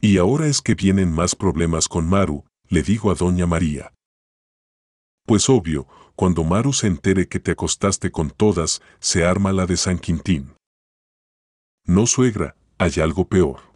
Y 0.00 0.16
ahora 0.16 0.46
es 0.46 0.62
que 0.62 0.74
vienen 0.74 1.12
más 1.12 1.36
problemas 1.36 1.86
con 1.86 2.08
Maru, 2.08 2.46
le 2.70 2.82
digo 2.82 3.10
a 3.10 3.14
doña 3.14 3.46
María. 3.46 3.92
Pues 5.26 5.50
obvio, 5.50 5.86
cuando 6.22 6.44
Maru 6.44 6.72
se 6.72 6.86
entere 6.86 7.26
que 7.26 7.40
te 7.40 7.50
acostaste 7.50 8.12
con 8.12 8.30
todas, 8.30 8.80
se 9.00 9.24
arma 9.24 9.52
la 9.52 9.66
de 9.66 9.76
San 9.76 9.98
Quintín. 9.98 10.54
No 11.84 12.06
suegra, 12.06 12.54
hay 12.78 13.00
algo 13.02 13.26
peor. 13.26 13.74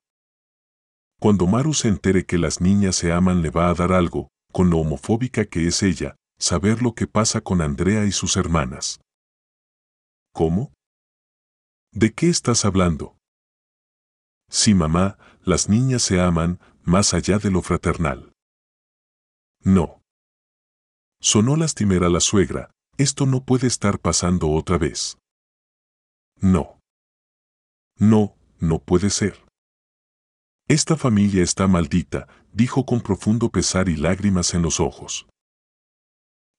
Cuando 1.18 1.48
Maru 1.48 1.74
se 1.74 1.88
entere 1.88 2.24
que 2.24 2.38
las 2.38 2.60
niñas 2.60 2.94
se 2.94 3.10
aman 3.10 3.42
le 3.42 3.50
va 3.50 3.68
a 3.68 3.74
dar 3.74 3.90
algo, 3.90 4.28
con 4.52 4.70
lo 4.70 4.78
homofóbica 4.78 5.46
que 5.46 5.66
es 5.66 5.82
ella, 5.82 6.14
saber 6.38 6.82
lo 6.82 6.94
que 6.94 7.08
pasa 7.08 7.40
con 7.40 7.60
Andrea 7.60 8.04
y 8.04 8.12
sus 8.12 8.36
hermanas. 8.36 9.00
¿Cómo? 10.32 10.72
¿De 11.90 12.14
qué 12.14 12.28
estás 12.28 12.64
hablando? 12.64 13.16
Sí, 14.48 14.72
mamá, 14.72 15.18
las 15.42 15.68
niñas 15.68 16.02
se 16.02 16.20
aman, 16.20 16.60
más 16.84 17.12
allá 17.12 17.38
de 17.40 17.50
lo 17.50 17.60
fraternal. 17.60 18.30
No. 19.64 20.00
Sonó 21.20 21.56
lastimera 21.56 22.08
la 22.08 22.20
suegra, 22.20 22.70
esto 22.98 23.26
no 23.26 23.44
puede 23.44 23.66
estar 23.66 23.98
pasando 23.98 24.50
otra 24.50 24.78
vez. 24.78 25.18
No. 26.40 26.80
No, 27.98 28.36
no 28.58 28.78
puede 28.78 29.10
ser. 29.10 29.44
Esta 30.68 30.96
familia 30.96 31.42
está 31.42 31.68
maldita, 31.68 32.26
dijo 32.52 32.84
con 32.84 33.00
profundo 33.00 33.50
pesar 33.50 33.88
y 33.88 33.96
lágrimas 33.96 34.54
en 34.54 34.62
los 34.62 34.80
ojos. 34.80 35.26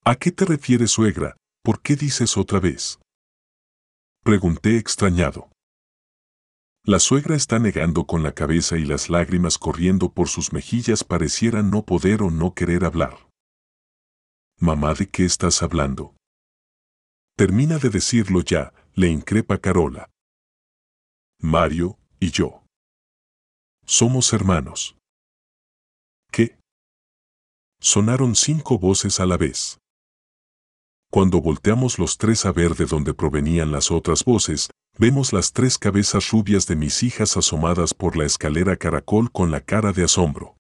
¿A 0.06 0.16
qué 0.16 0.32
te 0.32 0.46
refieres, 0.46 0.92
suegra? 0.92 1.36
¿Por 1.64 1.82
qué 1.82 1.96
dices 1.96 2.38
otra 2.38 2.60
vez? 2.60 3.00
Pregunté 4.24 4.78
extrañado. 4.78 5.50
La 6.86 7.00
suegra 7.00 7.36
está 7.36 7.60
negando 7.60 8.06
con 8.06 8.24
la 8.24 8.32
cabeza 8.32 8.78
y 8.78 8.86
las 8.86 9.10
lágrimas 9.10 9.58
corriendo 9.58 10.14
por 10.14 10.30
sus 10.30 10.54
mejillas 10.54 11.04
parecieran 11.04 11.70
no 11.70 11.84
poder 11.84 12.24
o 12.24 12.32
no 12.32 12.54
querer 12.54 12.86
hablar. 12.86 13.28
Mamá, 14.60 14.96
¿de 14.96 15.08
qué 15.08 15.24
estás 15.24 15.62
hablando? 15.62 16.16
Termina 17.36 17.78
de 17.78 17.92
decirlo 17.92 18.42
ya, 18.42 18.74
le 18.96 19.08
increpa 19.08 19.60
Carola. 19.60 20.10
Mario 21.40 22.00
y 22.20 22.32
yo. 22.32 22.64
Somos 23.86 24.34
hermanos. 24.34 24.98
¿Qué? 26.32 26.58
Sonaron 27.80 28.36
cinco 28.36 28.80
voces 28.80 29.20
a 29.20 29.28
la 29.28 29.38
vez. 29.38 29.78
Cuando 31.12 31.40
volteamos 31.40 32.00
los 32.00 32.18
tres 32.18 32.48
a 32.48 32.52
ver 32.52 32.74
de 32.74 32.86
dónde 32.86 33.14
provenían 33.14 33.72
las 33.72 33.92
otras 33.92 34.26
voces, 34.26 34.72
vemos 34.98 35.34
las 35.34 35.54
tres 35.54 35.78
cabezas 35.78 36.32
rubias 36.32 36.66
de 36.66 36.76
mis 36.76 37.04
hijas 37.04 37.38
asomadas 37.38 37.94
por 37.94 38.18
la 38.18 38.26
escalera 38.26 38.76
caracol 38.76 39.32
con 39.32 39.52
la 39.52 39.62
cara 39.62 39.94
de 39.94 40.04
asombro. 40.04 40.57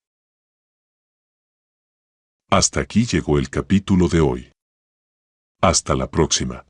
Hasta 2.50 2.80
aquí 2.80 3.06
llegó 3.06 3.39
el 3.39 3.50
capítulo 3.50 4.08
de 4.08 4.22
hoy. 4.22 4.52
Hasta 5.60 5.95
la 5.95 6.10
próxima. 6.10 6.66